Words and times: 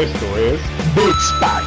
Esto 0.00 0.34
es 0.38 0.58
Beats 0.94 1.32
Pack. 1.40 1.62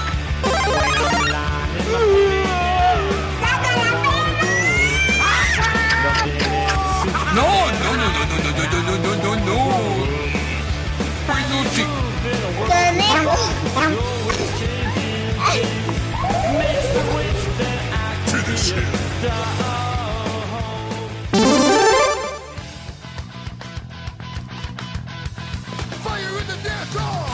No, 7.35 7.48
no, 7.72 7.90
no, 7.93 8.07
no, 8.09 8.25
no, 8.25 8.38
no, 8.41 8.52
no, 8.57 8.66
no, 8.71 8.80
no, 8.82 8.96
no, 8.98 9.11
no, 9.21 9.32
no. 9.36 9.57
Peluche. 11.27 11.86
Finish 18.25 18.71
him. 18.71 18.88
Fire 26.04 26.39
in 26.39 26.47
the 26.47 26.57
dance 26.64 26.95
hall. 26.95 27.32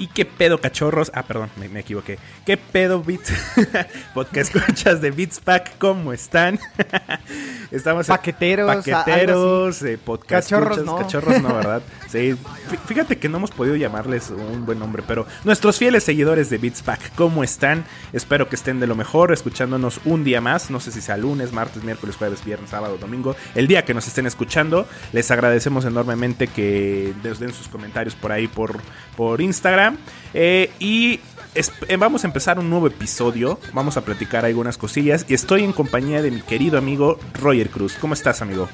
¿Y 0.00 0.06
qué 0.06 0.24
pedo, 0.24 0.58
cachorros? 0.62 1.12
Ah, 1.14 1.24
perdón, 1.24 1.50
me, 1.58 1.68
me 1.68 1.80
equivoqué. 1.80 2.18
¿Qué 2.46 2.56
pedo, 2.56 3.02
Beats? 3.02 3.34
Podcast 4.14 4.56
escuchas 4.56 5.02
de 5.02 5.10
Beats 5.10 5.40
Pack, 5.40 5.76
¿cómo 5.76 6.14
están? 6.14 6.58
Estamos 7.70 8.06
Paqueteros, 8.06 8.66
Paqueteros, 8.76 9.82
eh, 9.82 9.98
podcast 10.02 10.50
Cachorros, 10.50 10.78
escuchas, 10.78 10.86
no. 10.86 10.98
Cachorros, 10.98 11.42
no, 11.42 11.54
¿verdad? 11.54 11.82
Sí. 12.08 12.32
Fí- 12.32 12.78
Fíjate 12.86 13.18
que 13.18 13.28
no 13.28 13.36
hemos 13.36 13.50
podido 13.52 13.76
llamarles 13.76 14.30
un 14.30 14.64
buen 14.66 14.78
nombre, 14.80 15.04
pero 15.06 15.26
nuestros 15.44 15.76
fieles 15.78 16.02
seguidores 16.02 16.48
de 16.50 16.56
Beats 16.58 16.82
Pack, 16.82 17.14
¿cómo 17.14 17.44
están? 17.44 17.84
Espero 18.14 18.48
que 18.48 18.56
estén 18.56 18.80
de 18.80 18.86
lo 18.88 18.96
mejor, 18.96 19.32
escuchándonos 19.32 20.00
un 20.06 20.24
día 20.24 20.40
más. 20.40 20.70
No 20.70 20.80
sé 20.80 20.90
si 20.92 21.00
sea 21.02 21.18
lunes, 21.18 21.52
martes, 21.52 21.84
miércoles, 21.84 22.16
jueves, 22.16 22.42
viernes, 22.44 22.70
sábado, 22.70 22.96
domingo. 22.98 23.36
El 23.54 23.68
día 23.68 23.84
que 23.84 23.92
nos 23.94 24.08
estén 24.08 24.26
escuchando, 24.26 24.88
les 25.12 25.30
agradecemos 25.30 25.84
enormemente 25.84 26.46
que 26.48 27.12
nos 27.22 27.38
den 27.38 27.52
sus 27.52 27.68
comentarios 27.68 28.14
por 28.16 28.32
ahí 28.32 28.48
por, 28.48 28.80
por 29.16 29.40
Instagram. 29.42 29.89
Eh, 30.34 30.70
y 30.78 31.20
eh, 31.54 31.96
vamos 31.96 32.24
a 32.24 32.26
empezar 32.26 32.58
un 32.58 32.70
nuevo 32.70 32.86
episodio. 32.86 33.58
Vamos 33.72 33.96
a 33.96 34.04
platicar 34.04 34.44
algunas 34.44 34.78
cosillas. 34.78 35.26
Y 35.28 35.34
estoy 35.34 35.64
en 35.64 35.72
compañía 35.72 36.22
de 36.22 36.30
mi 36.30 36.40
querido 36.42 36.78
amigo 36.78 37.18
Roger 37.34 37.70
Cruz. 37.70 37.96
¿Cómo 38.00 38.14
estás, 38.14 38.42
amigo? 38.42 38.68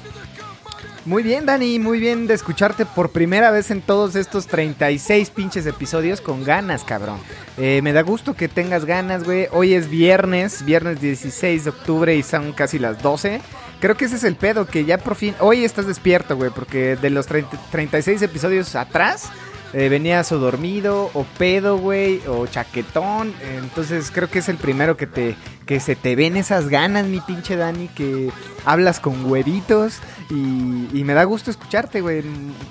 Muy 1.07 1.23
bien, 1.23 1.45
Dani, 1.45 1.79
muy 1.79 2.01
bien 2.01 2.27
de 2.27 2.33
escucharte 2.33 2.85
por 2.85 3.11
primera 3.11 3.49
vez 3.49 3.71
en 3.71 3.81
todos 3.81 4.17
estos 4.17 4.45
36 4.47 5.29
pinches 5.29 5.65
episodios 5.65 6.19
con 6.19 6.43
ganas, 6.43 6.83
cabrón. 6.83 7.17
Eh, 7.57 7.79
me 7.81 7.93
da 7.93 8.01
gusto 8.01 8.35
que 8.35 8.49
tengas 8.49 8.83
ganas, 8.83 9.23
güey. 9.23 9.47
Hoy 9.53 9.73
es 9.73 9.89
viernes, 9.89 10.65
viernes 10.65 10.99
16 10.99 11.63
de 11.63 11.69
octubre 11.69 12.13
y 12.13 12.23
son 12.23 12.51
casi 12.51 12.77
las 12.77 13.01
12. 13.01 13.39
Creo 13.79 13.95
que 13.95 14.03
ese 14.03 14.17
es 14.17 14.25
el 14.25 14.35
pedo, 14.35 14.65
que 14.65 14.83
ya 14.83 14.97
por 14.97 15.15
fin... 15.15 15.33
Hoy 15.39 15.63
estás 15.63 15.87
despierto, 15.87 16.35
güey, 16.35 16.51
porque 16.51 16.97
de 16.97 17.09
los 17.09 17.25
30 17.25 17.57
36 17.71 18.21
episodios 18.21 18.75
atrás... 18.75 19.29
eh, 19.73 19.89
venías 19.89 20.31
o 20.31 20.39
dormido, 20.39 21.09
o 21.13 21.23
pedo, 21.37 21.77
güey, 21.77 22.21
o 22.27 22.47
chaquetón. 22.47 23.33
Entonces 23.57 24.11
creo 24.11 24.29
que 24.29 24.39
es 24.39 24.49
el 24.49 24.57
primero 24.57 24.97
que 24.97 25.07
te 25.07 25.35
que 25.65 25.79
se 25.81 25.95
te 25.97 26.15
ven 26.15 26.37
esas 26.37 26.69
ganas, 26.69 27.07
mi 27.07 27.19
pinche 27.19 27.57
Dani, 27.57 27.89
que 27.89 28.31
hablas 28.63 29.01
con 29.01 29.29
huevitos 29.29 29.99
y, 30.29 30.87
y 30.93 31.03
me 31.03 31.13
da 31.13 31.25
gusto 31.25 31.51
escucharte, 31.51 32.01
güey. 32.01 32.23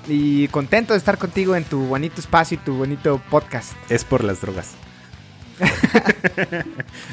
Y 0.07 0.47
contento 0.47 0.93
de 0.93 0.99
estar 0.99 1.17
contigo 1.17 1.55
en 1.55 1.63
tu 1.63 1.81
bonito 1.81 2.19
espacio 2.19 2.55
y 2.55 2.65
tu 2.65 2.75
bonito 2.75 3.21
podcast. 3.29 3.73
Es 3.89 4.03
por 4.03 4.23
las 4.23 4.41
drogas. 4.41 4.86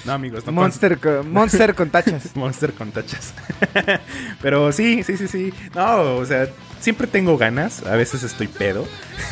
No, 0.05 0.13
amigos, 0.13 0.45
no 0.47 0.53
Monster, 0.53 0.99
con, 0.99 1.33
Monster 1.33 1.75
con 1.75 1.91
tachas. 1.91 2.35
Monster 2.37 2.73
con 2.73 2.93
tachas. 2.93 3.33
Pero 4.43 4.73
sí, 4.73 5.03
sí, 5.03 5.17
sí, 5.17 5.29
sí. 5.29 5.53
No, 5.75 6.17
o 6.17 6.27
sea, 6.27 6.49
siempre 6.81 7.07
tengo 7.07 7.37
ganas. 7.39 7.85
A 7.87 7.97
veces 7.97 8.23
estoy 8.23 8.49
pedo. 8.49 8.87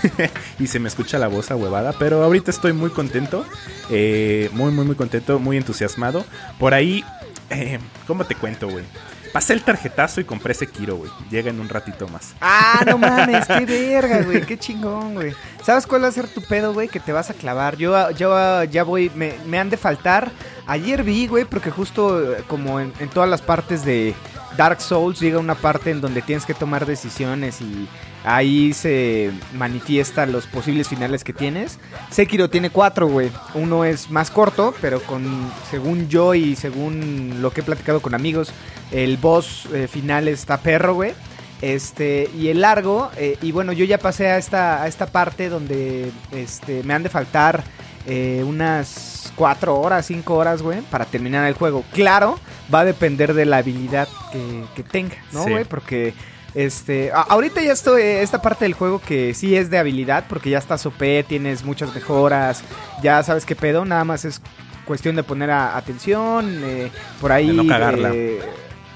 y 0.58 0.66
se 0.66 0.78
me 0.78 0.88
escucha 0.88 1.18
la 1.18 1.28
voz 1.28 1.50
huevada. 1.50 1.92
Pero 1.98 2.22
ahorita 2.22 2.50
estoy 2.50 2.72
muy 2.72 2.90
contento. 2.90 3.44
eh, 3.90 4.48
muy, 4.52 4.72
muy, 4.72 4.84
muy 4.84 4.96
contento. 4.96 5.38
Muy 5.38 5.56
entusiasmado. 5.56 6.24
Por 6.58 6.74
ahí, 6.74 7.04
eh, 7.50 7.78
¿cómo 8.06 8.24
te 8.24 8.34
cuento, 8.34 8.68
güey? 8.68 8.84
Pasé 9.32 9.54
el 9.54 9.62
tarjetazo 9.62 10.20
y 10.20 10.24
compré 10.24 10.52
ese 10.52 10.66
Kiro, 10.66 10.96
güey. 10.96 11.10
Llega 11.30 11.50
en 11.50 11.58
un 11.58 11.68
ratito 11.68 12.06
más. 12.08 12.34
Ah, 12.40 12.82
no 12.86 12.98
mames, 12.98 13.46
qué 13.46 13.64
verga, 13.64 14.22
güey, 14.22 14.42
qué 14.42 14.58
chingón, 14.58 15.14
güey. 15.14 15.34
¿Sabes 15.64 15.86
cuál 15.86 16.04
va 16.04 16.08
a 16.08 16.12
ser 16.12 16.28
tu 16.28 16.42
pedo, 16.42 16.74
güey? 16.74 16.88
Que 16.88 17.00
te 17.00 17.12
vas 17.12 17.30
a 17.30 17.34
clavar. 17.34 17.76
Yo, 17.76 18.10
yo 18.10 18.64
ya 18.64 18.82
voy, 18.84 19.10
me, 19.14 19.34
me 19.46 19.58
han 19.58 19.70
de 19.70 19.78
faltar. 19.78 20.30
Ayer 20.66 21.02
vi, 21.02 21.26
güey, 21.26 21.44
porque 21.44 21.70
justo 21.70 22.34
eh, 22.34 22.44
como 22.46 22.78
en, 22.78 22.92
en 23.00 23.08
todas 23.08 23.28
las 23.28 23.40
partes 23.40 23.84
de 23.84 24.14
Dark 24.56 24.80
Souls 24.80 25.18
llega 25.18 25.38
una 25.38 25.54
parte 25.54 25.90
en 25.90 26.00
donde 26.00 26.20
tienes 26.22 26.44
que 26.44 26.54
tomar 26.54 26.84
decisiones 26.84 27.60
y 27.60 27.88
ahí 28.24 28.72
se 28.72 29.30
manifiestan 29.54 30.32
los 30.32 30.46
posibles 30.46 30.88
finales 30.88 31.24
que 31.24 31.32
tienes. 31.32 31.78
Sekiro 32.10 32.48
tiene 32.50 32.70
cuatro, 32.70 33.06
güey. 33.08 33.30
Uno 33.54 33.84
es 33.84 34.10
más 34.10 34.30
corto, 34.30 34.74
pero 34.80 35.00
con, 35.02 35.50
según 35.70 36.08
yo 36.08 36.34
y 36.34 36.56
según 36.56 37.38
lo 37.40 37.50
que 37.50 37.60
he 37.60 37.64
platicado 37.64 38.00
con 38.00 38.14
amigos, 38.14 38.52
el 38.90 39.16
boss 39.16 39.66
eh, 39.72 39.88
final 39.88 40.28
está 40.28 40.58
perro, 40.58 40.94
güey. 40.94 41.12
Este, 41.60 42.28
y 42.36 42.48
el 42.48 42.60
largo, 42.62 43.10
eh, 43.16 43.38
y 43.40 43.52
bueno, 43.52 43.72
yo 43.72 43.84
ya 43.84 43.98
pasé 43.98 44.26
a 44.28 44.36
esta, 44.38 44.82
a 44.82 44.88
esta 44.88 45.06
parte 45.06 45.48
donde 45.48 46.10
este, 46.32 46.82
me 46.82 46.92
han 46.92 47.04
de 47.04 47.08
faltar 47.08 47.62
eh, 48.04 48.42
unas 48.44 49.32
4 49.36 49.78
horas, 49.80 50.06
5 50.06 50.34
horas, 50.34 50.60
güey, 50.60 50.80
para 50.82 51.04
terminar 51.04 51.46
el 51.46 51.54
juego. 51.54 51.84
Claro, 51.92 52.36
va 52.72 52.80
a 52.80 52.84
depender 52.84 53.32
de 53.34 53.44
la 53.46 53.58
habilidad 53.58 54.08
que, 54.32 54.64
que 54.74 54.82
tenga, 54.82 55.14
¿no, 55.30 55.44
Sí. 55.44 55.50
güey? 55.50 55.64
Porque, 55.64 56.14
este, 56.54 57.10
ahorita 57.12 57.62
ya 57.62 57.72
estoy, 57.72 58.02
esta 58.02 58.42
parte 58.42 58.64
del 58.64 58.74
juego 58.74 59.00
que 59.00 59.34
sí 59.34 59.56
es 59.56 59.70
de 59.70 59.78
habilidad, 59.78 60.24
porque 60.28 60.50
ya 60.50 60.58
estás 60.58 60.84
OP, 60.86 61.00
tienes 61.26 61.64
muchas 61.64 61.94
mejoras, 61.94 62.62
ya 63.02 63.22
sabes 63.22 63.44
qué 63.46 63.56
pedo, 63.56 63.84
nada 63.84 64.04
más 64.04 64.24
es 64.24 64.40
cuestión 64.84 65.16
de 65.16 65.22
poner 65.22 65.50
a- 65.50 65.76
atención, 65.76 66.60
eh, 66.64 66.90
por 67.20 67.32
ahí... 67.32 67.48
De 67.48 67.52
no 67.54 67.66
cagarla. 67.66 68.10
eh, 68.12 68.40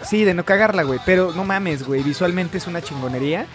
Sí, 0.02 0.24
de 0.24 0.34
no 0.34 0.44
cagarla, 0.44 0.82
güey. 0.82 1.00
Pero 1.06 1.32
no 1.34 1.42
mames, 1.44 1.84
güey. 1.84 2.02
Visualmente 2.02 2.58
es 2.58 2.66
una 2.66 2.82
chingonería. 2.82 3.46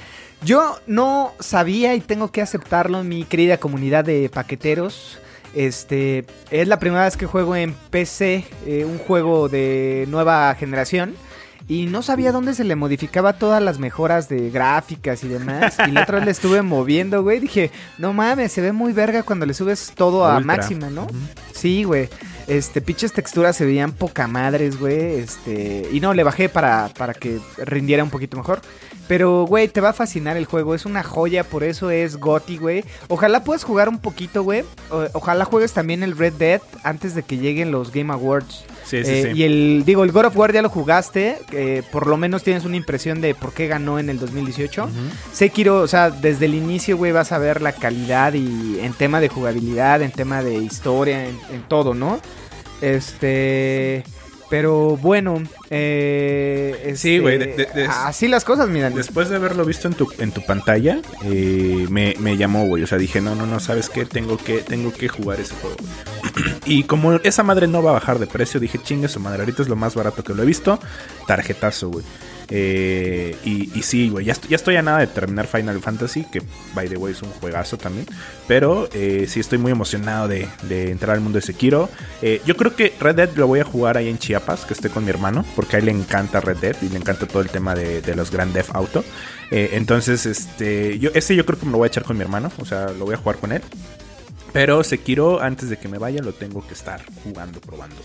Yo 0.44 0.76
no 0.88 1.34
sabía 1.40 1.94
y 1.94 2.02
tengo 2.02 2.32
que 2.32 2.42
aceptarlo, 2.42 3.04
mi 3.04 3.24
querida 3.26 3.58
comunidad 3.58 4.04
de 4.04 4.28
paqueteros. 4.28 5.20
Este 5.54 6.26
es 6.50 6.68
la 6.68 6.80
primera 6.80 7.06
vez 7.06 7.16
que 7.16 7.26
juego 7.28 7.56
en 7.56 7.74
PC, 7.92 8.44
eh, 8.66 8.84
un 8.86 8.98
juego 8.98 9.50
de 9.50 10.06
nueva 10.10 10.54
generación. 10.56 11.16
Y 11.68 11.86
no 11.86 12.02
sabía 12.02 12.32
dónde 12.32 12.54
se 12.54 12.64
le 12.64 12.76
modificaba 12.76 13.34
todas 13.34 13.62
las 13.62 13.80
mejoras 13.80 14.28
de 14.28 14.50
gráficas 14.50 15.24
y 15.24 15.28
demás. 15.30 15.78
Y 15.88 15.92
la 15.92 16.04
otra 16.04 16.18
vez 16.18 16.26
le 16.26 16.32
estuve 16.32 16.62
moviendo, 16.64 17.24
güey. 17.24 17.40
Dije, 17.40 17.72
no 17.98 18.14
mames, 18.14 18.52
se 18.52 18.62
ve 18.62 18.72
muy 18.72 18.92
verga 18.94 19.24
cuando 19.24 19.46
le 19.46 19.54
subes 19.54 19.94
todo 19.96 20.26
a 20.26 20.38
Ultra. 20.38 20.46
máxima, 20.58 20.90
¿no? 20.90 21.08
Sí, 21.54 21.84
güey. 21.84 22.10
Este, 22.48 22.82
pinches 22.82 23.14
texturas 23.14 23.56
se 23.56 23.66
veían 23.66 23.94
poca 23.94 24.28
madres, 24.28 24.80
güey. 24.80 25.16
Este, 25.20 25.88
y 25.92 26.00
no, 26.02 26.14
le 26.14 26.24
bajé 26.24 26.50
para, 26.50 26.90
para 26.98 27.14
que 27.14 27.40
rindiera 27.58 28.04
un 28.04 28.10
poquito 28.10 28.36
mejor. 28.36 28.62
Pero, 29.08 29.46
güey, 29.46 29.68
te 29.68 29.82
va 29.82 29.90
a 29.90 29.94
fascinar 29.94 30.38
el 30.38 30.46
juego. 30.46 30.74
Es 30.76 30.86
una 30.86 31.04
joya, 31.04 31.44
por 31.44 31.64
eso 31.64 31.90
es 31.92 32.18
GOTY, 32.18 32.58
güey. 32.58 32.86
Ojalá 33.08 33.44
puedas 33.44 33.64
jugar 33.64 33.90
un 33.90 34.00
poquito, 34.00 34.44
güey. 34.44 34.64
Ojalá 35.14 35.46
juegues 35.46 35.74
también 35.74 36.04
el 36.04 36.18
Red 36.18 36.34
Dead 36.34 36.62
antes 36.84 37.14
de 37.16 37.24
que 37.24 37.38
lleguen 37.38 37.72
los 37.72 37.92
Game 37.92 38.12
Awards. 38.12 38.66
Sí, 38.92 39.04
sí, 39.06 39.10
Eh, 39.12 39.30
sí. 39.34 39.40
Y 39.40 39.44
el, 39.44 39.84
digo, 39.86 40.04
el 40.04 40.12
God 40.12 40.26
of 40.26 40.38
War 40.38 40.52
ya 40.54 40.62
lo 40.62 40.70
jugaste. 40.70 41.38
eh, 41.54 41.82
por 41.92 42.08
lo 42.08 42.18
menos 42.18 42.44
tienes 42.44 42.66
una 42.66 42.76
impresión 42.76 43.22
de 43.22 43.34
por 43.34 43.54
qué 43.54 43.68
ganó 43.68 43.98
en 44.00 44.10
el 44.10 44.20
2018. 44.20 44.84
Ujú. 44.84 44.92
Sekiro, 45.34 45.80
o 45.80 45.88
sea, 45.88 46.10
desde 46.12 46.46
el 46.46 46.54
inicio, 46.56 46.98
güey, 46.98 47.12
vas 47.12 47.32
a 47.32 47.38
ver 47.38 47.62
la 47.62 47.72
calidad 47.72 48.34
y 48.34 48.80
en 48.82 48.94
tema 48.94 49.20
de 49.22 49.30
jugabilidad, 49.30 50.02
en 50.02 50.12
tema 50.12 50.44
de 50.44 50.56
historia, 50.56 51.26
en, 51.26 51.40
en 51.54 51.62
todo, 51.68 51.94
¿no? 51.94 52.20
Este, 52.82 54.04
pero 54.52 54.98
bueno, 54.98 55.42
eh, 55.72 56.76
Sí, 56.96 57.16
este, 57.16 57.20
güey, 57.22 57.38
de- 57.40 57.46
de- 57.56 57.66
de- 57.74 57.86
así 57.86 58.28
las 58.28 58.44
cosas, 58.44 58.70
miran. 58.70 58.94
Después 58.94 59.30
de 59.30 59.38
haberlo 59.38 59.66
visto 59.66 59.88
en 59.88 59.94
tu, 59.96 60.08
en 60.20 60.32
tu 60.32 60.46
pantalla, 60.46 61.00
eh, 61.24 61.88
me, 61.90 62.14
me 62.20 62.36
llamó, 62.38 62.68
güey. 62.68 62.84
O 62.84 62.88
sea, 62.88 62.98
dije, 63.00 63.22
no, 63.22 63.34
no, 63.34 63.48
no, 63.48 63.60
¿sabes 63.62 63.90
qué? 63.90 64.06
Tengo 64.06 64.38
que, 64.38 64.58
tengo 64.60 64.92
que 64.94 65.08
jugar 65.08 65.40
ese 65.40 65.56
juego. 65.56 65.78
y 66.66 66.84
como 66.84 67.14
esa 67.14 67.42
madre 67.44 67.66
no 67.68 67.82
va 67.82 67.92
a 67.92 67.94
bajar 67.94 68.20
de 68.20 68.28
precio, 68.28 68.60
dije, 68.60 68.78
chingue 68.78 69.08
su 69.08 69.20
madre, 69.20 69.40
ahorita 69.40 69.62
es 69.64 69.70
lo 69.70 69.76
más 69.76 69.96
barato 69.96 70.24
que 70.24 70.34
lo 70.36 70.44
he 70.44 70.46
visto. 70.46 70.80
Tarjetazo, 71.28 71.90
güey. 71.90 72.06
Eh, 72.54 73.36
y, 73.46 73.82
sí, 73.82 74.10
güey, 74.10 74.26
ya, 74.26 74.34
estoy- 74.34 74.76
a 74.76 74.82
nada 74.82 75.00
de 75.00 75.08
terminar 75.08 75.48
Final 75.48 75.80
Fantasy, 75.80 76.26
que 76.26 76.42
by 76.76 76.90
the 76.90 76.98
way 76.98 77.14
es 77.14 77.22
un 77.22 77.32
juegazo 77.32 77.78
también. 77.78 78.06
Pero 78.48 78.90
eh, 78.94 79.26
sí 79.28 79.40
estoy 79.40 79.58
muy 79.58 79.72
emocionado 79.72 80.28
de, 80.28 80.48
entrar 80.92 81.16
al 81.16 81.22
mundo 81.22 81.38
de 81.38 81.42
Sekiro. 81.42 81.90
Eh, 82.22 82.42
yo 82.46 82.56
creo 82.58 82.76
que 82.76 82.94
Red 83.00 83.16
Dead 83.16 83.30
lo 83.36 83.48
voy 83.48 83.62
a 83.62 83.64
jugar 83.64 83.98
ahí 83.98 84.10
en 84.10 84.20
Chiapas, 84.20 84.66
que 84.66 84.74
esté 84.74 84.90
con 84.90 85.06
mi 85.06 85.10
hermano, 85.10 85.46
porque 85.56 85.78
a 85.78 85.80
él 85.80 85.86
le 85.86 85.92
encanta 85.92 86.42
Red 86.42 86.58
Dead 86.58 86.76
y 86.82 86.90
le 86.90 86.98
encanta 86.98 87.26
todo 87.26 87.42
el 87.42 87.50
tema 87.50 87.74
de, 87.74 88.02
los 88.16 88.30
Grand 88.30 88.54
Theft 88.54 88.76
Auto. 88.76 89.04
Entonces, 89.50 90.26
este, 90.26 91.00
yo, 91.00 91.10
ese 91.14 91.36
yo 91.36 91.46
creo 91.46 91.58
que 91.58 91.66
me 91.66 91.72
lo 91.72 91.78
voy 91.80 91.86
a 91.86 91.88
echar 91.88 92.04
con 92.04 92.18
mi 92.18 92.24
hermano, 92.24 92.52
o 92.58 92.66
sea, 92.66 92.90
lo 92.90 93.06
voy 93.06 93.16
a 93.16 93.18
jugar 93.18 93.38
con 93.38 93.52
él. 93.52 93.62
Pero 94.54 94.84
Sekiro, 94.84 95.42
antes 95.42 95.70
de 95.70 95.78
que 95.78 95.88
me 95.88 95.98
vaya, 95.98 96.22
lo 96.22 96.34
tengo 96.34 96.66
que 96.68 96.74
estar 96.74 97.02
jugando, 97.24 97.62
probando. 97.62 98.02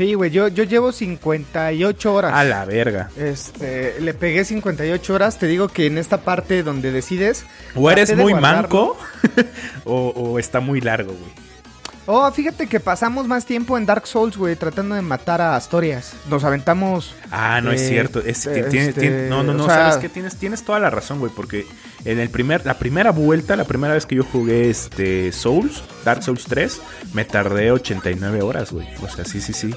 Sí, 0.00 0.14
güey, 0.14 0.30
yo, 0.30 0.48
yo 0.48 0.64
llevo 0.64 0.92
58 0.92 2.14
horas. 2.14 2.32
A 2.32 2.42
la 2.42 2.64
verga. 2.64 3.10
Este, 3.18 4.00
le 4.00 4.14
pegué 4.14 4.46
58 4.46 5.12
horas. 5.12 5.38
Te 5.38 5.46
digo 5.46 5.68
que 5.68 5.84
en 5.84 5.98
esta 5.98 6.22
parte 6.22 6.62
donde 6.62 6.90
decides. 6.90 7.44
O 7.74 7.90
eres 7.90 8.16
muy 8.16 8.32
manco 8.32 8.96
o, 9.84 10.08
o 10.08 10.38
está 10.38 10.60
muy 10.60 10.80
largo, 10.80 11.12
güey. 11.12 11.49
Oh, 12.12 12.30
fíjate 12.32 12.66
que 12.66 12.80
pasamos 12.80 13.28
más 13.28 13.46
tiempo 13.46 13.78
en 13.78 13.86
Dark 13.86 14.04
Souls, 14.06 14.36
güey, 14.36 14.56
tratando 14.56 14.96
de 14.96 15.02
matar 15.02 15.40
a 15.40 15.54
Astorias. 15.54 16.14
Nos 16.28 16.42
aventamos. 16.42 17.14
Ah, 17.30 17.60
no 17.62 17.70
es 17.70 17.82
Eh, 17.82 17.88
cierto. 17.88 18.18
Es, 18.18 18.48
que 18.48 18.64
tiene- 18.64 18.88
este, 18.88 19.00
tiene- 19.00 19.28
no, 19.28 19.44
no, 19.44 19.54
no, 19.54 19.62
o 19.62 19.66
sea- 19.66 19.76
sabes 19.90 19.96
que 19.98 20.08
tienes, 20.08 20.36
tienes 20.36 20.64
toda 20.64 20.80
la 20.80 20.90
razón, 20.90 21.20
güey, 21.20 21.30
porque 21.34 21.66
en 22.04 22.18
el 22.18 22.28
primer, 22.28 22.66
la 22.66 22.74
primera 22.78 23.12
vuelta, 23.12 23.54
la 23.54 23.64
primera 23.64 23.94
vez 23.94 24.06
que 24.06 24.16
yo 24.16 24.24
jugué 24.24 24.70
este 24.70 25.30
Souls, 25.30 25.84
Dark 26.04 26.22
Souls 26.24 26.44
3, 26.46 26.80
me 27.14 27.24
tardé 27.24 27.70
89 27.70 28.42
horas, 28.42 28.72
güey. 28.72 28.88
O 29.02 29.08
sea, 29.08 29.24
sí, 29.24 29.40
sí, 29.40 29.52
sí. 29.52 29.72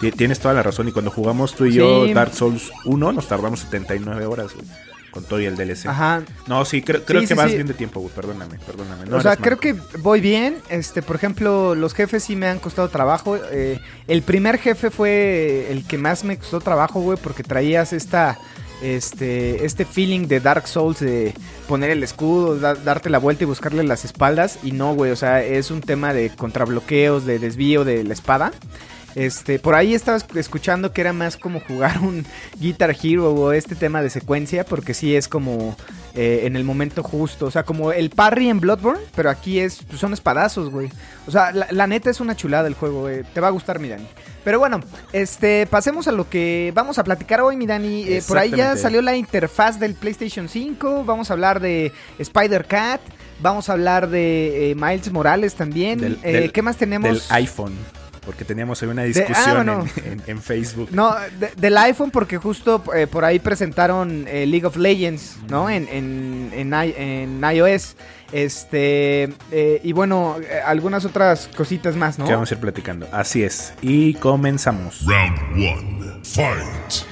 Ti- 0.00 0.10
Tienes 0.10 0.40
toda 0.40 0.54
la 0.54 0.64
razón. 0.64 0.88
Y 0.88 0.92
cuando 0.92 1.10
jugamos 1.12 1.54
tú 1.54 1.66
y 1.66 1.74
yo 1.74 2.06
Sí. 2.06 2.14
Dark 2.14 2.34
Souls 2.34 2.72
1, 2.84 3.12
nos 3.12 3.28
tardamos 3.28 3.60
79 3.60 4.26
horas, 4.26 4.52
güey. 4.54 4.66
Con 5.16 5.24
todo 5.24 5.40
y 5.40 5.46
el 5.46 5.56
DLC. 5.56 5.86
Ajá. 5.86 6.22
No, 6.46 6.64
sí, 6.66 6.82
creo, 6.82 7.02
creo 7.04 7.22
Sí, 7.22 7.26
que 7.26 7.34
sí, 7.34 7.38
vas 7.38 7.48
sí. 7.48 7.54
bien 7.56 7.66
de 7.66 7.72
tiempo, 7.74 8.00
güey. 8.00 8.12
Perdóname, 8.14 8.58
perdóname. 8.66 9.06
No 9.06 9.16
o 9.16 9.20
sea, 9.22 9.36
creo 9.36 9.58
que 9.58 9.74
voy 10.00 10.20
bien. 10.20 10.58
Este, 10.68 11.00
por 11.00 11.16
ejemplo, 11.16 11.74
los 11.74 11.94
jefes 11.94 12.22
sí 12.24 12.36
me 12.36 12.46
han 12.46 12.58
costado 12.58 12.88
trabajo. 12.90 13.38
Eh, 13.50 13.80
el 14.08 14.20
primer 14.20 14.58
jefe 14.58 14.90
fue 14.90 15.68
el 15.70 15.86
que 15.86 15.96
más 15.96 16.22
me 16.22 16.36
costó 16.36 16.60
trabajo, 16.60 17.00
güey, 17.00 17.18
porque 17.20 17.42
traías 17.42 17.92
esta. 17.94 18.38
Este, 18.82 19.64
este 19.64 19.86
feeling 19.86 20.28
de 20.28 20.38
Dark 20.38 20.68
Souls 20.68 21.00
de 21.00 21.32
poner 21.66 21.88
el 21.88 22.02
escudo, 22.02 22.58
da- 22.58 22.74
darte 22.74 23.08
la 23.08 23.16
vuelta 23.18 23.44
y 23.44 23.46
buscarle 23.46 23.82
las 23.84 24.04
espaldas. 24.04 24.58
Y 24.62 24.72
no, 24.72 24.94
güey, 24.94 25.10
o 25.12 25.16
sea, 25.16 25.42
es 25.42 25.70
un 25.70 25.80
tema 25.80 26.12
de 26.12 26.28
contrabloqueos, 26.28 27.24
de 27.24 27.38
desvío 27.38 27.84
de 27.86 28.04
la 28.04 28.12
espada. 28.12 28.52
Este, 29.16 29.58
por 29.58 29.74
ahí 29.74 29.94
estaba 29.94 30.18
esc- 30.18 30.36
escuchando 30.36 30.92
que 30.92 31.00
era 31.00 31.12
más 31.14 31.36
como 31.38 31.58
jugar 31.60 31.98
un 32.00 32.24
Guitar 32.60 32.94
Hero 33.02 33.32
o 33.32 33.50
este 33.52 33.74
tema 33.74 34.02
de 34.02 34.10
secuencia, 34.10 34.64
porque 34.64 34.92
sí 34.92 35.16
es 35.16 35.26
como 35.26 35.74
eh, 36.14 36.42
en 36.44 36.54
el 36.54 36.64
momento 36.64 37.02
justo. 37.02 37.46
O 37.46 37.50
sea, 37.50 37.62
como 37.62 37.92
el 37.92 38.10
parry 38.10 38.50
en 38.50 38.60
Bloodborne, 38.60 39.00
pero 39.14 39.30
aquí 39.30 39.58
es, 39.58 39.82
pues, 39.84 39.98
son 40.00 40.12
espadazos, 40.12 40.68
güey. 40.70 40.90
O 41.26 41.30
sea, 41.30 41.50
la, 41.52 41.66
la 41.70 41.86
neta 41.86 42.10
es 42.10 42.20
una 42.20 42.36
chulada 42.36 42.68
el 42.68 42.74
juego, 42.74 43.00
güey. 43.00 43.22
Te 43.32 43.40
va 43.40 43.48
a 43.48 43.52
gustar, 43.52 43.78
mi 43.80 43.88
Dani. 43.88 44.06
Pero 44.44 44.58
bueno, 44.58 44.80
este, 45.12 45.66
pasemos 45.66 46.06
a 46.08 46.12
lo 46.12 46.28
que 46.28 46.70
vamos 46.74 46.98
a 46.98 47.04
platicar 47.04 47.40
hoy, 47.40 47.56
mi 47.56 47.66
Dani. 47.66 48.02
Eh, 48.02 48.22
por 48.28 48.36
ahí 48.38 48.50
ya 48.50 48.76
salió 48.82 49.00
la 49.02 49.16
interfaz 49.16 49.80
del 49.80 49.94
PlayStation 49.94 50.48
5. 50.48 51.04
Vamos 51.04 51.30
a 51.30 51.32
hablar 51.32 51.60
de 51.60 51.90
Spider-Cat. 52.18 53.00
Vamos 53.40 53.68
a 53.68 53.72
hablar 53.72 54.08
de 54.08 54.70
eh, 54.70 54.74
Miles 54.74 55.10
Morales 55.10 55.54
también. 55.54 56.00
Del- 56.00 56.18
Eh, 56.22 56.32
del- 56.32 56.52
¿Qué 56.52 56.60
más 56.62 56.76
tenemos? 56.76 57.10
Del 57.10 57.22
iPhone. 57.30 57.72
Porque 58.26 58.44
teníamos 58.44 58.82
ahí 58.82 58.88
una 58.88 59.02
ah, 59.02 59.04
discusión 59.06 59.54
bueno. 59.54 59.86
en, 60.04 60.12
en- 60.12 60.22
en 60.26 60.42
Facebook. 60.42 60.88
No, 60.90 61.14
de- 61.38 61.52
del 61.56 61.78
iPhone 61.78 62.10
porque 62.10 62.36
justo 62.38 62.82
eh, 62.94 63.06
por 63.06 63.24
ahí 63.24 63.38
presentaron 63.38 64.26
eh, 64.28 64.44
League 64.46 64.66
of 64.66 64.76
Legends, 64.76 65.36
¿no? 65.48 65.70
En, 65.70 65.86
en, 65.88 66.50
en, 66.52 66.74
i- 66.74 66.94
en 66.96 67.40
iOS. 67.54 67.94
Este, 68.32 69.32
eh, 69.52 69.80
y 69.84 69.92
bueno, 69.92 70.36
eh, 70.42 70.60
algunas 70.66 71.04
otras 71.04 71.48
cositas 71.56 71.94
más, 71.94 72.18
¿no? 72.18 72.26
Que 72.26 72.32
vamos 72.32 72.50
a 72.50 72.54
ir 72.54 72.60
platicando. 72.60 73.06
Así 73.12 73.44
es. 73.44 73.72
Y 73.80 74.14
comenzamos. 74.14 75.04
Round 75.06 75.38
one. 75.52 76.20
Fight. 76.24 77.06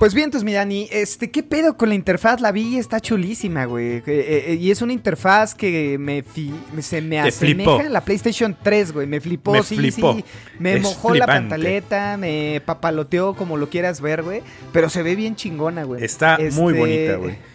Pues 0.00 0.14
bien, 0.14 0.24
entonces, 0.24 0.46
mi 0.46 0.54
Dani, 0.54 0.88
este, 0.90 1.30
¿qué 1.30 1.42
pedo 1.42 1.76
con 1.76 1.90
la 1.90 1.94
interfaz? 1.94 2.40
La 2.40 2.52
vi 2.52 2.62
y 2.74 2.78
está 2.78 3.00
chulísima, 3.00 3.66
güey. 3.66 3.96
Eh, 3.98 4.02
eh, 4.06 4.54
y 4.58 4.70
es 4.70 4.80
una 4.80 4.94
interfaz 4.94 5.54
que 5.54 5.98
me 5.98 6.22
fi- 6.22 6.54
me- 6.74 6.80
se 6.80 7.02
me 7.02 7.20
asemeja 7.20 7.80
a 7.80 7.88
la 7.90 8.00
PlayStation 8.00 8.56
3, 8.62 8.92
güey. 8.92 9.06
Me 9.06 9.20
flipó, 9.20 9.52
Me 9.52 9.62
sí, 9.62 9.76
flipó. 9.76 10.14
sí. 10.14 10.24
Me 10.58 10.76
Es 10.76 10.82
mojó 10.82 11.14
la 11.14 11.26
pantaleta, 11.26 12.16
me 12.16 12.62
papaloteó 12.64 13.34
como 13.34 13.58
lo 13.58 13.68
quieras 13.68 14.00
ver, 14.00 14.22
güey. 14.22 14.40
Pero 14.72 14.88
se 14.88 15.02
ve 15.02 15.14
bien 15.16 15.36
chingona, 15.36 15.84
güey. 15.84 16.02
Está 16.02 16.38
muy 16.52 16.72
Este, 16.72 16.78
bonita, 16.80 17.16
güey. 17.16 17.49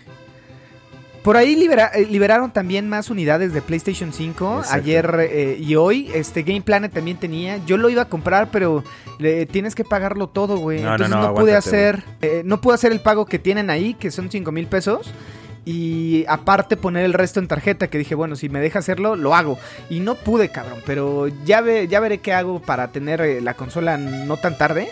Por 1.26 1.36
ahí 1.38 1.56
libera- 1.56 1.90
eh, 1.96 2.06
liberaron 2.10 2.52
también 2.52 2.88
más 2.88 3.10
unidades 3.10 3.52
de 3.52 3.62
PlayStation 3.64 4.14
5 4.14 4.60
Exacto. 4.60 4.76
ayer 4.78 5.16
eh, 5.22 5.58
y 5.60 5.76
hoy. 5.76 6.10
Este 6.14 6.44
Game 6.44 6.62
Planet 6.62 6.94
también 6.94 7.18
tenía. 7.18 7.58
Yo 7.66 7.78
lo 7.78 7.90
iba 7.90 8.04
a 8.04 8.10
comprar, 8.10 8.50
pero 8.52 8.84
le- 9.18 9.48
tienes 9.48 9.74
que 9.74 9.84
pagarlo 9.84 10.28
todo, 10.28 10.58
güey. 10.58 10.82
No, 10.82 10.90
no, 10.90 10.92
Entonces 10.94 11.16
no, 11.16 11.22
no, 11.24 11.34
pude 11.34 11.52
aguántate, 11.56 11.58
hacer, 11.58 12.04
eh, 12.22 12.42
no 12.46 12.62
pude 12.62 12.76
hacer 12.76 12.92
el 12.92 13.00
pago 13.00 13.26
que 13.26 13.40
tienen 13.40 13.72
ahí, 13.72 13.96
que 13.96 14.12
son 14.12 14.30
5 14.30 14.52
mil 14.52 14.68
pesos. 14.68 15.12
Y 15.68 16.26
aparte 16.28 16.78
poner 16.78 17.06
el 17.06 17.14
resto 17.14 17.40
en 17.40 17.48
tarjeta, 17.48 17.88
que 17.88 17.98
dije, 17.98 18.14
bueno, 18.14 18.36
si 18.36 18.48
me 18.50 18.60
deja 18.60 18.78
hacerlo, 18.78 19.16
lo 19.16 19.34
hago. 19.34 19.58
Y 19.90 20.02
no 20.02 20.14
pude, 20.14 20.50
cabrón, 20.50 20.78
pero 20.86 21.28
ya, 21.44 21.62
ve, 21.62 21.88
ya 21.88 22.00
veré 22.00 22.20
qué 22.20 22.34
hago 22.34 22.62
para 22.62 22.90
tener 22.92 23.20
eh, 23.22 23.42
la 23.42 23.56
consola 23.56 23.98
no 23.98 24.38
tan 24.38 24.60
tarde. 24.60 24.90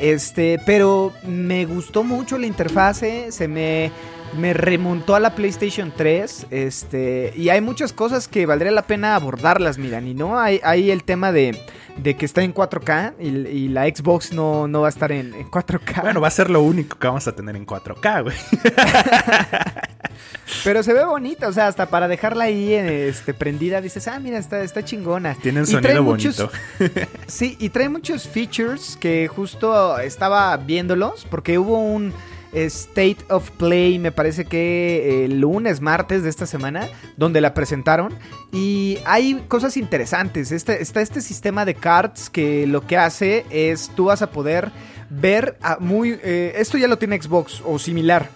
Este, 0.00 0.60
pero 0.66 1.12
me 1.24 1.64
gustó 1.64 2.02
mucho 2.02 2.38
la 2.38 2.46
interfase, 2.46 3.30
se 3.30 3.46
me, 3.46 3.92
me 4.34 4.52
remontó 4.52 5.14
a 5.14 5.20
la 5.20 5.34
PlayStation 5.34 5.92
3, 5.96 6.46
este, 6.50 7.32
y 7.36 7.48
hay 7.48 7.60
muchas 7.60 7.92
cosas 7.92 8.28
que 8.28 8.46
valdría 8.46 8.70
la 8.72 8.82
pena 8.82 9.14
abordarlas, 9.14 9.78
miran, 9.78 10.06
y 10.06 10.14
no, 10.14 10.38
hay, 10.38 10.60
hay 10.62 10.90
el 10.90 11.04
tema 11.04 11.32
de, 11.32 11.58
de 11.96 12.16
que 12.16 12.26
está 12.26 12.42
en 12.42 12.52
4K 12.54 13.14
y, 13.20 13.28
y 13.48 13.68
la 13.68 13.84
Xbox 13.86 14.32
no, 14.32 14.68
no 14.68 14.82
va 14.82 14.88
a 14.88 14.90
estar 14.90 15.10
en, 15.12 15.32
en 15.34 15.50
4K. 15.50 16.02
Bueno, 16.02 16.20
va 16.20 16.28
a 16.28 16.32
ser 16.32 16.50
lo 16.50 16.60
único 16.62 16.98
que 16.98 17.06
vamos 17.06 17.26
a 17.28 17.32
tener 17.34 17.56
en 17.56 17.66
4K, 17.66 18.22
güey. 18.24 18.36
Pero 20.64 20.82
se 20.82 20.92
ve 20.92 21.04
bonita, 21.04 21.48
o 21.48 21.52
sea, 21.52 21.66
hasta 21.68 21.86
para 21.86 22.08
dejarla 22.08 22.44
ahí 22.44 22.72
este, 22.72 23.34
prendida, 23.34 23.80
dices, 23.80 24.06
ah, 24.08 24.18
mira, 24.20 24.38
está, 24.38 24.62
está 24.62 24.84
chingona. 24.84 25.34
Tiene 25.34 25.60
un 25.60 25.66
sonido 25.66 26.02
muchos- 26.02 26.36
bonito. 26.36 27.06
Sí, 27.26 27.56
y 27.60 27.68
trae 27.70 27.88
muchos 27.88 28.26
features 28.28 28.96
que 29.00 29.28
justo 29.28 29.98
estaba 29.98 30.56
viéndolos, 30.56 31.26
porque 31.30 31.58
hubo 31.58 31.78
un 31.80 32.12
State 32.56 33.18
of 33.28 33.50
Play, 33.52 33.98
me 33.98 34.12
parece 34.12 34.46
que 34.46 35.24
el 35.24 35.40
lunes, 35.40 35.80
martes 35.80 36.22
de 36.22 36.30
esta 36.30 36.46
semana, 36.46 36.88
donde 37.16 37.40
la 37.40 37.52
presentaron. 37.52 38.14
Y 38.52 38.98
hay 39.04 39.44
cosas 39.48 39.76
interesantes. 39.76 40.52
Este, 40.52 40.82
está 40.82 41.02
este 41.02 41.20
sistema 41.20 41.64
de 41.64 41.74
cards 41.74 42.30
que 42.30 42.66
lo 42.66 42.86
que 42.86 42.96
hace 42.96 43.44
es 43.50 43.90
tú 43.94 44.06
vas 44.06 44.22
a 44.22 44.30
poder 44.30 44.70
ver 45.10 45.58
a 45.62 45.76
muy... 45.78 46.18
eh, 46.22 46.54
esto 46.56 46.78
ya 46.78 46.88
lo 46.88 46.98
tiene 46.98 47.20
Xbox 47.20 47.62
o 47.64 47.78
similar. 47.78 48.30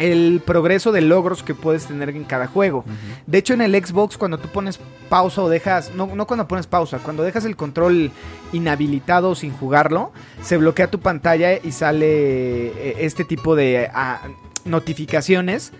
El 0.00 0.42
progreso 0.44 0.90
de 0.92 1.02
logros 1.02 1.42
que 1.42 1.54
puedes 1.54 1.86
tener 1.86 2.08
en 2.08 2.24
cada 2.24 2.46
juego. 2.46 2.84
De 3.26 3.38
hecho, 3.38 3.54
en 3.54 3.60
el 3.60 3.74
Xbox, 3.74 4.16
cuando 4.16 4.38
tú 4.38 4.48
pones 4.48 4.80
pausa 5.08 5.42
o 5.42 5.48
dejas. 5.50 5.94
No, 5.94 6.06
no 6.14 6.26
cuando 6.26 6.48
pones 6.48 6.66
pausa, 6.66 6.98
cuando 6.98 7.22
dejas 7.22 7.44
el 7.44 7.56
control 7.56 8.10
inhabilitado 8.52 9.34
sin 9.34 9.52
jugarlo, 9.52 10.12
se 10.42 10.56
bloquea 10.56 10.90
tu 10.90 11.00
pantalla 11.00 11.54
y 11.54 11.72
sale 11.72 12.68
eh, 12.68 12.96
este 13.00 13.24
tipo 13.24 13.54
de 13.54 13.90
ah, 13.92 14.22
notificaciones 14.64 15.72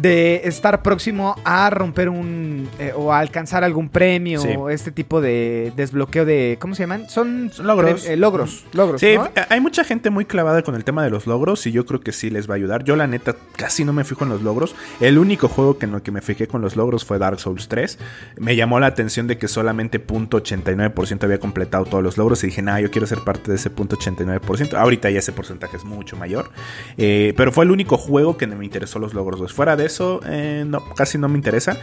de 0.00 0.42
estar 0.44 0.82
próximo 0.82 1.34
a 1.44 1.68
romper 1.70 2.08
un. 2.08 2.68
eh, 2.78 2.92
o 2.96 3.12
a 3.12 3.18
alcanzar 3.18 3.64
algún 3.64 3.88
premio. 3.88 4.40
Sí. 4.40 4.48
O 4.56 4.70
este 4.70 4.90
tipo 4.92 5.20
de 5.20 5.72
desbloqueo 5.76 6.24
de. 6.24 6.56
¿Cómo 6.60 6.74
se 6.74 6.82
llaman? 6.84 7.08
Son. 7.08 7.50
Logros. 7.62 8.06
eh, 8.06 8.16
logros. 8.16 8.64
Logros. 8.72 9.00
Sí, 9.00 9.14
¿no? 9.16 9.26
f- 9.26 9.46
hay 9.48 9.60
mucha 9.60 9.84
gente 9.84 10.10
muy 10.10 10.24
clavada 10.24 10.62
con 10.62 10.74
el 10.74 10.84
tema 10.84 11.02
de 11.04 11.10
los 11.10 11.26
logros 11.26 11.66
y 11.66 11.72
yo 11.72 11.84
creo 11.86 12.00
que 12.00 12.12
sí 12.12 12.30
les 12.30 12.48
va 12.48 12.54
a 12.54 12.56
ayudar. 12.56 12.84
Yo 12.84 12.96
la 12.96 13.06
neta 13.06 13.34
casi 13.56 13.84
no 13.84 13.92
me 13.92 14.04
fijo 14.04 14.24
en 14.24 14.30
los 14.30 14.42
logros. 14.42 14.74
El 15.00 15.18
único 15.18 15.48
juego 15.48 15.78
que 15.78 15.86
en 15.86 15.94
el 15.94 16.02
que 16.02 16.10
me 16.10 16.20
fijé 16.20 16.46
con 16.46 16.60
los 16.60 16.76
logros 16.76 17.04
fue 17.04 17.18
Dark 17.18 17.40
Souls 17.40 17.68
3. 17.68 17.98
Me 18.38 18.56
llamó 18.56 18.80
la 18.80 18.86
atención 18.86 19.26
de 19.26 19.38
que 19.38 19.48
solamente 19.48 20.04
.89% 20.04 21.24
había 21.24 21.38
completado 21.40 21.84
todos 21.84 22.02
los 22.02 22.16
logros 22.16 22.42
y 22.44 22.48
dije, 22.48 22.62
nah, 22.62 22.78
yo 22.80 22.90
quiero 22.90 23.06
ser 23.06 23.18
parte 23.20 23.50
de 23.50 23.56
ese 23.56 23.70
.89%. 23.74 24.74
Ahorita 24.74 25.10
ya 25.10 25.18
ese 25.18 25.32
porcentaje 25.32 25.76
es 25.76 25.84
mucho 25.84 26.16
mayor. 26.16 26.50
Eh, 26.96 27.34
pero 27.36 27.52
fue 27.52 27.64
el 27.64 27.70
único 27.70 27.96
juego 27.96 28.36
que 28.36 28.46
me 28.46 28.64
interesó 28.64 28.98
los 28.98 29.14
logros. 29.14 29.40
güey. 29.40 29.50
Fuera 29.50 29.76
de 29.76 29.87
eso, 29.88 30.20
eh, 30.26 30.64
no, 30.66 30.84
casi 30.94 31.18
no 31.18 31.28
me 31.28 31.36
interesa. 31.36 31.76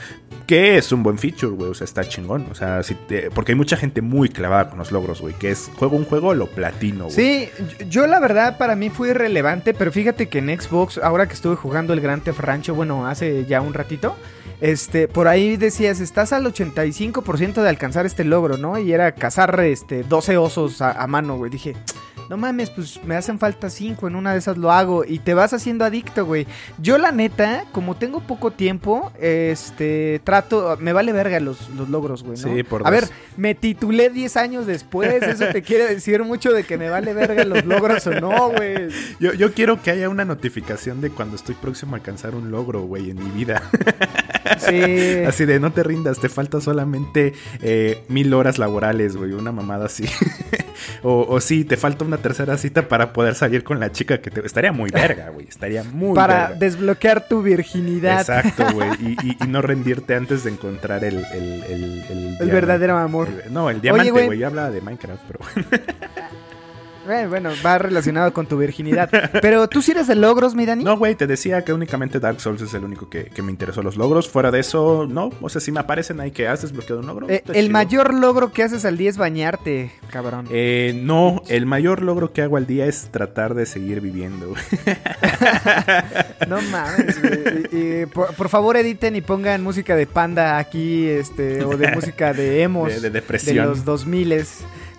Que 0.47 0.77
es 0.77 0.91
un 0.91 1.01
buen 1.03 1.17
feature, 1.17 1.51
güey. 1.53 1.71
O 1.71 1.73
sea, 1.73 1.85
está 1.85 2.03
chingón. 2.07 2.47
O 2.51 2.55
sea, 2.55 2.81
si 2.83 2.95
porque 3.33 3.51
hay 3.51 3.55
mucha 3.57 3.77
gente 3.77 4.01
muy 4.01 4.29
clavada 4.29 4.69
con 4.69 4.77
los 4.79 4.91
logros, 4.91 5.19
güey. 5.21 5.33
Que 5.33 5.51
es 5.51 5.69
juego 5.77 5.97
un 5.97 6.05
juego, 6.05 6.33
lo 6.35 6.47
platino, 6.47 7.05
güey. 7.05 7.15
Sí, 7.15 7.49
yo- 7.89 8.05
la 8.07 8.19
verdad 8.19 8.57
para 8.57 8.75
mí 8.75 8.89
fue 8.89 9.09
irrelevante, 9.09 9.73
pero 9.73 9.91
fíjate 9.91 10.29
que 10.29 10.37
en 10.39 10.49
Xbox, 10.61 10.99
ahora 10.99 11.27
que 11.27 11.33
estuve 11.33 11.55
jugando 11.55 11.93
el 11.93 12.01
Grand 12.01 12.23
Theft 12.23 12.39
Rancho, 12.39 12.75
bueno, 12.75 13.07
hace 13.07 13.45
ya 13.45 13.59
un 13.61 13.73
ratito, 13.73 14.15
este, 14.61 15.07
por 15.07 15.27
ahí 15.27 15.57
decías, 15.57 15.99
estás 15.99 16.31
al 16.31 16.45
85% 16.45 17.61
de 17.63 17.69
alcanzar 17.69 18.05
este 18.05 18.23
logro, 18.23 18.57
¿no? 18.57 18.77
Y 18.77 18.93
era 18.93 19.13
cazar 19.13 19.59
este 19.61 20.03
12 20.03 20.37
osos 20.37 20.81
a, 20.81 20.91
a 20.91 21.07
mano, 21.07 21.37
güey. 21.37 21.49
Dije, 21.49 21.75
no 22.29 22.37
mames, 22.37 22.69
pues 22.69 23.03
me 23.03 23.15
hacen 23.15 23.39
falta 23.39 23.69
5, 23.69 24.07
en 24.07 24.15
una 24.15 24.33
de 24.33 24.39
esas 24.39 24.57
lo 24.57 24.71
hago 24.71 25.05
y 25.05 25.19
te 25.19 25.33
vas 25.33 25.53
haciendo 25.53 25.85
adicto, 25.85 26.25
güey. 26.25 26.47
Yo 26.77 26.97
la 26.97 27.11
neta, 27.11 27.65
como 27.71 27.95
tengo 27.95 28.21
poco 28.21 28.51
tiempo, 28.51 29.11
este, 29.19 30.21
trato, 30.23 30.77
me 30.79 30.93
vale 30.93 31.11
verga 31.13 31.39
los, 31.39 31.69
los 31.69 31.89
logros, 31.89 32.23
güey, 32.23 32.37
¿no? 32.39 32.55
Sí, 32.55 32.63
por 32.63 32.81
A 32.87 32.91
dos. 32.91 33.01
ver, 33.01 33.09
me 33.37 33.55
titulé 33.55 34.09
10 34.09 34.37
años 34.37 34.65
después, 34.65 35.21
eso 35.23 35.45
te 35.51 35.61
quiere 35.61 35.87
decir 35.87 36.23
mucho 36.23 36.51
de 36.51 36.63
que 36.63 36.77
me 36.77 36.89
vale 36.89 37.13
verga 37.13 37.43
los 37.45 37.65
logros 37.65 38.05
o 38.07 38.11
no, 38.19 38.49
güey. 38.49 38.89
Yo, 39.19 39.33
yo 39.33 39.53
quiero 39.53 39.81
que 39.81 39.91
haya 39.91 40.09
una 40.09 40.25
notificación 40.25 41.01
de 41.01 41.09
cuando 41.09 41.35
estoy 41.35 41.55
próximo 41.55 41.95
a 41.95 41.99
alcanzar 41.99 42.35
un 42.35 42.51
logro, 42.51 42.81
güey, 42.81 43.09
en 43.11 43.23
mi 43.23 43.29
vida. 43.31 43.61
Sí. 44.59 45.23
Así 45.27 45.45
de 45.45 45.59
no 45.59 45.71
te 45.73 45.83
rindas, 45.83 46.19
te 46.19 46.29
falta 46.29 46.61
solamente 46.61 47.33
eh, 47.61 48.03
mil 48.07 48.33
horas 48.33 48.57
laborales, 48.57 49.15
güey, 49.15 49.31
una 49.33 49.51
mamada 49.51 49.85
así. 49.85 50.05
o, 51.03 51.25
o 51.27 51.41
sí, 51.41 51.65
te 51.65 51.77
falta 51.77 52.05
una 52.05 52.17
tercera 52.17 52.57
cita 52.57 52.87
para 52.87 53.13
poder 53.13 53.35
salir 53.35 53.63
con 53.63 53.79
la 53.79 53.91
chica 53.91 54.19
que 54.21 54.29
te... 54.31 54.45
Estaría 54.45 54.71
muy 54.71 54.89
verga, 54.91 55.29
güey, 55.29 55.47
estaría 55.47 55.83
muy 55.83 56.15
Para 56.15 56.47
verga. 56.49 56.55
desbloquear 56.59 57.27
tu 57.27 57.41
virginidad. 57.41 58.19
Exacto, 58.21 58.65
güey, 58.73 58.89
y, 58.99 59.17
y- 59.29 59.37
y 59.43 59.47
no 59.47 59.61
rendirte 59.61 60.15
antes 60.15 60.43
de 60.43 60.51
encontrar 60.51 61.03
el... 61.03 61.25
El, 61.33 61.63
el, 61.63 62.03
el 62.09 62.37
El 62.39 62.49
verdadero 62.51 62.97
amor. 62.97 63.29
No, 63.49 63.69
el 63.69 63.81
diamante, 63.81 64.11
güey. 64.11 64.25
güey, 64.27 64.39
yo 64.39 64.47
hablaba 64.47 64.69
de 64.71 64.81
Minecraft, 64.81 65.23
pero... 65.27 65.39
Eh, 67.09 67.27
bueno, 67.27 67.51
va 67.65 67.77
relacionado 67.77 68.33
con 68.33 68.47
tu 68.47 68.57
virginidad. 68.57 69.09
Pero 69.41 69.67
tú 69.69 69.81
sí 69.81 69.91
eres 69.91 70.07
de 70.07 70.15
logros, 70.15 70.55
mi 70.55 70.65
Dani. 70.65 70.83
No, 70.83 70.97
güey, 70.97 71.15
te 71.15 71.27
decía 71.27 71.63
que 71.63 71.73
únicamente 71.73 72.19
Dark 72.19 72.39
Souls 72.41 72.61
es 72.61 72.73
el 72.73 72.83
único 72.83 73.09
que, 73.09 73.25
que 73.25 73.41
me 73.41 73.51
interesó 73.51 73.81
los 73.83 73.95
logros. 73.97 74.29
Fuera 74.29 74.51
de 74.51 74.59
eso, 74.59 75.05
no. 75.09 75.29
O 75.41 75.49
sea, 75.49 75.61
si 75.61 75.71
me 75.71 75.79
aparecen 75.79 76.19
ahí 76.19 76.31
que 76.31 76.47
has 76.47 76.61
desbloqueado 76.61 77.01
un 77.01 77.07
logro. 77.07 77.29
Eh, 77.29 77.43
el 77.47 77.53
chido. 77.65 77.69
mayor 77.73 78.13
logro 78.13 78.51
que 78.51 78.63
haces 78.63 78.85
al 78.85 78.97
día 78.97 79.09
es 79.09 79.17
bañarte, 79.17 79.91
cabrón. 80.11 80.47
Eh, 80.49 80.99
no, 81.03 81.41
el 81.47 81.65
mayor 81.65 82.01
logro 82.01 82.33
que 82.33 82.41
hago 82.41 82.57
al 82.57 82.65
día 82.67 82.85
es 82.85 83.09
tratar 83.11 83.53
de 83.55 83.65
seguir 83.65 84.01
viviendo. 84.01 84.47
güey. 84.49 84.63
No 86.47 86.61
mames, 86.61 87.21
güey. 87.21 87.67
Y- 87.71 88.01
y 88.01 88.05
por, 88.07 88.33
por 88.35 88.49
favor 88.49 88.77
editen 88.77 89.15
y 89.15 89.21
pongan 89.21 89.63
música 89.63 89.95
de 89.95 90.05
panda 90.07 90.57
aquí, 90.57 91.07
este, 91.07 91.63
o 91.63 91.75
de 91.77 91.91
música 91.91 92.33
de 92.33 92.61
emos. 92.61 92.89
De- 92.93 92.99
de 93.01 93.09
depresión. 93.09 93.55
De 93.57 93.63
los 93.71 93.85
2000 93.85 94.31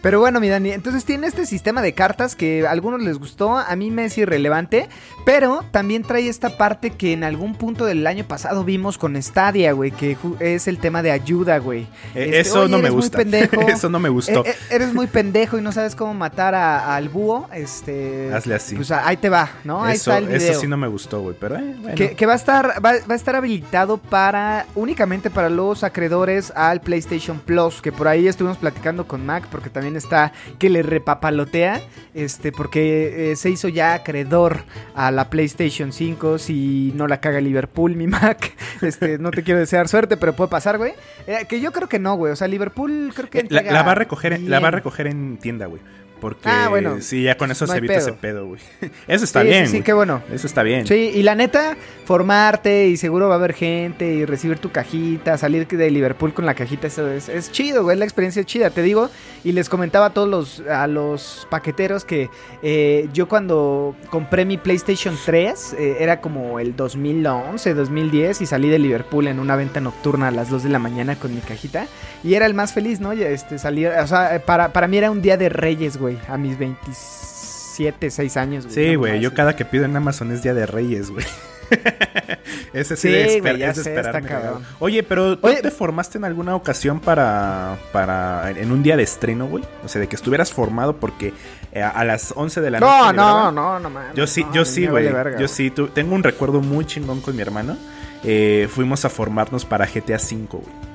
Pero 0.07 0.21
bueno, 0.21 0.39
mi 0.39 0.49
Dani, 0.49 0.71
entonces 0.71 1.05
tiene 1.05 1.27
este 1.27 1.47
sistema 1.47 1.83
de 1.83 1.93
cartas 1.93 2.37
que 2.37 2.65
a 2.65 2.71
algunos 2.71 3.03
les 3.03 3.19
gustó, 3.19 3.59
a 3.59 3.75
mí 3.75 3.91
me 3.91 4.05
es 4.05 4.17
irrelevante, 4.17 4.89
pero 5.25 5.65
también 5.73 6.05
trae 6.05 6.29
esta 6.29 6.57
parte 6.57 6.91
que 6.91 7.13
en 7.13 7.25
algún 7.25 7.57
punto 7.57 7.85
del 7.87 8.07
año 8.07 8.23
pasado 8.23 8.63
vimos 8.63 8.99
con 8.99 9.21
Stadia, 9.21 9.73
güey, 9.73 9.91
que 9.91 10.17
es 10.39 10.69
el 10.69 10.79
tema 10.79 11.03
de 11.03 11.11
ayuda, 11.11 11.59
güey. 11.59 11.89
Eh, 12.15 12.27
Este, 12.27 12.39
eso 12.39 12.69
no 12.69 12.79
me 12.79 12.89
gusta. 12.91 13.19
pendejo. 13.19 13.61
eso 13.67 13.89
no 13.89 13.99
me 13.99 14.09
gustó. 14.09 14.45
Eh, 14.47 14.51
eh, 14.51 14.55
eres 14.71 14.95
muy 14.95 15.09
pendejo 15.09 15.59
y 15.59 15.61
no 15.61 15.73
sabes 15.73 15.97
cómo 15.97 16.15
matar 16.15 16.55
a- 16.55 16.95
al 16.95 17.09
búho, 17.09 17.49
este... 17.53 18.33
Hazle 18.33 18.55
así. 18.55 18.77
Pues 18.77 18.93
ahí 18.93 19.17
te 19.17 19.29
va, 19.29 19.51
¿no? 19.65 19.83
Ahí 19.83 19.97
eso, 19.97 20.13
está 20.13 20.19
el 20.19 20.27
video. 20.29 20.53
eso 20.53 20.61
sí 20.61 20.69
no 20.69 20.77
me 20.77 20.87
gustó, 20.87 21.21
güey. 21.21 21.35
Pero, 21.41 21.57
eh, 21.57 21.75
bueno. 21.81 21.97
Que, 21.97 22.15
que 22.15 22.27
va 22.27 22.35
a 22.35 22.37
estar 22.37 22.75
va, 22.75 22.93
va 23.11 23.15
a 23.15 23.17
estar 23.17 23.35
habilitado 23.35 23.99
para 23.99 24.67
únicamente 24.77 25.31
para 25.31 25.51
los 25.51 25.83
acreedores 25.83 26.53
al 26.55 26.81
PlayStation 26.81 27.41
Plus, 27.41 27.83
que 27.83 27.91
por 27.91 28.07
ahí 28.07 28.29
estuvimos 28.29 28.57
platicando 28.57 29.09
con 29.09 29.27
Mac 29.27 29.49
porque 29.51 29.69
también 29.69 29.96
está 29.97 30.33
que 30.59 30.71
le 30.71 30.83
repapalotea, 30.83 31.81
este 32.15 32.53
porque 32.53 33.33
eh, 33.33 33.37
se 33.37 33.51
hizo 33.51 33.69
ya 33.69 33.95
acreedor 33.95 34.65
a 34.95 35.11
la 35.11 35.31
PlayStation 35.31 35.93
5 35.93 36.39
si 36.39 36.93
no 36.95 37.07
la 37.07 37.21
caga 37.21 37.41
Liverpool 37.41 37.97
mi 37.97 38.07
Mac. 38.07 38.55
Este, 38.83 39.19
no 39.19 39.31
te 39.31 39.43
quiero 39.43 39.61
desear 39.61 39.89
suerte, 39.89 40.17
pero 40.17 40.35
puede 40.35 40.51
pasar, 40.51 40.79
güey. 40.79 40.93
Eh, 41.27 41.47
que 41.49 41.61
yo 41.61 41.73
creo 41.73 41.89
que 41.89 41.99
no, 41.99 42.15
güey. 42.17 42.33
O 42.33 42.37
sea, 42.37 42.49
Liverpool 42.49 43.13
creo 43.15 43.31
que 43.31 43.41
Eh, 43.41 43.47
la, 43.51 43.63
la 43.63 43.83
va 43.83 43.93
a 43.93 43.95
recoger, 43.97 44.41
la 44.41 44.61
va 44.61 44.69
a 44.69 44.73
recoger 44.73 45.07
en 45.07 45.39
tienda, 45.39 45.67
güey. 45.67 45.81
Porque 46.21 46.49
Ah, 46.49 46.69
bueno. 46.71 46.97
sí, 47.01 47.23
ya 47.23 47.37
con 47.37 47.51
eso 47.51 47.67
No 47.67 47.73
se 47.73 47.79
evita 47.79 47.95
pedo. 47.95 48.03
ese 48.09 48.13
pedo, 48.15 48.47
güey. 48.47 48.61
Eso 49.09 49.25
está 49.25 49.43
Sí, 49.43 49.47
sí, 49.47 49.51
bien. 49.53 49.67
sí, 49.67 49.73
güey. 49.73 49.83
qué 49.85 49.93
bueno. 49.93 50.23
Eso 50.33 50.47
está 50.47 50.63
bien. 50.63 50.87
Sí, 50.87 51.13
y 51.15 51.23
la 51.23 51.35
neta, 51.35 51.77
formarte 52.07 52.87
y 52.87 52.97
seguro 52.97 53.29
va 53.29 53.35
a 53.35 53.39
haber 53.39 53.53
gente 53.53 54.07
y 54.15 54.25
recibir 54.25 54.59
tu 54.59 54.71
cajita, 54.71 55.37
salir 55.37 55.67
de 55.67 55.91
Liverpool 55.91 56.33
con 56.33 56.47
la 56.47 56.55
cajita, 56.55 56.87
eso 56.87 57.09
es, 57.11 57.29
es 57.29 57.51
chido, 57.53 57.83
güey, 57.83 57.97
la 57.99 58.05
experiencia 58.05 58.41
es 58.41 58.47
chida, 58.47 58.71
te 58.71 58.83
digo. 58.83 59.11
Y 59.45 59.53
les 59.53 59.69
comentaba 59.69 60.07
a 60.07 60.11
todos 60.15 60.29
los, 60.29 60.61
a 60.69 60.87
los 60.87 61.47
paqueteros 61.51 62.05
que 62.05 62.31
eh, 62.63 63.09
yo 63.13 63.29
cuando 63.29 63.95
compré 64.11 64.45
mi 64.45 64.57
PlayStation 64.57 65.17
3, 65.25 65.77
eh, 65.79 65.97
era 66.01 66.21
como 66.21 66.61
el 66.61 66.75
2011, 66.77 67.75
2010 67.75 68.41
y 68.41 68.47
salí 68.47 68.69
de 68.69 68.79
Liverpool 68.79 69.27
en 69.29 69.39
una 69.41 69.57
venta 69.57 69.81
nocturna 69.81 70.29
a 70.29 70.31
las 70.31 70.49
2 70.51 70.63
de 70.63 70.69
la 70.71 70.79
mañana 70.79 71.17
con 71.17 71.35
mi 71.35 71.41
cajita. 71.41 71.87
Y 72.25 72.35
era 72.35 72.47
el 72.47 72.55
más 72.55 72.73
feliz, 72.73 73.01
¿no? 73.01 73.13
Este, 73.13 73.59
salir, 73.59 73.89
o 73.89 74.07
sea, 74.07 74.41
para, 74.47 74.73
para 74.73 74.89
mí 74.89 74.97
era 74.99 75.11
un 75.11 75.21
día 75.23 75.37
de 75.37 75.49
reyes, 75.49 75.97
güey, 75.97 76.06
a 76.29 76.37
mis 76.37 76.57
27, 76.59 78.11
6 78.11 78.37
años. 78.37 78.67
Sí, 78.69 78.91
Una 78.91 78.99
güey. 78.99 79.21
Yo 79.21 79.35
cada 79.35 79.57
que 79.57 79.65
pido 79.65 79.85
en 79.85 79.97
Amazon 79.97 80.31
es 80.33 80.43
Día 80.43 80.55
de 80.55 80.67
Reyes, 80.67 81.11
güey. 81.11 81.25
Ese 82.73 82.97
sí, 82.97 83.09
Sí, 83.09 83.13
de, 83.15 83.41
güey, 83.41 83.59
ya 83.59 83.71
es 83.71 83.77
sé, 83.83 83.95
esperarme, 83.95 84.29
güey. 84.29 84.65
Oye, 84.81 85.03
pero 85.03 85.39
¿tú 85.39 85.47
Oye- 85.49 85.63
te 85.63 85.71
formaste 85.71 86.19
en 86.19 86.25
alguna 86.25 86.55
ocasión 86.55 87.01
para, 87.01 87.77
para 87.93 88.51
en 88.51 88.71
un 88.71 88.83
día 88.83 88.97
de 88.97 89.03
estreno, 89.03 89.47
güey? 89.49 89.65
O 89.85 89.89
sea, 89.89 90.01
de 90.01 90.07
que 90.09 90.15
estuvieras 90.17 90.53
formado 90.53 90.97
porque 90.97 91.33
eh, 91.73 91.83
a 91.83 92.05
las 92.05 92.33
11 92.37 92.61
de 92.61 92.71
la 92.71 92.81
noche. 92.81 92.93
No, 92.93 93.13
no, 93.13 93.53
no, 93.53 93.81
no 93.81 93.91
mames. 93.91 94.15
Yo 94.15 94.27
sí, 94.27 94.45
no, 94.45 94.53
yo 94.55 94.65
sí, 94.65 94.87
güey. 94.87 95.09
Yo 95.39 95.49
sí, 95.49 95.71
tu- 95.71 95.89
tengo 95.89 96.15
un 96.15 96.23
recuerdo 96.23 96.61
muy 96.61 96.85
chingón 96.85 97.21
con 97.21 97.35
mi 97.35 97.43
hermano. 97.43 97.77
Eh, 98.23 98.69
fuimos 98.71 99.05
a 99.05 99.09
formarnos 99.11 99.65
para 99.65 99.87
GTA 99.87 100.17
V, 100.17 100.47
güey. 100.51 100.86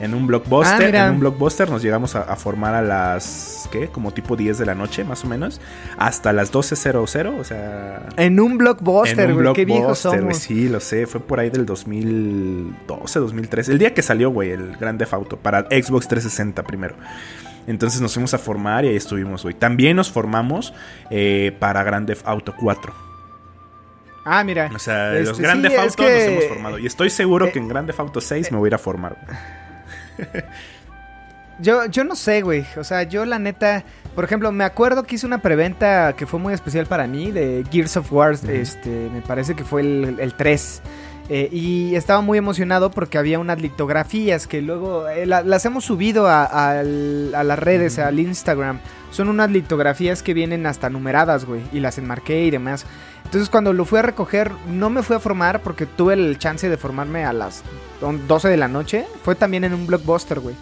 En 0.00 0.14
un 0.14 0.22
Ah, 0.22 0.26
blockbuster, 0.26 0.94
en 0.94 1.10
un 1.12 1.20
blockbuster 1.20 1.68
nos 1.70 1.82
llegamos 1.82 2.14
a, 2.14 2.22
a 2.22 2.36
formar 2.36 2.74
a 2.74 2.82
las, 2.82 3.68
¿qué? 3.72 3.88
Como 3.88 4.12
tipo 4.12 4.36
10 4.36 4.56
de 4.58 4.64
la 4.66 4.74
noche, 4.76 5.02
más 5.02 5.24
o 5.24 5.26
menos. 5.26 5.60
Hasta 5.96 6.32
las 6.32 6.52
12.00, 6.52 7.38
o 7.40 7.42
sea... 7.44 8.06
En 8.16 8.38
un 8.38 8.58
blockbuster, 8.58 9.18
en 9.30 9.36
un 9.36 9.42
güey. 9.42 9.54
Qué 9.54 9.64
viejos 9.64 9.98
somos. 9.98 10.38
Sí, 10.38 10.68
lo 10.68 10.78
sé. 10.78 11.06
Fue 11.08 11.20
por 11.20 11.40
ahí 11.40 11.50
del 11.50 11.66
2012, 11.66 13.18
2013. 13.18 13.72
El 13.72 13.78
día 13.78 13.92
que 13.92 14.02
salió, 14.02 14.30
güey, 14.30 14.50
el 14.50 14.76
Grand 14.76 14.98
Theft 15.00 15.14
Auto. 15.14 15.36
Para 15.36 15.62
Xbox 15.62 16.06
360 16.06 16.62
primero. 16.62 16.94
Entonces 17.66 18.00
nos 18.00 18.14
fuimos 18.14 18.32
a 18.34 18.38
formar 18.38 18.84
y 18.84 18.88
ahí 18.88 18.96
estuvimos, 18.96 19.42
güey. 19.42 19.54
También 19.54 19.96
nos 19.96 20.10
formamos 20.12 20.72
eh, 21.10 21.54
para 21.58 21.82
Grand 21.82 22.06
Theft 22.06 22.22
Auto 22.26 22.54
4. 22.58 22.94
Ah, 24.24 24.44
mira. 24.44 24.70
O 24.74 24.78
sea, 24.78 25.08
de 25.10 25.20
los 25.20 25.30
Este, 25.30 25.42
Grand 25.42 25.62
sí, 25.66 25.68
Theft 25.72 25.84
es 25.86 25.96
que- 25.96 26.02
nos 26.04 26.22
hemos 26.22 26.44
formado. 26.44 26.78
Y 26.78 26.86
estoy 26.86 27.10
seguro 27.10 27.46
eh, 27.46 27.52
que 27.52 27.58
en 27.58 27.68
Grand 27.68 27.86
Theft 27.86 28.00
Auto 28.00 28.20
6 28.20 28.52
me 28.52 28.58
voy 28.58 28.66
a 28.66 28.70
ir 28.70 28.74
a 28.74 28.78
formar. 28.78 29.16
Yo, 31.60 31.86
yo 31.86 32.04
no 32.04 32.14
sé, 32.14 32.42
güey. 32.42 32.64
O 32.76 32.84
sea, 32.84 33.02
yo 33.02 33.24
la 33.24 33.38
neta. 33.38 33.82
Por 34.14 34.24
ejemplo, 34.24 34.52
me 34.52 34.64
acuerdo 34.64 35.02
que 35.02 35.16
hice 35.16 35.26
una 35.26 35.42
preventa 35.42 36.14
que 36.16 36.26
fue 36.26 36.38
muy 36.38 36.54
especial 36.54 36.86
para 36.86 37.06
mí 37.06 37.32
de 37.32 37.64
Gears 37.70 37.96
of 37.96 38.12
War. 38.12 38.36
Este, 38.48 38.88
me 39.12 39.22
parece 39.22 39.56
que 39.56 39.64
fue 39.64 39.80
el, 39.80 40.18
el 40.20 40.34
3. 40.34 40.82
Eh, 41.30 41.48
y 41.52 41.94
estaba 41.94 42.22
muy 42.22 42.38
emocionado 42.38 42.90
porque 42.90 43.18
había 43.18 43.38
unas 43.38 43.60
litografías 43.60 44.46
que 44.46 44.62
luego 44.62 45.08
eh, 45.10 45.26
la- 45.26 45.42
las 45.42 45.64
hemos 45.66 45.84
subido 45.84 46.26
a, 46.26 46.44
a 46.44 46.82
las 46.82 47.58
redes, 47.58 47.98
al 47.98 48.18
Instagram. 48.18 48.80
Son 49.10 49.28
unas 49.28 49.50
litografías 49.50 50.22
que 50.22 50.32
vienen 50.34 50.64
hasta 50.66 50.88
numeradas, 50.88 51.44
güey, 51.44 51.60
y 51.72 51.80
las 51.80 51.98
enmarqué 51.98 52.44
y 52.44 52.50
demás. 52.50 52.86
Entonces 53.26 53.50
cuando 53.50 53.74
lo 53.74 53.84
fui 53.84 53.98
a 53.98 54.02
recoger, 54.02 54.52
no 54.68 54.88
me 54.88 55.02
fui 55.02 55.16
a 55.16 55.20
formar 55.20 55.60
porque 55.62 55.84
tuve 55.84 56.14
el 56.14 56.38
chance 56.38 56.66
de 56.68 56.76
formarme 56.78 57.26
a 57.26 57.34
las 57.34 57.62
on- 58.00 58.26
12 58.26 58.48
de 58.48 58.56
la 58.56 58.68
noche. 58.68 59.04
Fue 59.22 59.34
también 59.34 59.64
en 59.64 59.74
un 59.74 59.86
blockbuster, 59.86 60.40
güey. 60.40 60.54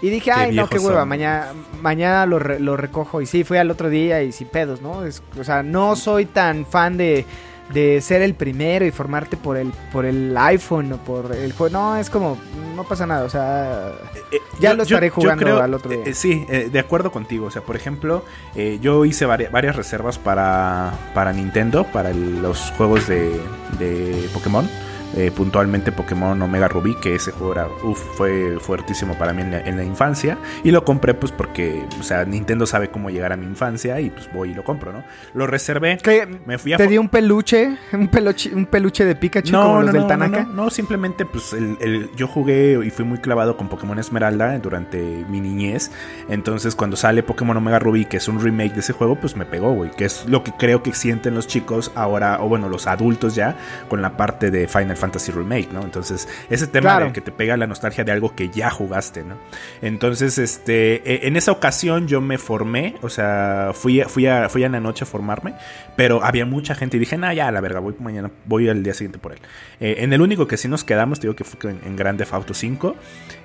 Y 0.00 0.08
dije, 0.10 0.30
ay, 0.32 0.54
no, 0.54 0.68
qué 0.68 0.78
hueva, 0.78 1.00
son. 1.00 1.08
mañana, 1.08 1.46
mañana 1.82 2.24
lo, 2.26 2.38
re- 2.38 2.60
lo 2.60 2.76
recojo. 2.78 3.20
Y 3.22 3.26
sí, 3.26 3.44
fui 3.44 3.56
al 3.58 3.70
otro 3.70 3.90
día 3.90 4.22
y 4.22 4.32
sin 4.32 4.48
pedos, 4.48 4.80
¿no? 4.80 5.04
Es- 5.04 5.22
o 5.38 5.44
sea, 5.44 5.62
no 5.62 5.94
soy 5.96 6.24
tan 6.26 6.64
fan 6.66 6.96
de, 6.96 7.24
de 7.72 8.00
ser 8.00 8.22
el 8.22 8.34
primero 8.34 8.84
y 8.86 8.90
formarte 8.90 9.36
por 9.36 9.56
el, 9.56 9.72
por 9.92 10.04
el 10.04 10.36
iPhone 10.36 10.92
o 10.92 10.96
por 10.98 11.34
el 11.34 11.52
juego. 11.52 11.72
No, 11.72 11.96
es 11.96 12.08
como, 12.10 12.38
no 12.76 12.84
pasa 12.84 13.06
nada, 13.06 13.24
o 13.24 13.30
sea... 13.30 13.92
Eh, 14.32 14.38
Ya 14.60 14.72
lo 14.74 14.84
estaré 14.84 15.10
jugando 15.10 15.60
al 15.62 15.74
otro 15.74 15.90
día. 15.90 16.02
eh, 16.06 16.14
sí, 16.14 16.44
eh, 16.48 16.68
de 16.72 16.78
acuerdo 16.78 17.10
contigo. 17.12 17.46
O 17.46 17.50
sea, 17.50 17.62
por 17.62 17.74
ejemplo, 17.76 18.24
eh, 18.54 18.78
yo 18.80 19.04
hice 19.04 19.26
vari- 19.26 19.50
varias 19.50 19.74
reservas 19.76 20.18
para, 20.18 20.92
para 21.14 21.32
Nintendo, 21.32 21.84
para 21.92 22.10
el- 22.10 22.40
los 22.40 22.72
juegos 22.76 23.06
de, 23.08 23.40
de 23.78 24.28
Pokémon. 24.32 24.68
Eh, 25.14 25.30
puntualmente 25.34 25.92
Pokémon 25.92 26.40
Omega 26.42 26.68
Rubí, 26.68 26.94
que 26.96 27.14
ese 27.14 27.30
juego 27.32 27.52
era, 27.52 27.68
uf, 27.84 27.98
fue 28.16 28.58
fuertísimo 28.60 29.14
para 29.14 29.32
mí 29.32 29.42
en 29.42 29.50
la, 29.52 29.60
en 29.60 29.76
la 29.76 29.84
infancia. 29.84 30.38
Y 30.64 30.70
lo 30.70 30.84
compré 30.84 31.14
pues 31.14 31.32
porque, 31.32 31.84
o 32.00 32.02
sea, 32.02 32.24
Nintendo 32.24 32.66
sabe 32.66 32.88
cómo 32.90 33.10
llegar 33.10 33.32
a 33.32 33.36
mi 33.36 33.46
infancia 33.46 34.00
y 34.00 34.10
pues 34.10 34.28
voy 34.32 34.50
y 34.50 34.54
lo 34.54 34.64
compro, 34.64 34.92
¿no? 34.92 35.04
Lo 35.34 35.46
reservé. 35.46 35.98
¿Qué? 36.02 36.26
Me 36.46 36.58
fui 36.58 36.72
a 36.72 36.76
¿Te 36.76 36.86
dio 36.86 37.00
un 37.00 37.08
peluche? 37.08 37.76
¿Un 37.92 38.08
peluche, 38.08 38.54
un 38.54 38.66
peluche 38.66 39.04
de 39.04 39.14
Pikachu 39.14 39.52
no, 39.52 39.62
como 39.62 39.76
los 39.82 39.86
no, 39.86 39.92
del 39.92 40.02
no, 40.02 40.06
Tanaka? 40.08 40.42
No, 40.42 40.48
no, 40.48 40.64
no, 40.64 40.70
simplemente 40.70 41.24
pues 41.24 41.52
el, 41.52 41.76
el- 41.80 42.10
yo 42.16 42.26
jugué 42.26 42.78
y 42.84 42.90
fui 42.90 43.04
muy 43.04 43.18
clavado 43.18 43.56
con 43.56 43.68
Pokémon 43.68 43.98
Esmeralda 43.98 44.58
durante 44.58 45.24
mi 45.28 45.40
niñez. 45.40 45.90
Entonces 46.28 46.74
cuando 46.74 46.96
sale 46.96 47.22
Pokémon 47.22 47.56
Omega 47.56 47.78
Ruby, 47.78 48.04
que 48.06 48.16
es 48.18 48.28
un 48.28 48.40
remake 48.40 48.74
de 48.74 48.80
ese 48.80 48.92
juego, 48.92 49.16
pues 49.16 49.36
me 49.36 49.44
pegó, 49.46 49.72
güey. 49.72 49.90
Que 49.90 50.04
es 50.06 50.26
lo 50.26 50.42
que 50.44 50.52
creo 50.52 50.82
que 50.82 50.92
sienten 50.94 51.34
los 51.34 51.46
chicos 51.46 51.92
ahora, 51.94 52.38
o 52.42 52.48
bueno, 52.48 52.68
los 52.68 52.86
adultos 52.86 53.34
ya, 53.34 53.56
con 53.88 54.02
la 54.02 54.16
parte 54.16 54.50
de 54.50 54.66
Final 54.68 54.95
Fantasy 54.96 55.32
Remake, 55.32 55.68
¿no? 55.72 55.82
Entonces 55.82 56.28
ese 56.50 56.66
tema 56.66 56.90
Claro. 56.90 57.06
de 57.06 57.12
que 57.12 57.20
te 57.20 57.32
pega 57.32 57.56
la 57.56 57.66
nostalgia 57.66 58.04
de 58.04 58.12
algo 58.12 58.34
que 58.34 58.48
ya 58.50 58.70
jugaste, 58.70 59.22
¿no? 59.24 59.36
Entonces, 59.82 60.38
este, 60.38 60.96
e- 61.04 61.26
en 61.28 61.36
esa 61.36 61.52
ocasión 61.52 62.08
yo 62.08 62.20
me 62.20 62.38
formé, 62.38 62.94
o 63.02 63.08
sea, 63.08 63.70
fui, 63.74 64.00
fui, 64.02 64.26
a, 64.26 64.48
fui 64.48 64.64
a 64.64 64.68
la 64.68 64.80
noche 64.80 65.04
a 65.04 65.06
formarme, 65.06 65.54
pero 65.96 66.22
había 66.24 66.46
mucha 66.46 66.74
gente 66.74 66.96
y 66.96 67.00
dije, 67.00 67.16
nah, 67.16 67.32
ya, 67.32 67.50
la 67.52 67.60
verga, 67.60 67.80
voy 67.80 67.94
mañana, 68.00 68.30
voy 68.46 68.68
al 68.68 68.82
día 68.82 68.94
siguiente 68.94 69.18
por 69.18 69.32
él. 69.32 69.38
Eh, 69.80 69.96
en 69.98 70.12
el 70.12 70.20
único 70.20 70.46
que 70.46 70.56
sí 70.56 70.68
nos 70.68 70.84
quedamos, 70.84 71.20
te 71.20 71.26
digo 71.26 71.36
que 71.36 71.44
fue 71.44 71.70
en, 71.70 71.80
en 71.84 71.96
Grand 71.96 72.18
Theft 72.18 72.34
Auto 72.34 72.54
5, 72.54 72.96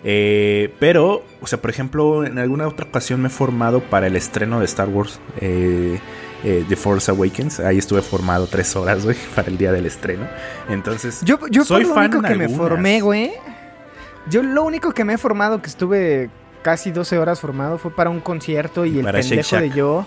eh, 0.04 0.74
pero, 0.80 1.24
o 1.42 1.48
sea, 1.48 1.62
por 1.62 1.70
ejemplo, 1.70 2.26
en 2.26 2.38
alguna 2.40 2.68
otra 2.68 2.86
ocasión 2.88 3.22
me 3.22 3.28
he 3.28 3.32
formado 3.32 3.82
para 3.82 4.08
el 4.08 4.16
estreno 4.16 4.60
de 4.60 4.66
Star 4.66 4.90
Wars. 4.90 5.20
eh, 5.40 6.00
eh, 6.44 6.66
The 6.68 6.76
Force 6.76 7.12
Awakens. 7.12 7.60
Ahí 7.60 7.78
estuve 7.78 8.02
formado 8.02 8.48
tres 8.48 8.76
horas, 8.76 9.04
güey, 9.04 9.18
para 9.36 9.48
el 9.48 9.58
día 9.58 9.72
del 9.72 9.86
estreno. 9.86 10.28
Entonces, 10.70 11.22
Yo, 11.24 11.40
yo 11.50 11.64
soy 11.64 11.84
por 11.84 11.90
lo 11.90 11.96
fan 11.96 12.12
único 12.12 12.28
que 12.28 12.36
me 12.36 12.50
formé, 12.50 13.02
güey. 13.02 13.32
Yo 14.30 14.44
lo 14.44 14.64
único 14.64 14.92
que 14.92 15.04
me 15.04 15.14
he 15.14 15.18
formado, 15.18 15.62
que 15.62 15.68
estuve 15.68 16.30
casi 16.62 16.92
12 16.92 17.18
horas 17.18 17.40
formado, 17.40 17.78
fue 17.78 17.92
para 17.92 18.10
un 18.10 18.20
concierto 18.20 18.86
y 18.86 19.00
el 19.00 19.06
pendejo 19.06 19.58
de 19.58 19.70
yo. 19.72 20.06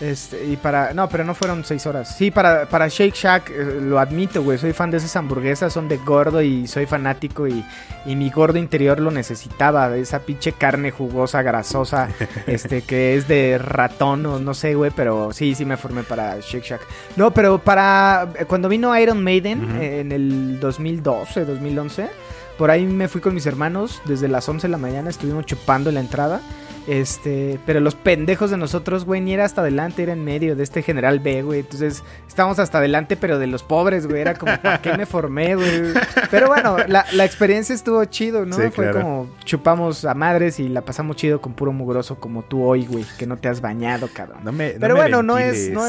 Este, 0.00 0.44
y 0.46 0.56
para. 0.56 0.94
No, 0.94 1.08
pero 1.08 1.24
no 1.24 1.34
fueron 1.34 1.64
6 1.64 1.86
horas. 1.86 2.16
Sí, 2.16 2.30
para, 2.30 2.66
para 2.68 2.86
Shake 2.86 3.14
Shack, 3.16 3.50
eh, 3.50 3.78
lo 3.82 3.98
admito, 3.98 4.42
güey. 4.44 4.56
Soy 4.56 4.72
fan 4.72 4.92
de 4.92 4.98
esas 4.98 5.16
hamburguesas, 5.16 5.72
son 5.72 5.88
de 5.88 5.96
gordo 5.96 6.40
y 6.40 6.68
soy 6.68 6.86
fanático. 6.86 7.48
Y, 7.48 7.64
y 8.06 8.14
mi 8.14 8.30
gordo 8.30 8.58
interior 8.58 9.00
lo 9.00 9.10
necesitaba. 9.10 9.88
De 9.88 10.00
esa 10.00 10.20
pinche 10.20 10.52
carne 10.52 10.92
jugosa, 10.92 11.42
grasosa, 11.42 12.08
este, 12.46 12.82
que 12.82 13.16
es 13.16 13.26
de 13.26 13.58
ratón 13.58 14.24
o 14.26 14.38
no 14.38 14.54
sé, 14.54 14.74
güey. 14.76 14.92
Pero 14.94 15.32
sí, 15.32 15.56
sí 15.56 15.64
me 15.64 15.76
formé 15.76 16.04
para 16.04 16.38
Shake 16.38 16.64
Shack. 16.64 16.80
No, 17.16 17.32
pero 17.32 17.58
para. 17.58 18.28
Cuando 18.46 18.68
vino 18.68 18.96
Iron 18.96 19.22
Maiden 19.24 19.64
Ujú. 19.64 19.82
eh, 19.82 20.00
en 20.00 20.12
el 20.12 20.60
2012, 20.60 21.44
2011. 21.44 22.08
Por 22.56 22.70
ahí 22.72 22.86
me 22.86 23.06
fui 23.08 23.20
con 23.20 23.34
mis 23.34 23.46
hermanos 23.46 24.02
desde 24.04 24.26
las 24.26 24.48
11 24.48 24.66
de 24.66 24.70
la 24.72 24.78
mañana, 24.78 25.10
estuvimos 25.10 25.46
chupando 25.46 25.92
la 25.92 26.00
entrada. 26.00 26.40
Este, 26.88 27.60
pero 27.66 27.80
los 27.80 27.94
pendejos 27.94 28.50
de 28.50 28.56
nosotros, 28.56 29.04
güey, 29.04 29.20
ni 29.20 29.34
era 29.34 29.44
hasta 29.44 29.60
adelante, 29.60 30.02
era 30.02 30.14
en 30.14 30.24
medio 30.24 30.56
de 30.56 30.62
este 30.62 30.80
general 30.80 31.20
B, 31.20 31.42
güey. 31.42 31.60
Entonces, 31.60 32.02
estábamos 32.26 32.58
hasta 32.58 32.78
adelante, 32.78 33.18
pero 33.18 33.38
de 33.38 33.46
los 33.46 33.62
pobres, 33.62 34.06
güey. 34.06 34.22
Era 34.22 34.34
como, 34.34 34.56
¿para 34.56 34.80
qué 34.80 34.96
me 34.96 35.04
formé, 35.04 35.54
güey? 35.54 35.92
Pero 36.30 36.46
bueno, 36.46 36.78
la, 36.88 37.04
la 37.12 37.24
experiencia 37.26 37.74
estuvo 37.74 38.02
chido, 38.06 38.46
¿no? 38.46 38.56
Sí, 38.56 38.62
Fue 38.70 38.84
claro. 38.86 39.02
como 39.02 39.30
chupamos 39.44 40.06
a 40.06 40.14
madres 40.14 40.60
y 40.60 40.68
la 40.70 40.80
pasamos 40.80 41.16
chido 41.16 41.42
con 41.42 41.52
puro 41.52 41.72
mugroso 41.72 42.18
como 42.18 42.42
tú 42.42 42.64
hoy, 42.64 42.86
güey, 42.86 43.04
que 43.18 43.26
no 43.26 43.36
te 43.36 43.48
has 43.48 43.60
bañado, 43.60 44.08
cabrón. 44.10 44.38
No 44.42 44.52
me, 44.52 44.72
no 44.72 44.80
Pero 44.80 44.94
me 44.94 45.00
bueno, 45.02 45.22
no 45.22 45.36
es, 45.36 45.70
no, 45.70 45.82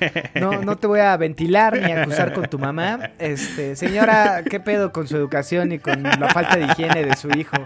no, 0.40 0.62
no 0.62 0.76
te 0.76 0.86
voy 0.86 1.00
a 1.00 1.14
ventilar 1.18 1.78
ni 1.78 1.92
acusar 1.92 2.32
con 2.32 2.48
tu 2.48 2.58
mamá. 2.58 3.10
Este, 3.18 3.76
señora, 3.76 4.42
¿qué 4.48 4.58
pedo 4.58 4.90
con 4.90 5.06
su 5.06 5.16
educación 5.16 5.72
y 5.72 5.80
con 5.80 6.02
la 6.02 6.30
falta 6.32 6.56
de 6.56 6.64
higiene 6.64 7.04
de 7.04 7.14
su 7.14 7.28
hijo? 7.30 7.56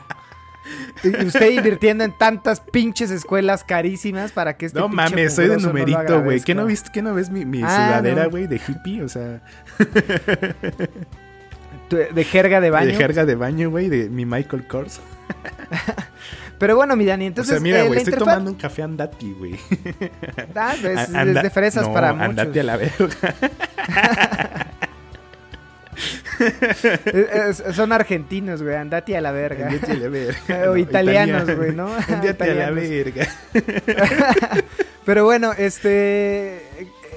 Y 1.03 1.25
usted 1.27 1.51
invirtiendo 1.51 2.05
en 2.05 2.13
tantas 2.13 2.61
pinches 2.61 3.11
escuelas 3.11 3.65
carísimas 3.65 4.33
para 4.33 4.57
que 4.57 4.67
este 4.67 4.79
No 4.79 4.89
mames, 4.89 5.35
soy 5.35 5.49
de 5.49 5.57
numerito, 5.57 6.23
güey. 6.23 6.41
¿Qué 6.41 6.55
no 6.55 6.67
viste, 6.67 6.91
qué 6.93 7.03
no 7.03 7.15
ves 7.15 7.31
mi, 7.31 7.45
mi 7.45 7.63
Ah, 7.65 7.89
sudadera, 7.89 8.25
no. 8.25 8.31
güey, 8.31 8.47
de 8.47 8.57
hippie? 8.57 9.03
O 9.03 9.09
sea, 9.09 9.41
De 12.13 12.25
jerga 12.25 12.61
de 12.61 12.71
baño. 12.71 12.87
de 12.89 12.95
jerga 12.95 13.25
de 13.25 13.35
baño, 13.35 13.71
güey, 13.71 13.89
de 13.89 14.09
mi 14.11 14.25
Michael 14.27 14.67
Kors. 14.69 15.01
Pero 16.59 16.77
bueno, 16.77 16.95
mi 16.95 17.07
Dani, 17.07 17.27
entonces. 17.27 17.53
o 17.53 17.57
sea, 17.57 17.63
mira, 17.63 17.81
eh, 17.81 17.87
güey, 17.87 17.99
estoy 18.01 18.13
interfaz- 18.13 18.19
tomando 18.19 18.51
un 18.51 18.57
café 18.59 18.83
andati, 18.83 19.33
güey. 19.33 19.57
Ah, 20.55 20.75
es, 20.77 20.85
es 20.85 21.15
Anda- 21.15 21.43
de 21.43 21.51
fresas 21.51 21.87
no, 21.89 21.95
para 21.95 22.13
muchos. 22.13 22.29
andate 22.29 22.61
a 22.61 22.63
la 22.65 22.77
verga. 22.77 23.09
Es- 26.41 27.61
es- 27.61 27.77
son 27.77 27.93
argentinos, 27.93 28.63
güey. 28.63 28.75
Andate 28.77 29.17
a 29.17 29.21
la 29.21 29.33
verga. 29.33 29.69
Andate 29.69 29.93
a 29.93 29.95
la 29.97 30.09
verga. 30.09 30.39
O 30.65 30.67
No, 30.67 30.77
italianos, 30.77 31.43
italiano. 31.43 31.57
güey, 31.57 31.73
¿no? 31.75 31.89
Andate 32.15 32.51
a 32.51 32.55
la 32.55 32.71
verga. 32.71 33.29
Pero 35.05 35.25
bueno, 35.25 35.53
este. 35.57 36.63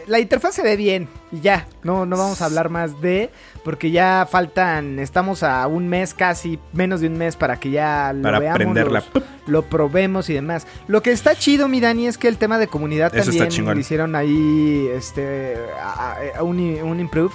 La 0.07 0.19
interfaz 0.19 0.55
se 0.55 0.63
ve 0.63 0.75
bien. 0.75 1.07
Y 1.31 1.39
ya. 1.39 1.65
No, 1.83 2.05
no 2.05 2.17
vamos 2.17 2.41
a 2.41 2.45
hablar 2.45 2.69
más 2.69 2.99
de. 3.01 3.29
Porque 3.63 3.91
ya 3.91 4.27
faltan. 4.29 4.99
Estamos 4.99 5.43
a 5.43 5.65
un 5.67 5.87
mes 5.87 6.13
casi. 6.13 6.59
Menos 6.73 6.99
de 6.99 7.07
un 7.07 7.17
mes 7.17 7.35
para 7.37 7.57
que 7.57 7.71
ya 7.71 8.11
lo 8.13 8.21
Para 8.23 8.39
veamos. 8.39 8.75
los- 8.75 9.09
lo 9.45 9.61
probemos 9.63 10.29
y 10.29 10.33
demás. 10.33 10.67
Lo 10.87 11.01
que 11.01 11.11
está 11.11 11.35
chido, 11.35 11.67
mi 11.69 11.79
Dani, 11.79 12.07
es 12.07 12.17
que 12.17 12.27
el 12.27 12.37
tema 12.37 12.57
de 12.57 12.67
comunidad 12.67 13.15
Eso 13.15 13.31
también 13.31 13.75
le 13.75 13.79
hicieron 13.81 14.15
ahí. 14.15 14.89
Este. 14.93 15.55
a- 15.81 16.17
a- 16.37 16.43
un, 16.43 16.59
un 16.59 16.99
improve. 16.99 17.33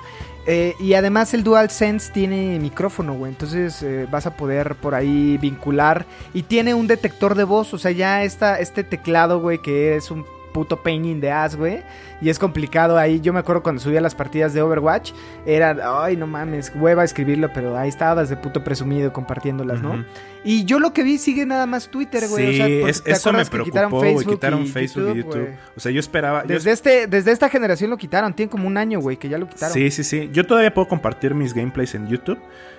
Eh, 0.51 0.75
y 0.81 0.95
además 0.95 1.35
el 1.35 1.45
DualSense 1.45 2.11
tiene 2.11 2.59
micrófono, 2.59 3.13
güey. 3.13 3.31
Entonces 3.33 3.83
eh, 3.83 4.09
vas 4.11 4.27
a 4.27 4.35
poder 4.35 4.77
por 4.77 4.95
ahí 4.95 5.37
vincular. 5.37 6.07
Y 6.33 6.43
tiene 6.43 6.73
un 6.73 6.87
detector 6.87 7.35
de 7.35 7.45
voz. 7.45 7.75
O 7.75 7.79
sea, 7.79 7.91
ya 7.91 8.25
está 8.25 8.59
este 8.59 8.83
teclado, 8.83 9.41
güey, 9.41 9.59
que 9.59 9.95
es 9.95 10.11
un 10.11 10.25
puto 10.59 10.83
pain 10.83 11.05
in 11.05 11.21
the 11.21 11.31
ass, 11.31 11.55
güey. 11.55 11.83
Y 12.21 12.31
es 12.31 12.39
complicado 12.41 12.99
ahí. 12.99 13.21
Yo 13.21 13.33
me 13.33 13.39
acuerdo 13.39 13.63
cuando 13.63 13.81
subía 13.81 14.01
las 14.01 14.15
partidas 14.17 14.53
de 14.53 14.61
Overwatch. 14.61 15.13
Era, 15.47 15.77
ay, 16.03 16.17
no 16.17 16.27
mames, 16.27 16.73
hueva 16.75 17.05
escribirlo. 17.05 17.49
Pero 17.55 17.79
ahí 17.79 17.89
estabas 17.89 18.29
de 18.29 18.37
puto 18.37 18.65
presumido 18.65 19.13
compartiéndolas, 19.13 19.81
¿no? 19.81 20.05
Y 20.43 20.65
yo 20.65 20.81
lo 20.81 20.93
que 20.93 21.03
vi 21.05 21.19
sigue 21.19 21.47
nada 21.47 21.67
más 21.67 21.89
Twitter, 21.89 22.27
güey. 22.29 22.47
Sí, 22.47 22.51
o 22.55 22.57
sea, 22.57 22.67
porque 22.81 22.91
es- 22.91 23.03
¿te 23.05 23.11
eso 23.13 23.33
me 23.33 23.45
quitaron 23.45 23.71
preocupó, 23.71 23.99
güey. 23.99 24.15
Facebook 24.15 24.35
Quitaron 24.35 24.63
y 24.63 24.67
Facebook 24.67 25.11
y 25.13 25.17
YouTube. 25.19 25.49
O 25.77 25.81
sea, 25.81 25.93
yo 25.93 26.01
esperaba. 26.01 26.43
yo 26.43 26.49
Desde, 26.55 26.73
este, 26.73 27.07
desde 27.07 27.31
esta 27.31 27.49
generación 27.49 27.91
lo 27.91 27.97
quitaron. 27.97 28.35
Tiene 28.35 28.51
como 28.51 28.67
un 28.67 28.77
año, 28.77 28.99
güey, 29.01 29.17
que 29.17 29.29
ya 29.29 29.39
lo 29.39 29.49
quitaron. 29.49 29.73
Sí, 29.73 29.91
sí, 29.93 30.03
sí. 30.03 30.29
Yo 30.33 30.45
todavía 30.47 30.75
puedo 30.75 30.89
compartir 30.89 31.35
mis 31.35 31.55
gameplays 31.55 31.95
en 31.95 32.09
YouTube. 32.09 32.39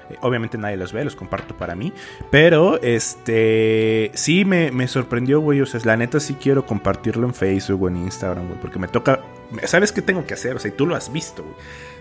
Eh, 0.09 0.17
obviamente 0.21 0.57
nadie 0.57 0.77
los 0.77 0.93
ve, 0.93 1.03
los 1.03 1.15
comparto 1.15 1.55
para 1.55 1.75
mí. 1.75 1.93
Pero, 2.31 2.81
este. 2.81 4.11
Sí, 4.13 4.45
me, 4.45 4.71
me 4.71 4.87
sorprendió, 4.87 5.39
güey. 5.39 5.61
O 5.61 5.65
sea, 5.65 5.79
la 5.83 5.97
neta 5.97 6.19
sí 6.19 6.35
quiero 6.35 6.65
compartirlo 6.65 7.27
en 7.27 7.33
Facebook 7.33 7.83
o 7.83 7.87
en 7.87 7.97
Instagram, 7.97 8.47
güey. 8.47 8.59
Porque 8.59 8.79
me 8.79 8.87
toca. 8.87 9.21
¿Sabes 9.63 9.91
qué 9.91 10.01
tengo 10.01 10.25
que 10.25 10.33
hacer? 10.33 10.55
O 10.55 10.59
sea, 10.59 10.69
y 10.69 10.73
tú 10.73 10.85
lo 10.85 10.95
has 10.95 11.11
visto, 11.11 11.43
güey. 11.43 11.55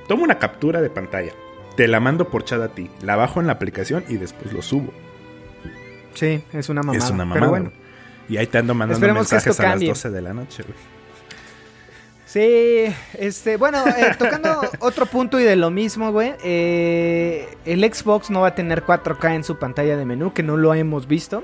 Tomo 0.06 0.24
una 0.24 0.38
captura 0.38 0.80
de 0.80 0.90
pantalla. 0.90 1.32
Te 1.76 1.86
la 1.86 2.00
mando 2.00 2.28
por 2.28 2.44
chat 2.44 2.60
a 2.60 2.68
ti. 2.68 2.90
La 3.02 3.16
bajo 3.16 3.40
en 3.40 3.46
la 3.46 3.52
aplicación 3.52 4.04
y 4.08 4.16
después 4.16 4.52
lo 4.52 4.62
subo. 4.62 4.92
Sí, 6.14 6.42
es 6.52 6.68
una 6.68 6.82
mamada. 6.82 7.04
es 7.04 7.10
una 7.10 7.24
mamada. 7.24 7.40
Pero 7.40 7.50
bueno. 7.50 7.72
Y 8.28 8.36
ahí 8.36 8.46
te 8.46 8.58
ando 8.58 8.74
mandando 8.74 8.96
Esperemos 8.96 9.30
mensajes 9.30 9.58
a 9.60 9.62
las 9.62 9.72
cambie. 9.72 9.88
12 9.88 10.10
de 10.10 10.22
la 10.22 10.34
noche, 10.34 10.62
güey. 10.64 10.97
Sí, 12.30 12.84
este, 13.14 13.56
bueno, 13.56 13.82
eh, 13.88 14.14
tocando 14.18 14.60
otro 14.80 15.06
punto 15.06 15.40
y 15.40 15.44
de 15.44 15.56
lo 15.56 15.70
mismo, 15.70 16.12
güey. 16.12 16.34
eh, 16.44 17.48
el 17.64 17.82
Xbox 17.90 18.28
no 18.28 18.42
va 18.42 18.48
a 18.48 18.54
tener 18.54 18.84
4K 18.84 19.34
en 19.36 19.44
su 19.44 19.58
pantalla 19.58 19.96
de 19.96 20.04
menú, 20.04 20.34
que 20.34 20.42
no 20.42 20.58
lo 20.58 20.74
hemos 20.74 21.08
visto. 21.08 21.42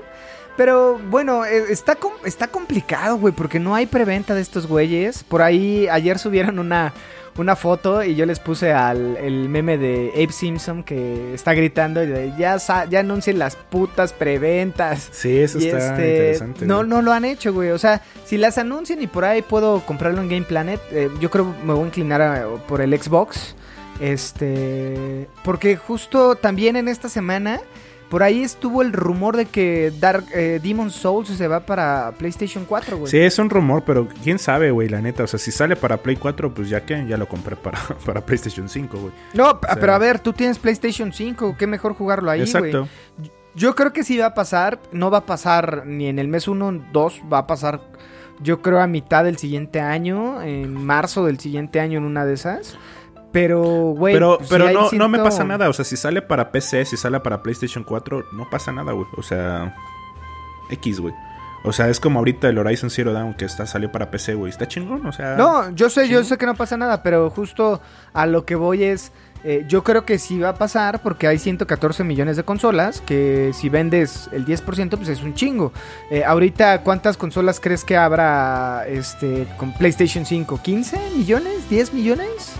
Pero 0.57 0.99
bueno, 1.09 1.43
eh, 1.43 1.65
está, 1.69 1.95
com- 1.95 2.13
está 2.23 2.47
complicado, 2.47 3.17
güey, 3.17 3.33
porque 3.33 3.59
no 3.59 3.73
hay 3.73 3.87
preventa 3.87 4.35
de 4.35 4.41
estos 4.41 4.67
güeyes. 4.67 5.23
Por 5.23 5.41
ahí 5.41 5.87
ayer 5.89 6.19
subieron 6.19 6.59
una, 6.59 6.93
una 7.37 7.55
foto 7.55 8.01
y 8.03 8.15
yo 8.15 8.25
les 8.25 8.39
puse 8.39 8.71
al 8.71 9.17
el 9.17 9.49
meme 9.49 9.77
de 9.77 10.11
Abe 10.15 10.31
Simpson 10.31 10.83
que 10.83 11.33
está 11.33 11.53
gritando 11.53 12.01
y 12.03 12.07
de, 12.07 12.33
ya, 12.37 12.57
ya 12.89 12.99
anuncien 13.01 13.39
las 13.39 13.55
putas 13.55 14.13
preventas. 14.13 15.09
Sí, 15.11 15.39
eso 15.39 15.59
Y 15.59 15.65
está 15.67 15.77
este, 15.79 16.09
interesante. 16.11 16.65
no, 16.65 16.83
no 16.83 17.01
lo 17.01 17.11
han 17.11 17.25
hecho, 17.25 17.53
güey. 17.53 17.71
O 17.71 17.77
sea, 17.77 18.01
si 18.25 18.37
las 18.37 18.57
anuncian 18.57 19.01
y 19.01 19.07
por 19.07 19.25
ahí 19.25 19.41
puedo 19.41 19.81
comprarlo 19.85 20.21
en 20.21 20.29
Game 20.29 20.43
Planet, 20.45 20.79
eh, 20.91 21.09
yo 21.19 21.29
creo 21.29 21.53
me 21.65 21.73
voy 21.73 21.83
a 21.83 21.87
inclinar 21.87 22.21
a- 22.21 22.47
por 22.67 22.79
el 22.81 22.97
Xbox. 22.97 23.55
Este, 23.99 25.27
porque 25.43 25.75
justo 25.77 26.35
también 26.35 26.75
en 26.75 26.87
esta 26.87 27.09
semana, 27.09 27.59
por 28.09 28.23
ahí 28.23 28.43
estuvo 28.43 28.81
el 28.81 28.93
rumor 28.93 29.35
de 29.35 29.45
que 29.45 29.91
Dark 29.99 30.25
eh, 30.33 30.59
Demon 30.61 30.91
Souls 30.91 31.27
se 31.29 31.47
va 31.47 31.61
para 31.61 32.13
PlayStation 32.17 32.65
4, 32.65 32.97
güey. 32.97 33.11
Sí, 33.11 33.17
es 33.17 33.39
un 33.39 33.49
rumor, 33.49 33.83
pero 33.85 34.07
quién 34.23 34.39
sabe, 34.39 34.71
güey, 34.71 34.89
la 34.89 35.01
neta. 35.01 35.23
O 35.23 35.27
sea, 35.27 35.39
si 35.39 35.51
sale 35.51 35.75
para 35.75 35.97
Play 35.97 36.15
4, 36.15 36.53
pues 36.53 36.69
ya 36.69 36.85
que 36.85 37.05
ya 37.07 37.17
lo 37.17 37.27
compré 37.27 37.55
para, 37.55 37.79
para 38.05 38.21
PlayStation 38.25 38.69
5, 38.69 38.97
güey. 38.97 39.13
No, 39.33 39.59
sea- 39.61 39.75
pero 39.79 39.93
a 39.93 39.97
ver, 39.97 40.19
tú 40.19 40.33
tienes 40.33 40.59
PlayStation 40.59 41.11
5, 41.11 41.55
qué 41.57 41.67
mejor 41.67 41.93
jugarlo 41.95 42.31
ahí, 42.31 42.39
güey. 42.39 42.71
Exacto. 42.71 42.87
Yo 43.55 43.73
creo 43.73 43.93
que 43.93 44.03
sí 44.03 44.17
va 44.17 44.27
a 44.27 44.33
pasar, 44.33 44.79
no 44.91 45.09
va 45.09 45.19
a 45.19 45.25
pasar 45.25 45.83
ni 45.85 46.07
en 46.07 46.19
el 46.19 46.27
mes 46.27 46.47
1, 46.47 46.87
2, 46.91 47.21
va 47.31 47.39
a 47.39 47.47
pasar 47.47 47.81
yo 48.41 48.61
creo 48.61 48.81
a 48.81 48.87
mitad 48.87 49.23
del 49.23 49.37
siguiente 49.37 49.79
año, 49.79 50.41
en 50.41 50.73
marzo 50.73 51.25
del 51.25 51.39
siguiente 51.39 51.79
año 51.79 51.99
en 51.99 52.03
una 52.03 52.25
de 52.25 52.33
esas. 52.33 52.77
Pero, 53.35 53.61
güey, 53.61 54.13
pero 54.13 54.37
pues, 54.37 54.49
pero 54.49 54.71
no, 54.71 54.89
no 54.93 55.09
me 55.09 55.19
pasa 55.19 55.43
nada. 55.43 55.67
O 55.67 55.73
sea, 55.73 55.83
si 55.83 55.97
sale 55.97 56.21
para 56.21 56.53
PC, 56.53 56.85
si 56.85 56.95
sale 56.95 57.19
para 57.19 57.43
PlayStation 57.43 57.83
4, 57.83 58.27
no 58.31 58.49
pasa 58.49 58.71
nada, 58.71 58.93
güey. 58.93 59.05
O 59.17 59.21
sea, 59.21 59.75
X, 60.69 61.01
güey. 61.01 61.13
O 61.65 61.73
sea, 61.73 61.89
es 61.89 61.99
como 61.99 62.19
ahorita 62.19 62.47
el 62.47 62.57
Horizon 62.57 62.89
Zero 62.89 63.11
Dawn 63.11 63.33
que 63.33 63.43
está, 63.43 63.67
salió 63.67 63.91
para 63.91 64.09
PC, 64.09 64.35
güey. 64.35 64.51
Está 64.51 64.69
chingón, 64.69 65.05
o 65.05 65.11
sea. 65.11 65.35
No, 65.35 65.69
yo 65.71 65.89
sé, 65.89 66.07
yo 66.07 66.23
sé 66.23 66.37
que 66.37 66.45
no 66.45 66.55
pasa 66.55 66.77
nada, 66.77 67.03
pero 67.03 67.29
justo 67.29 67.81
a 68.13 68.25
lo 68.25 68.45
que 68.45 68.55
voy 68.55 68.85
es, 68.85 69.11
eh, 69.43 69.65
yo 69.67 69.83
creo 69.83 70.05
que 70.05 70.17
sí 70.17 70.39
va 70.39 70.49
a 70.49 70.55
pasar 70.55 71.01
porque 71.01 71.27
hay 71.27 71.37
114 71.37 72.05
millones 72.05 72.37
de 72.37 72.43
consolas, 72.43 73.01
que 73.01 73.51
si 73.53 73.67
vendes 73.67 74.29
el 74.31 74.45
10% 74.45 74.91
pues 74.91 75.09
es 75.09 75.21
un 75.21 75.33
chingo. 75.33 75.73
Eh, 76.09 76.23
ahorita, 76.23 76.83
¿cuántas 76.83 77.17
consolas 77.17 77.59
crees 77.59 77.83
que 77.83 77.97
habrá 77.97 78.85
este, 78.87 79.45
con 79.57 79.73
PlayStation 79.73 80.25
5? 80.25 80.61
¿15 80.63 81.17
millones? 81.17 81.69
¿10 81.69 81.91
millones? 81.91 82.55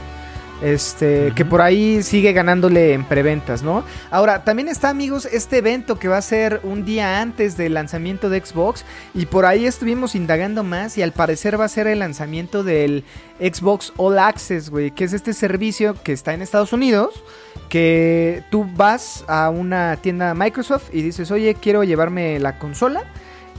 Este, 0.61 1.33
que 1.35 1.43
por 1.43 1.61
ahí 1.61 2.01
sigue 2.01 2.31
ganándole 2.31 2.93
en 2.93 3.03
preventas, 3.03 3.61
¿no? 3.61 3.83
Ahora, 4.09 4.45
también 4.45 4.69
está, 4.69 4.89
amigos, 4.89 5.25
este 5.25 5.57
evento 5.57 5.99
que 5.99 6.07
va 6.07 6.17
a 6.17 6.21
ser 6.21 6.61
un 6.63 6.85
día 6.85 7.21
antes 7.21 7.57
del 7.57 7.73
lanzamiento 7.73 8.29
de 8.29 8.39
Xbox. 8.39 8.85
Y 9.13 9.25
por 9.25 9.45
ahí 9.45 9.65
estuvimos 9.65 10.15
indagando 10.15 10.63
más. 10.63 10.97
Y 10.97 11.03
al 11.03 11.11
parecer 11.11 11.59
va 11.59 11.65
a 11.65 11.69
ser 11.69 11.87
el 11.87 11.99
lanzamiento 11.99 12.63
del 12.63 13.03
Xbox 13.39 13.91
All 13.97 14.17
Access, 14.17 14.69
güey. 14.69 14.91
Que 14.91 15.03
es 15.03 15.13
este 15.13 15.33
servicio 15.33 15.95
que 16.01 16.13
está 16.13 16.33
en 16.33 16.41
Estados 16.41 16.71
Unidos. 16.71 17.21
Que 17.67 18.43
tú 18.49 18.65
vas 18.75 19.25
a 19.27 19.49
una 19.49 19.97
tienda 19.97 20.33
Microsoft 20.33 20.89
y 20.93 21.01
dices, 21.01 21.31
oye, 21.31 21.55
quiero 21.55 21.83
llevarme 21.83 22.39
la 22.39 22.57
consola. 22.59 23.03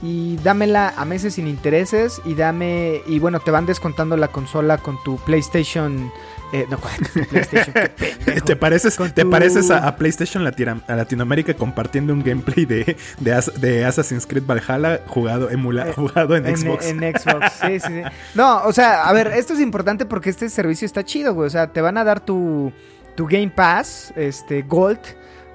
y 0.03 0.37
dámela 0.37 0.93
a 0.95 1.05
meses 1.05 1.35
sin 1.35 1.47
intereses 1.47 2.21
y 2.23 2.35
dame 2.35 3.01
y 3.07 3.17
bueno, 3.17 3.39
te 3.39 3.49
van 3.49 3.65
descontando 3.65 4.15
la 4.15 4.27
consola 4.27 4.77
con 4.77 5.01
tu 5.03 5.17
PlayStation 5.17 6.11
eh, 6.53 6.65
no, 6.69 6.77
PlayStation, 6.79 7.73
qué. 7.73 8.41
¿Te 8.45 8.55
pareces, 8.55 8.97
te 9.13 9.23
tu- 9.23 9.29
pareces 9.29 9.69
a, 9.71 9.87
a 9.87 9.95
PlayStation 9.97 10.43
Latino- 10.43 10.81
a 10.87 10.95
Latinoamérica 10.95 11.53
compartiendo 11.53 12.13
un 12.13 12.23
gameplay 12.23 12.65
de, 12.65 12.95
de, 13.19 13.33
As- 13.33 13.59
de 13.59 13.85
Assassin's 13.85 14.25
Creed 14.25 14.43
Valhalla 14.45 15.01
jugado, 15.07 15.49
emula, 15.49 15.89
Eh, 15.89 15.93
jugado 15.93 16.35
en, 16.35 16.45
Xbox? 16.57 16.85
En 16.85 16.99
Xbox, 16.99 17.51
sí, 17.61 17.79
sí, 17.79 17.87
sí. 17.87 18.01
No, 18.35 18.63
o 18.63 18.71
sea, 18.73 19.03
a 19.07 19.13
ver, 19.13 19.27
esto 19.27 19.53
es 19.53 19.59
importante 19.59 20.05
porque 20.05 20.29
este 20.29 20.49
servicio 20.49 20.85
está 20.85 21.03
chido, 21.03 21.33
güey. 21.33 21.47
O 21.47 21.49
sea, 21.51 21.67
te 21.67 21.81
van 21.81 21.97
a 21.97 22.03
dar 22.03 22.19
tu, 22.21 22.71
tu 23.15 23.25
Game 23.27 23.49
Pass, 23.49 24.13
este, 24.15 24.61
Gold, 24.61 24.99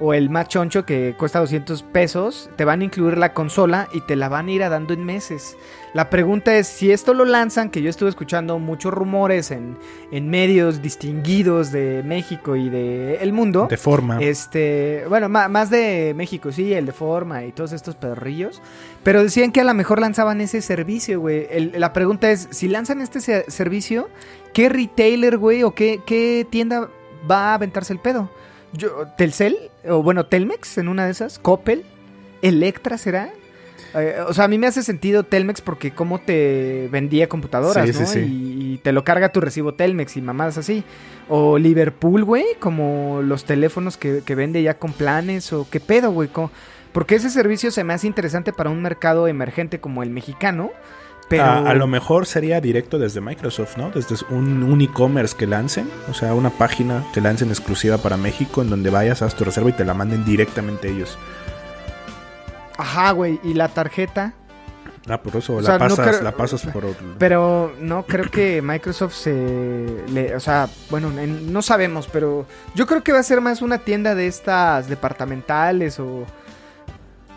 o 0.04 0.14
el 0.14 0.30
más 0.30 0.48
choncho 0.48 0.84
que 0.84 1.14
cuesta 1.16 1.38
200 1.38 1.82
pesos. 1.84 2.50
Te 2.56 2.64
van 2.64 2.80
a 2.80 2.84
incluir 2.84 3.16
la 3.18 3.32
consola 3.34 3.88
y 3.92 4.00
te 4.00 4.16
la 4.16 4.28
van 4.28 4.48
a 4.48 4.50
ir 4.50 4.62
a 4.64 4.68
dando 4.68 4.92
en 4.94 5.04
meses. 5.04 5.56
La 5.94 6.08
pregunta 6.10 6.56
es, 6.56 6.66
si 6.66 6.90
esto 6.90 7.12
lo 7.14 7.24
lanzan, 7.26 7.68
que 7.70 7.82
yo 7.82 7.90
estuve 7.90 8.08
escuchando 8.08 8.58
muchos 8.58 8.92
rumores 8.94 9.50
en, 9.50 9.76
en 10.10 10.28
medios 10.30 10.80
distinguidos 10.80 11.70
de 11.70 12.02
México 12.02 12.56
y 12.56 12.68
del 12.70 13.18
el 13.20 13.32
mundo. 13.32 13.66
de 13.68 13.76
forma. 13.76 14.18
Este, 14.20 15.04
bueno, 15.08 15.28
ma- 15.28 15.48
más 15.48 15.68
de 15.70 16.14
México, 16.16 16.50
sí, 16.50 16.72
el 16.72 16.86
de 16.86 16.92
forma 16.92 17.44
y 17.44 17.52
todos 17.52 17.72
estos 17.72 17.94
perrillos. 17.94 18.60
Pero 19.04 19.22
decían 19.22 19.52
que 19.52 19.60
a 19.60 19.64
lo 19.64 19.74
mejor 19.74 20.00
lanzaban 20.00 20.40
ese 20.40 20.62
servicio, 20.62 21.20
güey. 21.20 21.46
La 21.74 21.92
pregunta 21.92 22.30
es, 22.30 22.48
si 22.50 22.68
lanzan 22.68 23.02
este 23.02 23.20
se- 23.20 23.50
servicio, 23.50 24.08
¿qué 24.54 24.68
retailer, 24.70 25.36
güey, 25.36 25.62
o 25.62 25.72
qué, 25.74 26.00
qué 26.06 26.46
tienda 26.48 26.88
va 27.30 27.50
a 27.50 27.54
aventarse 27.54 27.92
el 27.92 27.98
pedo? 27.98 28.30
Yo, 28.72 29.06
¿Telcel? 29.16 29.56
O 29.88 30.02
bueno, 30.02 30.26
Telmex 30.26 30.78
en 30.78 30.88
una 30.88 31.04
de 31.06 31.12
esas, 31.12 31.38
Coppel, 31.38 31.84
Electra 32.40 32.98
será. 32.98 33.30
Eh, 33.94 34.16
o 34.26 34.32
sea, 34.32 34.44
a 34.44 34.48
mí 34.48 34.56
me 34.56 34.66
hace 34.66 34.82
sentido 34.82 35.22
Telmex 35.22 35.60
porque 35.60 35.90
cómo 35.90 36.18
te 36.18 36.88
vendía 36.90 37.28
computadoras, 37.28 37.86
Sí, 37.86 37.92
¿no? 37.92 38.06
sí, 38.06 38.12
sí. 38.12 38.18
Y, 38.20 38.74
y 38.74 38.78
te 38.78 38.92
lo 38.92 39.04
carga 39.04 39.32
tu 39.32 39.40
recibo 39.40 39.74
Telmex 39.74 40.16
y 40.16 40.22
mamadas 40.22 40.56
así. 40.56 40.82
O 41.28 41.58
Liverpool, 41.58 42.24
güey, 42.24 42.44
como 42.58 43.20
los 43.22 43.44
teléfonos 43.44 43.96
que, 43.98 44.22
que 44.24 44.34
vende 44.34 44.62
ya 44.62 44.78
con 44.78 44.92
planes. 44.92 45.52
O 45.52 45.68
qué 45.70 45.78
pedo, 45.80 46.10
güey. 46.10 46.30
Porque 46.92 47.16
ese 47.16 47.28
servicio 47.30 47.70
se 47.70 47.84
me 47.84 47.92
hace 47.92 48.06
interesante 48.06 48.52
para 48.52 48.70
un 48.70 48.80
mercado 48.80 49.28
emergente 49.28 49.80
como 49.80 50.02
el 50.02 50.10
mexicano. 50.10 50.70
Pero 51.32 51.44
A, 51.44 51.70
a 51.70 51.74
lo 51.74 51.86
mejor 51.86 52.26
sería 52.26 52.60
directo 52.60 52.98
desde 52.98 53.20
Microsoft, 53.20 53.76
¿no? 53.76 53.90
Desde 53.90 54.16
un, 54.30 54.62
un 54.62 54.80
e-commerce 54.80 55.36
que 55.36 55.46
lancen, 55.46 55.90
o 56.10 56.14
sea, 56.14 56.34
una 56.34 56.50
página 56.50 57.04
que 57.12 57.20
lancen 57.20 57.48
exclusiva 57.50 57.98
para 57.98 58.16
México 58.16 58.62
en 58.62 58.70
donde 58.70 58.90
vayas, 58.90 59.22
haz 59.22 59.34
tu 59.34 59.44
reserva 59.44 59.70
y 59.70 59.72
te 59.72 59.84
la 59.84 59.94
manden 59.94 60.24
directamente 60.24 60.88
ellos. 60.90 61.18
Ajá, 62.76 63.10
güey. 63.12 63.40
Y 63.42 63.54
la 63.54 63.68
tarjeta. 63.68 64.32
Ah, 65.08 65.20
por 65.20 65.34
eso 65.36 65.54
O 65.56 65.60
la, 65.60 65.66
sea, 65.66 65.78
no 65.78 65.88
pasas, 65.96 66.06
creo- 66.08 66.22
la 66.22 66.32
pasas 66.32 66.62
por... 66.66 66.84
Pero 67.18 67.72
no 67.80 68.04
creo 68.04 68.30
que 68.30 68.62
Microsoft 68.62 69.14
se... 69.14 70.04
le- 70.08 70.36
o 70.36 70.40
sea, 70.40 70.68
bueno, 70.90 71.10
en- 71.20 71.52
no 71.52 71.60
sabemos, 71.60 72.06
pero 72.12 72.46
yo 72.76 72.86
creo 72.86 73.02
que 73.02 73.12
va 73.12 73.18
a 73.18 73.22
ser 73.24 73.40
más 73.40 73.62
una 73.62 73.78
tienda 73.78 74.14
de 74.14 74.28
estas 74.28 74.88
departamentales 74.88 75.98
o 75.98 76.24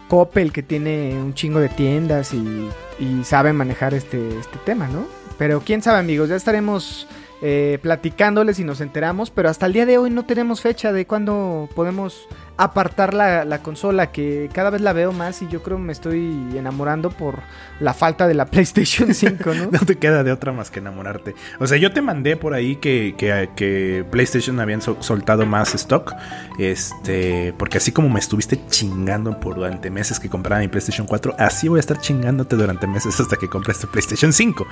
Coppel 0.07 0.51
que 0.51 0.63
tiene 0.63 1.13
un 1.21 1.33
chingo 1.33 1.59
de 1.59 1.69
tiendas 1.69 2.33
y, 2.33 2.69
y 2.99 3.23
sabe 3.23 3.53
manejar 3.53 3.93
este, 3.93 4.37
este 4.39 4.57
tema, 4.65 4.87
¿no? 4.87 5.05
Pero 5.37 5.61
quién 5.61 5.81
sabe 5.81 5.99
amigos, 5.99 6.29
ya 6.29 6.35
estaremos 6.35 7.07
eh, 7.47 7.77
platicándoles 7.79 8.57
y 8.57 8.63
nos 8.63 8.81
enteramos, 8.81 9.29
pero 9.29 9.49
hasta 9.49 9.67
el 9.67 9.73
día 9.73 9.85
de 9.85 9.99
hoy 9.99 10.09
no 10.09 10.25
tenemos 10.25 10.61
fecha 10.61 10.91
de 10.91 11.05
cuándo 11.05 11.69
podemos 11.75 12.27
apartar 12.57 13.13
la, 13.13 13.45
la 13.45 13.61
consola, 13.61 14.11
que 14.11 14.49
cada 14.51 14.71
vez 14.71 14.81
la 14.81 14.93
veo 14.93 15.11
más 15.11 15.43
y 15.43 15.47
yo 15.47 15.61
creo 15.61 15.77
me 15.77 15.91
estoy 15.93 16.33
enamorando 16.55 17.11
por 17.11 17.39
la 17.79 17.93
falta 17.93 18.27
de 18.27 18.33
la 18.33 18.45
PlayStation 18.51 19.13
5, 19.13 19.53
¿no? 19.53 19.65
No 19.71 19.79
te 19.85 19.97
queda 19.97 20.23
de 20.23 20.31
otra 20.31 20.53
más 20.53 20.71
que 20.71 20.79
enamorarte. 20.79 21.35
O 21.59 21.67
sea, 21.67 21.77
yo 21.77 21.91
te 21.93 22.01
mandé 22.01 22.35
por 22.35 22.55
ahí 22.55 22.77
que, 22.77 23.13
que, 23.15 23.49
que 23.55 24.03
PlayStation 24.09 24.59
habían 24.59 24.81
sol- 24.81 24.97
soltado 25.01 25.45
más 25.45 25.75
stock. 25.75 26.13
Este, 26.57 27.53
porque 27.59 27.77
así 27.77 27.91
como 27.91 28.09
me 28.09 28.19
estuviste 28.19 28.59
chingando 28.69 29.39
por 29.39 29.53
durante 29.53 29.91
meses 29.91 30.19
que 30.19 30.29
comprara 30.29 30.61
mi 30.61 30.67
PlayStation 30.67 31.05
4, 31.05 31.35
así 31.37 31.67
voy 31.67 31.77
a 31.77 31.81
estar 31.81 31.99
chingándote 31.99 32.55
durante 32.55 32.87
meses 32.87 33.19
hasta 33.19 33.35
que 33.35 33.47
compres 33.49 33.79
tu 33.79 33.87
PlayStation 33.87 34.33
5. 34.33 34.65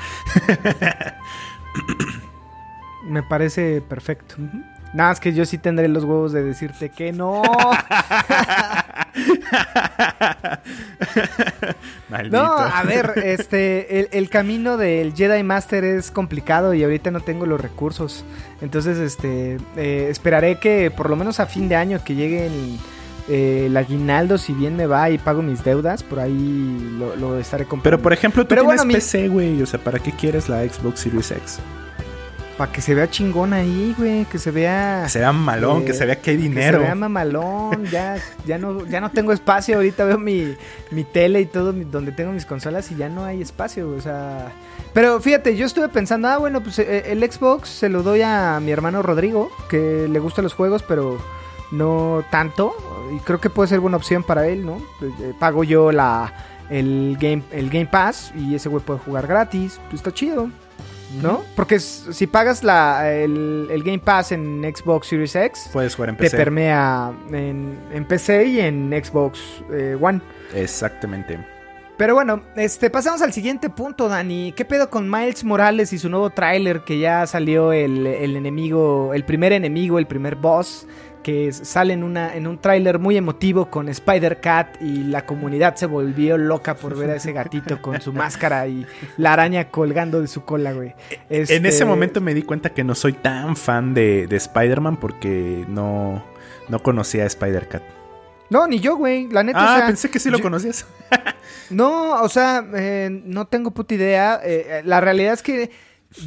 Me 3.03 3.23
parece 3.23 3.81
perfecto. 3.81 4.35
Nada, 4.93 5.11
es 5.11 5.19
que 5.19 5.33
yo 5.33 5.43
sí 5.45 5.57
tendré 5.57 5.87
los 5.87 6.03
huevos 6.03 6.31
de 6.33 6.43
decirte 6.43 6.89
que 6.89 7.11
no. 7.11 7.41
Maldito. 12.09 12.37
No, 12.37 12.53
a 12.53 12.83
ver, 12.83 13.13
este, 13.23 13.99
el, 13.99 14.09
el 14.11 14.29
camino 14.29 14.77
del 14.77 15.15
Jedi 15.15 15.41
Master 15.41 15.83
es 15.83 16.11
complicado 16.11 16.75
y 16.75 16.83
ahorita 16.83 17.09
no 17.09 17.21
tengo 17.21 17.47
los 17.47 17.59
recursos. 17.59 18.23
Entonces, 18.61 18.99
este, 18.99 19.57
eh, 19.75 20.09
esperaré 20.11 20.59
que 20.59 20.91
por 20.91 21.09
lo 21.09 21.15
menos 21.15 21.39
a 21.39 21.47
fin 21.47 21.67
de 21.67 21.75
año 21.75 22.03
que 22.03 22.13
lleguen 22.13 22.77
eh, 23.27 23.63
el 23.65 23.75
aguinaldo, 23.75 24.37
si 24.37 24.53
bien 24.53 24.75
me 24.75 24.85
va 24.85 25.09
y 25.09 25.17
pago 25.17 25.41
mis 25.41 25.63
deudas, 25.63 26.03
por 26.03 26.19
ahí 26.19 26.95
lo, 26.99 27.15
lo 27.15 27.39
estaré 27.39 27.65
comprando. 27.65 27.83
Pero 27.83 27.99
por 27.99 28.13
ejemplo, 28.13 28.43
tú 28.43 28.49
Pero 28.49 28.61
tienes 28.61 28.81
bueno, 28.81 28.93
PC, 28.93 29.27
güey. 29.29 29.59
O 29.61 29.65
sea, 29.65 29.79
¿para 29.79 29.97
qué 29.97 30.11
quieres 30.11 30.49
la 30.49 30.63
Xbox 30.63 30.99
Series 30.99 31.31
X? 31.31 31.59
Para 32.57 32.71
que 32.71 32.81
se 32.81 32.93
vea 32.93 33.09
chingón 33.09 33.51
ahí, 33.51 33.95
güey, 33.97 34.25
que 34.25 34.37
se 34.37 34.51
vea... 34.51 35.01
Que 35.05 35.09
se 35.09 35.19
vea 35.19 35.31
malón, 35.31 35.81
Eh, 35.81 35.85
que 35.85 35.93
se 35.95 36.05
vea 36.05 36.21
que 36.21 36.31
hay 36.31 36.37
Que 36.37 36.43
dinero. 36.43 36.77
se 36.79 36.83
vea 36.83 36.93
mamalón, 36.95 37.85
ya, 37.91 38.17
ya, 38.45 38.59
no, 38.59 38.85
ya 38.85 39.01
no 39.01 39.09
tengo 39.09 39.31
espacio. 39.31 39.77
Ahorita 39.77 40.03
veo 40.05 40.19
mi, 40.19 40.53
mi 40.91 41.03
tele 41.03 41.41
y 41.41 41.45
todo 41.47 41.73
mi- 41.73 41.83
donde 41.85 42.11
tengo 42.11 42.31
mis 42.31 42.45
consolas 42.45 42.91
y 42.91 42.95
ya 42.95 43.09
no 43.09 43.25
hay 43.25 43.41
espacio. 43.41 43.89
O 43.89 43.99
sea. 44.01 44.51
Pero 44.93 45.19
fíjate, 45.19 45.55
yo 45.55 45.65
estuve 45.65 45.89
pensando, 45.89 46.27
ah, 46.27 46.37
bueno, 46.37 46.61
pues 46.61 46.77
eh, 46.77 47.11
el 47.11 47.23
Xbox 47.31 47.69
se 47.69 47.89
lo 47.89 48.03
doy 48.03 48.21
a 48.21 48.59
mi 48.61 48.71
hermano 48.71 49.01
Rodrigo, 49.01 49.49
que 49.67 50.07
le 50.07 50.19
gustan 50.19 50.43
los 50.43 50.53
juegos, 50.53 50.83
pero 50.83 51.17
no 51.71 52.23
tanto. 52.29 52.75
Y 53.15 53.19
creo 53.21 53.41
que 53.41 53.49
puede 53.49 53.67
ser 53.69 53.79
buena 53.79 53.97
opción 53.97 54.21
para 54.21 54.47
él, 54.47 54.63
¿no? 54.63 54.77
Eh, 55.01 55.09
eh, 55.21 55.33
Pago 55.39 55.63
yo 55.63 55.91
la, 55.91 56.31
el, 56.69 57.17
game, 57.19 57.41
el 57.51 57.71
Game 57.71 57.87
Pass 57.87 58.31
y 58.35 58.53
ese 58.53 58.69
güey 58.69 58.83
puede 58.83 58.99
jugar 58.99 59.25
gratis. 59.25 59.79
Pues 59.89 59.95
está 60.01 60.13
chido. 60.13 60.49
¿No? 61.21 61.43
Porque 61.55 61.79
si 61.79 62.27
pagas 62.27 62.63
la, 62.63 63.11
el, 63.11 63.67
el 63.69 63.83
Game 63.83 63.99
Pass 63.99 64.31
en 64.31 64.61
Xbox 64.63 65.07
Series 65.07 65.35
X, 65.35 65.69
Puedes 65.71 65.95
jugar 65.95 66.09
en 66.09 66.17
te 66.17 66.23
PC. 66.23 66.37
permea 66.37 67.13
en, 67.31 67.79
en 67.91 68.05
PC 68.05 68.45
y 68.45 68.59
en 68.59 68.89
Xbox 69.03 69.39
eh, 69.71 69.97
One. 69.99 70.21
Exactamente. 70.53 71.37
Pero 71.97 72.15
bueno, 72.15 72.41
este, 72.55 72.89
pasamos 72.89 73.21
al 73.21 73.31
siguiente 73.33 73.69
punto, 73.69 74.09
Dani. 74.09 74.51
¿Qué 74.53 74.65
pedo 74.65 74.89
con 74.89 75.09
Miles 75.09 75.43
Morales 75.43 75.93
y 75.93 75.99
su 75.99 76.09
nuevo 76.09 76.31
tráiler 76.31 76.81
que 76.81 76.97
ya 76.97 77.27
salió 77.27 77.71
el, 77.71 78.07
el 78.07 78.35
enemigo, 78.35 79.13
el 79.13 79.23
primer 79.23 79.53
enemigo, 79.53 79.99
el 79.99 80.07
primer 80.07 80.35
boss? 80.35 80.87
Que 81.23 81.51
sale 81.53 81.93
en, 81.93 82.03
una, 82.03 82.35
en 82.35 82.45
un 82.47 82.57
tráiler 82.59 82.99
muy 82.99 83.15
emotivo 83.15 83.69
con 83.69 83.87
Spider-Cat 83.87 84.81
y 84.81 85.05
la 85.05 85.25
comunidad 85.25 85.75
se 85.75 85.85
volvió 85.85 86.37
loca 86.37 86.75
por 86.75 86.97
ver 86.97 87.11
a 87.11 87.15
ese 87.15 87.31
gatito 87.31 87.81
con 87.81 88.01
su 88.01 88.11
máscara 88.11 88.67
y 88.67 88.85
la 89.17 89.31
araña 89.33 89.69
colgando 89.69 90.19
de 90.21 90.27
su 90.27 90.43
cola, 90.43 90.73
güey. 90.73 90.93
En 91.29 91.43
Este, 91.43 91.67
ese 91.67 91.85
momento 91.85 92.19
me 92.19 92.33
di 92.33 92.41
cuenta 92.43 92.71
que 92.73 92.83
no 92.83 92.93
soy 92.93 93.13
tan 93.13 93.55
fan 93.55 93.93
de, 93.93 94.27
de 94.27 94.35
Spider-Man 94.35 94.97
porque 94.97 95.63
no, 95.69 96.21
no 96.67 96.83
conocía 96.83 97.23
a 97.23 97.27
Spider-Cat. 97.27 97.81
No, 98.49 98.67
ni 98.67 98.79
yo, 98.81 98.97
güey. 98.97 99.29
La 99.29 99.41
neta, 99.43 99.59
Ah, 99.61 99.73
o 99.73 99.77
sea, 99.77 99.87
pensé 99.87 100.11
que 100.11 100.19
sí 100.19 100.29
lo 100.29 100.37
yo- 100.39 100.43
conocías. 100.43 100.85
No, 101.69 102.21
o 102.21 102.29
sea, 102.29 102.63
eh, 102.75 103.09
no 103.25 103.45
tengo 103.47 103.71
puta 103.71 103.93
idea. 103.95 104.39
Eh, 104.43 104.65
eh, 104.67 104.81
la 104.85 104.99
realidad 105.01 105.33
es 105.33 105.41
que 105.41 105.71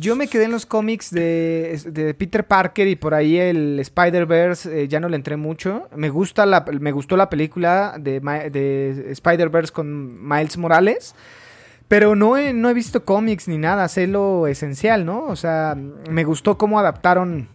yo 0.00 0.16
me 0.16 0.28
quedé 0.28 0.44
en 0.44 0.52
los 0.52 0.66
cómics 0.66 1.10
de, 1.10 2.14
Peter 2.18 2.46
Parker 2.46 2.88
y 2.88 2.96
por 2.96 3.14
ahí 3.14 3.38
el 3.38 3.78
Spider-Verse 3.80 4.82
eh, 4.82 4.88
ya 4.88 5.00
no 5.00 5.08
le 5.08 5.16
entré 5.16 5.36
mucho. 5.36 5.88
Me 5.94 6.10
gusta 6.10 6.46
la, 6.46 6.64
me 6.80 6.92
gustó 6.92 7.16
la 7.16 7.30
película 7.30 7.96
de 7.98 9.06
Spider-Verse 9.10 9.72
con 9.72 10.28
Miles 10.28 10.56
Morales. 10.58 11.14
Pero 11.88 12.16
no 12.16 12.36
he, 12.36 12.52
no 12.52 12.68
he 12.68 12.74
visto 12.74 13.04
cómics 13.04 13.46
ni 13.46 13.58
nada, 13.58 13.86
sé 13.86 14.08
lo 14.08 14.48
esencial, 14.48 15.04
¿no? 15.04 15.24
O 15.26 15.36
sea, 15.36 15.76
me 16.10 16.24
gustó 16.24 16.58
cómo 16.58 16.80
adaptaron 16.80 17.48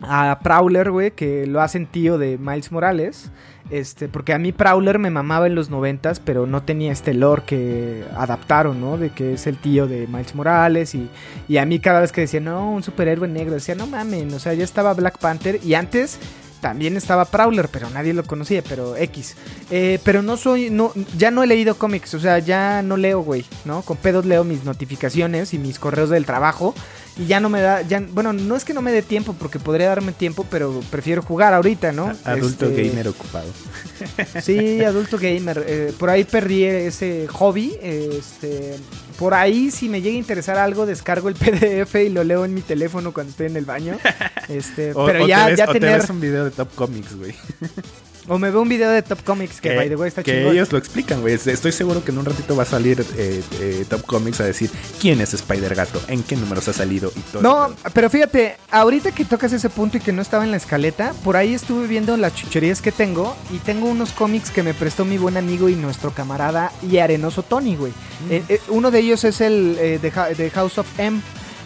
a 0.00 0.38
Prowler, 0.42 0.92
güey, 0.92 1.10
que 1.10 1.46
lo 1.46 1.60
hacen 1.60 1.86
tío 1.86 2.16
de 2.16 2.38
Miles 2.38 2.70
Morales. 2.70 3.32
Este, 3.70 4.08
porque 4.08 4.34
a 4.34 4.38
mí 4.38 4.52
Prowler 4.52 4.98
me 4.98 5.10
mamaba 5.10 5.46
en 5.46 5.54
los 5.54 5.70
noventas, 5.70 6.20
pero 6.20 6.46
no 6.46 6.62
tenía 6.62 6.92
este 6.92 7.14
lore 7.14 7.42
que 7.46 8.04
adaptaron, 8.14 8.80
¿no? 8.80 8.98
De 8.98 9.10
que 9.10 9.34
es 9.34 9.46
el 9.46 9.56
tío 9.56 9.86
de 9.86 10.06
Miles 10.06 10.34
Morales. 10.34 10.94
Y, 10.94 11.08
y 11.48 11.56
a 11.56 11.64
mí 11.64 11.78
cada 11.78 12.00
vez 12.00 12.12
que 12.12 12.20
decía, 12.20 12.40
no, 12.40 12.70
un 12.70 12.82
superhéroe 12.82 13.28
negro, 13.28 13.54
decía, 13.54 13.74
no 13.74 13.86
mamen, 13.86 14.32
o 14.34 14.38
sea, 14.38 14.54
ya 14.54 14.64
estaba 14.64 14.92
Black 14.92 15.18
Panther. 15.18 15.60
Y 15.64 15.74
antes 15.74 16.18
también 16.64 16.96
estaba 16.96 17.26
Prowler, 17.26 17.68
pero 17.68 17.90
nadie 17.90 18.14
lo 18.14 18.24
conocía, 18.24 18.62
pero 18.66 18.96
X. 18.96 19.36
Eh, 19.70 19.98
pero 20.02 20.22
no 20.22 20.38
soy, 20.38 20.70
no, 20.70 20.92
ya 21.16 21.30
no 21.30 21.42
he 21.42 21.46
leído 21.46 21.76
cómics, 21.76 22.14
o 22.14 22.20
sea, 22.20 22.38
ya 22.38 22.80
no 22.80 22.96
leo, 22.96 23.20
güey, 23.20 23.44
¿no? 23.66 23.82
Con 23.82 23.98
pedos 23.98 24.24
leo 24.24 24.44
mis 24.44 24.64
notificaciones 24.64 25.52
y 25.52 25.58
mis 25.58 25.78
correos 25.78 26.08
del 26.08 26.24
trabajo. 26.24 26.74
Y 27.16 27.26
ya 27.26 27.38
no 27.38 27.48
me 27.48 27.60
da, 27.60 27.82
ya, 27.82 28.02
bueno, 28.10 28.32
no 28.32 28.56
es 28.56 28.64
que 28.64 28.74
no 28.74 28.82
me 28.82 28.90
dé 28.90 29.00
tiempo, 29.00 29.36
porque 29.38 29.60
podría 29.60 29.86
darme 29.88 30.10
tiempo, 30.10 30.44
pero 30.50 30.80
prefiero 30.90 31.22
jugar 31.22 31.54
ahorita, 31.54 31.92
¿no? 31.92 32.12
Adulto 32.24 32.66
Este, 32.66 32.88
gamer 32.88 33.06
ocupado. 33.08 33.46
Sí, 34.42 34.82
adulto 34.82 35.16
gamer. 35.18 35.64
eh, 35.66 35.92
por 35.96 36.10
ahí 36.10 36.24
perdí 36.24 36.64
ese 36.64 37.28
hobby. 37.28 37.76
Este, 37.80 38.74
por 39.16 39.32
ahí, 39.32 39.70
si 39.70 39.88
me 39.88 40.02
llega 40.02 40.16
a 40.16 40.18
interesar 40.18 40.58
algo, 40.58 40.86
descargo 40.86 41.28
el 41.28 41.34
PDF 41.36 41.94
y 41.94 42.08
lo 42.08 42.24
leo 42.24 42.44
en 42.44 42.52
mi 42.52 42.62
teléfono 42.62 43.12
cuando 43.12 43.30
estoy 43.30 43.46
en 43.46 43.56
el 43.58 43.64
baño. 43.64 43.96
Este, 44.48 44.92
O- 44.94 45.06
pero 45.06 45.24
o 45.24 45.28
ya, 45.28 45.44
te 45.44 45.50
ves, 45.50 45.58
ya 45.58 45.64
o 45.68 45.72
te 45.72 45.80
tener. 45.80 46.00
ves 46.00 46.10
un 46.10 46.20
video 46.20 46.44
de 46.44 46.50
Top 46.50 46.74
Comics, 46.74 47.14
güey. 47.16 47.34
O 48.26 48.38
me 48.38 48.50
veo 48.50 48.62
un 48.62 48.68
video 48.68 48.90
de 48.90 49.02
Top 49.02 49.22
Comics 49.22 49.60
que, 49.60 49.76
by 49.76 49.88
the 49.88 49.96
way, 49.96 50.08
está 50.08 50.22
que 50.22 50.32
chingón. 50.32 50.54
ellos 50.54 50.72
lo 50.72 50.78
explican, 50.78 51.20
güey. 51.20 51.34
Estoy 51.34 51.72
seguro 51.72 52.02
que 52.02 52.10
en 52.10 52.18
un 52.18 52.24
ratito 52.24 52.56
va 52.56 52.62
a 52.62 52.66
salir 52.66 53.04
eh, 53.18 53.42
eh, 53.60 53.84
Top 53.88 54.02
Comics 54.06 54.40
a 54.40 54.44
decir 54.44 54.70
quién 54.98 55.20
es 55.20 55.34
Spider 55.34 55.74
Gato, 55.74 56.00
en 56.08 56.22
qué 56.22 56.34
números 56.36 56.66
ha 56.68 56.72
salido 56.72 57.12
y 57.14 57.20
todo. 57.20 57.42
No, 57.42 57.74
pero 57.92 58.08
fíjate, 58.08 58.56
ahorita 58.70 59.12
que 59.12 59.26
tocas 59.26 59.52
ese 59.52 59.68
punto 59.68 59.98
y 59.98 60.00
que 60.00 60.12
no 60.12 60.22
estaba 60.22 60.44
en 60.44 60.50
la 60.52 60.56
escaleta, 60.56 61.12
por 61.22 61.36
ahí 61.36 61.52
estuve 61.52 61.86
viendo 61.86 62.16
las 62.16 62.34
chucherías 62.34 62.80
que 62.80 62.92
tengo 62.92 63.36
y 63.52 63.58
tengo 63.58 63.88
unos 63.88 64.12
cómics 64.12 64.50
que 64.50 64.62
me 64.62 64.72
prestó 64.72 65.04
mi 65.04 65.18
buen 65.18 65.36
amigo 65.36 65.68
y 65.68 65.74
nuestro 65.74 66.10
camarada 66.12 66.72
y 66.90 66.98
arenoso 66.98 67.42
Tony, 67.42 67.76
güey. 67.76 67.92
Eh, 68.30 68.42
eh, 68.48 68.60
uno 68.68 68.90
de 68.90 69.00
ellos 69.00 69.24
es 69.24 69.42
el 69.42 69.76
de 69.76 70.50
House 70.54 70.78
of 70.78 70.86
M, 70.98 71.20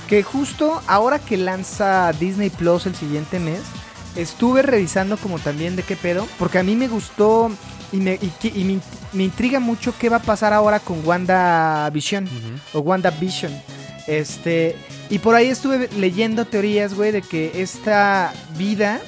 que 0.08 0.24
justo 0.24 0.82
ahora 0.88 1.20
que 1.20 1.36
lanza 1.36 2.12
Disney 2.18 2.50
Plus 2.50 2.86
el 2.86 2.96
siguiente 2.96 3.38
mes, 3.38 3.60
estuve 4.16 4.62
revisando 4.62 5.16
como 5.16 5.38
también 5.38 5.76
de 5.76 5.82
qué 5.82 5.96
pedo, 5.96 6.26
porque 6.38 6.58
a 6.58 6.62
mí 6.62 6.76
me 6.76 6.88
gustó 6.88 7.50
y 7.92 7.98
me, 7.98 8.18
y 8.42 8.64
me, 8.64 8.80
me 9.12 9.24
intriga 9.24 9.60
mucho 9.60 9.94
qué 9.98 10.08
va 10.08 10.16
a 10.16 10.22
pasar 10.22 10.52
ahora 10.52 10.80
con 10.80 11.06
Wanda 11.06 11.88
Vision 11.90 12.28
o 12.72 12.80
WandaVision. 12.80 13.52
Este, 14.06 14.76
y 15.10 15.18
por 15.18 15.34
ahí 15.34 15.48
estuve 15.48 15.88
leyendo 15.98 16.46
teorías, 16.46 16.94
güey, 16.94 17.12
de 17.12 17.22
que 17.22 17.62
esta 17.62 18.32
vida 18.56 19.00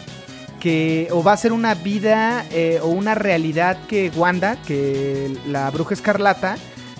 que 0.60 1.08
o 1.10 1.22
va 1.22 1.32
a 1.32 1.36
ser 1.38 1.52
una 1.52 1.74
vida 1.74 2.44
eh, 2.50 2.80
o 2.82 2.88
una 2.88 3.14
realidad 3.14 3.78
que 3.88 4.12
Wanda, 4.14 4.56
que 4.66 5.34
la 5.46 5.70
bruja 5.70 5.94
escarlata, 5.94 6.58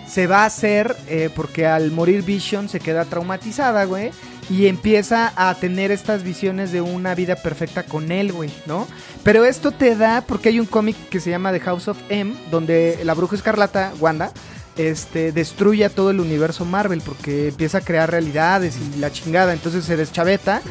se 0.08 0.26
va 0.26 0.42
a 0.42 0.46
hacer 0.46 0.96
eh, 1.08 1.28
porque 1.36 1.66
al 1.66 1.90
morir 1.92 2.22
Vision 2.22 2.68
se 2.68 2.80
queda 2.80 3.04
traumatizada, 3.04 3.84
güey. 3.84 4.10
Y 4.50 4.66
empieza 4.66 5.32
a 5.36 5.54
tener 5.54 5.92
estas 5.92 6.24
visiones 6.24 6.72
de 6.72 6.80
una 6.80 7.14
vida 7.14 7.36
perfecta 7.36 7.84
con 7.84 8.10
él, 8.10 8.32
güey, 8.32 8.50
¿no? 8.66 8.88
Pero 9.22 9.44
esto 9.44 9.70
te 9.70 9.94
da, 9.94 10.22
porque 10.22 10.48
hay 10.48 10.58
un 10.58 10.66
cómic 10.66 10.96
que 11.08 11.20
se 11.20 11.30
llama 11.30 11.52
The 11.52 11.60
House 11.60 11.88
of 11.88 11.98
M, 12.08 12.34
donde 12.50 12.98
la 13.04 13.14
bruja 13.14 13.36
escarlata, 13.36 13.92
Wanda, 14.00 14.32
este, 14.76 15.32
destruye 15.32 15.84
a 15.84 15.90
todo 15.90 16.10
el 16.10 16.20
universo 16.20 16.64
Marvel 16.64 17.02
porque 17.04 17.48
empieza 17.48 17.78
a 17.78 17.80
crear 17.82 18.10
realidades 18.10 18.76
y 18.76 18.98
la 18.98 19.12
chingada, 19.12 19.52
entonces 19.52 19.84
se 19.84 19.96
deschaveta 19.96 20.62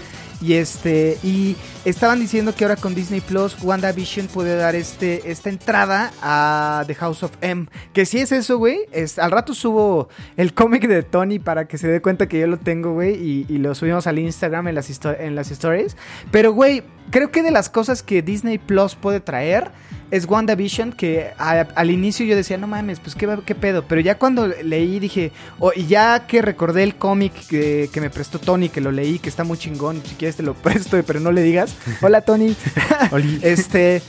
y 0.41 0.53
este 0.53 1.17
y 1.23 1.55
estaban 1.85 2.19
diciendo 2.19 2.55
que 2.55 2.63
ahora 2.63 2.75
con 2.75 2.95
Disney 2.95 3.21
Plus 3.21 3.57
WandaVision 3.61 4.27
puede 4.27 4.55
dar 4.55 4.75
este 4.75 5.29
esta 5.31 5.49
entrada 5.49 6.11
a 6.21 6.83
The 6.87 6.95
House 6.95 7.23
of 7.23 7.31
M, 7.41 7.67
que 7.93 8.05
si 8.05 8.19
es 8.19 8.31
eso, 8.31 8.57
güey, 8.57 8.79
es 8.91 9.19
al 9.19 9.31
rato 9.31 9.53
subo 9.53 10.09
el 10.37 10.53
cómic 10.53 10.87
de 10.87 11.03
Tony 11.03 11.39
para 11.39 11.67
que 11.67 11.77
se 11.77 11.87
dé 11.87 12.01
cuenta 12.01 12.27
que 12.27 12.39
yo 12.39 12.47
lo 12.47 12.57
tengo, 12.57 12.93
güey, 12.93 13.15
y, 13.49 13.59
lo 13.59 13.75
subimos 13.75 14.07
al 14.07 14.19
Instagram 14.19 14.69
en 14.69 14.75
las 14.75 15.01
en 15.19 15.35
las 15.35 15.51
stories, 15.51 15.97
pero 16.31 16.53
güey, 16.53 16.83
creo 17.11 17.31
que 17.31 17.43
de 17.43 17.51
las 17.51 17.69
cosas 17.69 18.03
que 18.03 18.21
Disney 18.21 18.57
Plus 18.57 18.95
puede 18.95 19.19
traer 19.19 19.71
es 20.11 20.25
WandaVision, 20.25 20.93
que 20.93 21.31
a- 21.37 21.67
al 21.75 21.91
inicio 21.91 22.25
yo 22.25 22.35
decía, 22.35 22.57
no 22.57 22.67
mames, 22.67 22.99
pues 22.99 23.15
qué, 23.15 23.27
pedo. 23.55 23.83
Pero 23.87 24.01
ya 24.01 24.17
cuando 24.17 24.47
leí 24.47 24.99
dije, 24.99 25.31
oh, 25.59 25.71
y 25.75 25.85
ya 25.87 26.25
que 26.27 26.41
recordé 26.41 26.83
el 26.83 26.95
cómic 26.95 27.33
que, 27.47 27.89
que 27.93 28.01
me 28.01 28.09
prestó 28.09 28.39
Tony, 28.39 28.69
que 28.69 28.81
lo 28.81 28.91
leí, 28.91 29.19
que 29.19 29.29
está 29.29 29.43
muy 29.43 29.57
chingón, 29.57 30.01
si 30.05 30.15
quieres 30.15 30.35
te 30.35 30.43
lo 30.43 30.53
presto, 30.55 31.01
pero 31.05 31.19
no 31.19 31.31
le 31.31 31.41
digas. 31.43 31.75
Hola 32.01 32.21
Tony. 32.21 32.55
Este. 33.41 34.01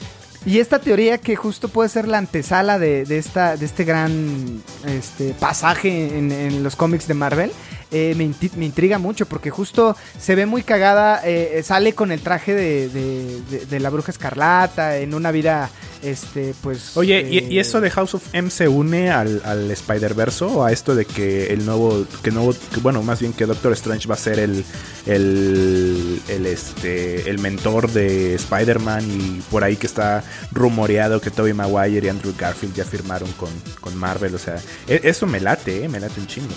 Y 0.46 0.58
esta 0.58 0.78
teoría 0.78 1.18
que 1.18 1.36
justo 1.36 1.68
puede 1.68 1.90
ser 1.90 2.08
la 2.08 2.16
antesala 2.16 2.78
de, 2.78 3.04
de 3.04 3.18
esta, 3.18 3.58
de 3.58 3.66
este 3.66 3.84
gran 3.84 4.62
este, 4.86 5.34
pasaje 5.34 6.16
en, 6.16 6.32
en 6.32 6.62
los 6.62 6.76
cómics 6.76 7.06
de 7.06 7.12
Marvel, 7.12 7.52
eh, 7.90 8.14
me, 8.16 8.64
intriga 8.66 8.98
mucho 8.98 9.26
porque 9.26 9.50
justo 9.50 9.96
se 10.18 10.34
ve 10.34 10.46
muy 10.46 10.62
cagada, 10.62 11.20
eh, 11.24 11.54
eh, 11.58 11.62
sale 11.62 11.92
con 11.94 12.12
el 12.12 12.20
traje 12.20 12.54
de, 12.54 12.88
de- 12.88 13.40
de- 13.50 13.66
de 13.66 13.80
la 13.80 13.90
bruja 13.90 14.12
escarlata 14.12 14.98
en 14.98 15.12
una 15.14 15.30
vida, 15.32 15.70
este, 16.02 16.54
pues... 16.62 16.96
Oye, 16.96 17.26
¿y, 17.30 17.38
eh, 17.38 17.46
y 17.50 17.58
eso 17.58 17.80
de 17.80 17.90
House 17.90 18.14
of 18.14 18.22
M 18.32 18.48
se 18.50 18.68
une 18.68 19.10
al, 19.10 19.42
al 19.44 19.70
Spider-Verse 19.70 20.44
o 20.44 20.64
a 20.64 20.72
esto 20.72 20.94
de 20.94 21.04
que 21.04 21.52
el 21.52 21.66
nuevo, 21.66 22.04
que 22.22 22.30
nuevo, 22.30 22.54
que, 22.72 22.80
bueno, 22.80 23.02
más 23.02 23.20
bien 23.20 23.32
que 23.32 23.44
Doctor 23.46 23.72
Strange 23.72 24.06
va 24.08 24.14
a 24.14 24.18
ser 24.18 24.38
el, 24.38 24.64
el, 25.06 26.20
el, 26.28 26.46
este, 26.46 27.28
el 27.28 27.38
mentor 27.38 27.90
de 27.90 28.34
Spider-Man 28.36 29.04
y 29.10 29.40
por 29.50 29.64
ahí 29.64 29.76
que 29.76 29.86
está 29.86 30.22
rumoreado 30.52 31.20
que 31.20 31.30
Tobey 31.30 31.52
Maguire 31.52 32.06
y 32.06 32.08
Andrew 32.08 32.32
Garfield 32.38 32.74
ya 32.74 32.84
firmaron 32.84 33.30
con, 33.32 33.50
con 33.80 33.96
Marvel, 33.96 34.34
o 34.34 34.38
sea, 34.38 34.56
e- 34.86 35.00
eso 35.04 35.26
me 35.26 35.40
late, 35.40 35.84
eh, 35.84 35.88
me 35.88 36.00
late 36.00 36.20
un 36.20 36.26
chingo. 36.26 36.54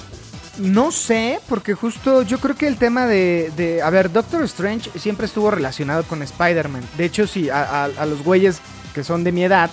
No 0.60 0.92
sé, 0.92 1.40
porque 1.50 1.74
justo 1.74 2.22
yo 2.22 2.38
creo 2.40 2.56
que 2.56 2.68
el 2.68 2.78
tema 2.78 3.08
de, 3.08 3.52
de- 3.58 3.82
a 3.82 3.90
ver, 3.90 4.12
Doctor 4.12 4.44
Strange 4.44 4.90
siempre 5.00 5.26
estuvo 5.26 5.50
relacionado 5.50 6.04
con 6.04 6.22
Spider-Man. 6.22 6.84
De 6.98 7.06
hecho, 7.06 7.26
sí, 7.26 7.50
a, 7.50 7.64
a- 7.64 7.86
a 7.86 8.06
los 8.06 8.24
güeyes 8.24 8.60
que 8.94 9.04
son 9.04 9.24
de 9.24 9.32
mi 9.32 9.44
edad, 9.44 9.72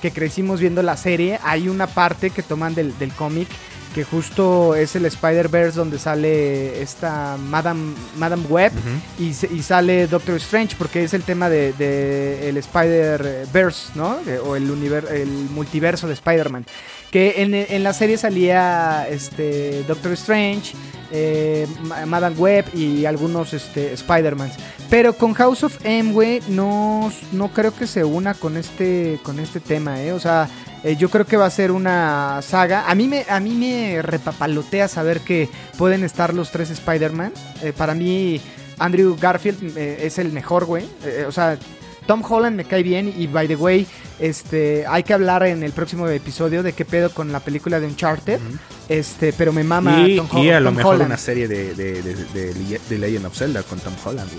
que 0.00 0.10
crecimos 0.10 0.58
viendo 0.60 0.82
la 0.82 0.96
serie, 0.96 1.38
hay 1.44 1.68
una 1.68 1.86
parte 1.86 2.30
que 2.30 2.42
toman 2.42 2.74
del, 2.74 2.96
del 2.98 3.12
cómic 3.12 3.46
que 3.94 4.04
justo 4.04 4.74
es 4.74 4.96
el 4.96 5.04
Spider-Verse 5.04 5.76
donde 5.78 5.98
sale 5.98 6.80
esta 6.80 7.36
Madame, 7.36 7.92
Madame 8.16 8.42
Web 8.48 8.72
y, 9.18 9.34
sale 9.62 10.06
Doctor 10.06 10.36
Strange 10.36 10.76
porque 10.78 11.04
es 11.04 11.12
el 11.12 11.24
tema 11.24 11.50
de, 11.50 11.74
de 11.74 12.48
el 12.48 12.56
Spider-Verse, 12.56 13.92
¿no? 13.94 14.16
O 14.46 14.56
el, 14.56 14.70
univer- 14.70 15.10
el 15.10 15.28
multiverso 15.28 16.06
de 16.08 16.14
Spider-Man. 16.14 16.64
Que 17.12 17.42
en, 17.42 17.54
en 17.54 17.82
la 17.84 17.92
serie 17.92 18.16
salía 18.16 19.06
este 19.08 19.84
Doctor 19.84 20.12
Strange, 20.12 20.72
eh, 21.12 21.66
Ma- 21.82 22.06
Madame 22.06 22.34
Web 22.36 22.64
y 22.74 23.04
algunos 23.04 23.52
este, 23.52 23.92
Spider-Mans. 23.92 24.54
Pero 24.88 25.12
con 25.14 25.34
House 25.34 25.62
of 25.62 25.78
M, 25.84 26.12
güey, 26.12 26.40
no, 26.48 27.12
no 27.32 27.48
creo 27.52 27.74
que 27.74 27.86
se 27.86 28.02
una 28.02 28.32
con 28.34 28.56
este, 28.56 29.20
con 29.22 29.38
este 29.38 29.60
tema, 29.60 30.02
¿eh? 30.02 30.12
O 30.14 30.20
sea, 30.20 30.48
eh, 30.84 30.96
yo 30.96 31.10
creo 31.10 31.26
que 31.26 31.36
va 31.36 31.46
a 31.46 31.50
ser 31.50 31.70
una 31.70 32.40
saga. 32.42 32.90
A 32.90 32.94
mí 32.94 33.06
me, 33.08 33.26
a 33.28 33.40
mí 33.40 33.50
me 33.50 34.00
repapalotea 34.00 34.88
saber 34.88 35.20
que 35.20 35.50
pueden 35.76 36.04
estar 36.04 36.32
los 36.32 36.50
tres 36.50 36.70
Spider-Man. 36.70 37.32
Eh, 37.62 37.74
para 37.76 37.94
mí, 37.94 38.40
Andrew 38.78 39.16
Garfield 39.20 39.76
eh, 39.76 39.98
es 40.06 40.18
el 40.18 40.32
mejor, 40.32 40.64
güey. 40.64 40.86
O 41.28 41.32
sea, 41.32 41.58
Tom 42.06 42.22
Holland 42.28 42.56
me 42.56 42.64
cae 42.64 42.82
bien 42.82 43.12
y 43.16 43.26
by 43.26 43.46
the 43.48 43.56
way, 43.56 43.86
este, 44.18 44.84
hay 44.86 45.02
que 45.02 45.14
hablar 45.14 45.44
en 45.44 45.62
el 45.62 45.72
próximo 45.72 46.06
episodio 46.08 46.62
de 46.62 46.72
qué 46.72 46.84
pedo 46.84 47.10
con 47.10 47.32
la 47.32 47.40
película 47.40 47.80
de 47.80 47.86
Uncharted. 47.86 48.40
Este, 48.88 49.32
pero 49.32 49.52
me 49.52 49.64
mama 49.64 50.00
y, 50.06 50.16
Tom, 50.16 50.28
Ho- 50.32 50.38
y 50.44 50.50
a 50.50 50.60
lo 50.60 50.66
Tom 50.68 50.76
mejor 50.76 50.94
Holland. 50.96 51.10
una 51.10 51.16
serie 51.16 51.48
de, 51.48 51.74
de, 51.74 52.02
de, 52.02 52.80
de, 52.88 52.98
Legend 52.98 53.26
of 53.26 53.36
Zelda 53.36 53.62
con 53.62 53.78
Tom 53.80 53.94
Holland. 54.04 54.30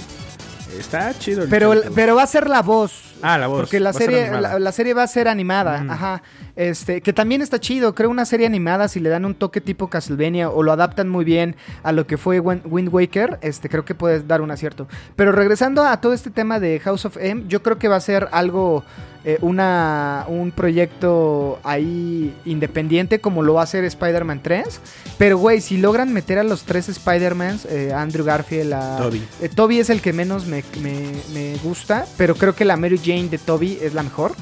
Está 0.78 1.17
chido. 1.17 1.43
el 1.43 1.49
Pero, 1.49 1.73
pero 1.93 2.15
va 2.15 2.23
a 2.23 2.28
ser 2.28 2.49
la 2.49 2.62
voz. 2.62 3.13
Ah, 3.21 3.38
la 3.38 3.47
voz. 3.47 3.60
Porque 3.62 3.80
la 3.80 3.93
serie, 3.93 4.30
la, 4.32 4.60
la 4.60 4.71
serie 4.71 4.93
va 4.93 5.04
a 5.04 5.08
ser 5.08 5.28
animada, 5.28 5.86
ajá. 5.88 6.23
Este, 6.55 7.01
que 7.01 7.13
también 7.13 7.41
está 7.41 7.59
chido. 7.59 7.95
Creo 7.95 8.09
una 8.11 8.25
serie 8.25 8.45
animada, 8.45 8.87
si 8.87 8.99
le 8.99 9.09
dan 9.09 9.25
un 9.25 9.33
toque 9.33 9.59
tipo 9.59 9.87
Castlevania 9.89 10.49
o 10.51 10.61
lo 10.61 10.71
adaptan 10.71 11.09
muy 11.09 11.25
bien 11.25 11.55
a 11.81 11.91
lo 11.91 12.05
que 12.05 12.17
fue 12.17 12.39
Wind 12.39 12.89
Waker, 12.93 13.39
este, 13.41 13.69
creo 13.69 13.85
que 13.85 13.95
puede 13.95 14.21
dar 14.21 14.41
un 14.41 14.51
acierto. 14.51 14.87
Pero 15.15 15.31
regresando 15.31 15.83
a 15.83 15.99
todo 15.99 16.13
este 16.13 16.29
tema 16.29 16.59
de 16.59 16.79
House 16.81 17.05
of 17.05 17.17
M, 17.19 17.45
yo 17.47 17.63
creo 17.63 17.79
que 17.79 17.87
va 17.87 17.95
a 17.95 17.99
ser 18.01 18.27
algo, 18.31 18.83
eh, 19.25 19.39
una, 19.41 20.25
un 20.27 20.51
proyecto 20.51 21.59
ahí 21.63 22.35
independiente 22.45 23.19
como 23.19 23.41
lo 23.41 23.55
va 23.55 23.61
a 23.61 23.63
hacer 23.63 23.83
Spider-Man 23.83 24.41
3. 24.43 24.79
Pero, 25.17 25.39
güey, 25.39 25.59
si 25.59 25.77
logran 25.77 26.13
meter 26.13 26.37
a 26.37 26.43
los 26.43 26.65
tres 26.65 26.87
Spider-Mans, 26.87 27.65
eh, 27.65 27.93
Andrew 27.95 28.25
Garfield, 28.25 28.73
a 28.73 28.97
Toby. 28.97 29.23
eh, 29.41 29.49
Toby 29.49 29.79
es 29.79 29.89
el 29.89 30.01
que 30.01 30.13
menos 30.13 30.45
me, 30.45 30.63
me- 30.83 31.13
me 31.33 31.55
gusta, 31.63 32.05
pero 32.15 32.35
creo 32.35 32.53
que 32.53 32.63
la 32.65 32.77
Mary 32.77 32.99
Jane 33.03 33.29
de 33.29 33.39
Toby 33.39 33.79
es 33.81 33.95
la 33.95 34.03
mejor. 34.03 34.33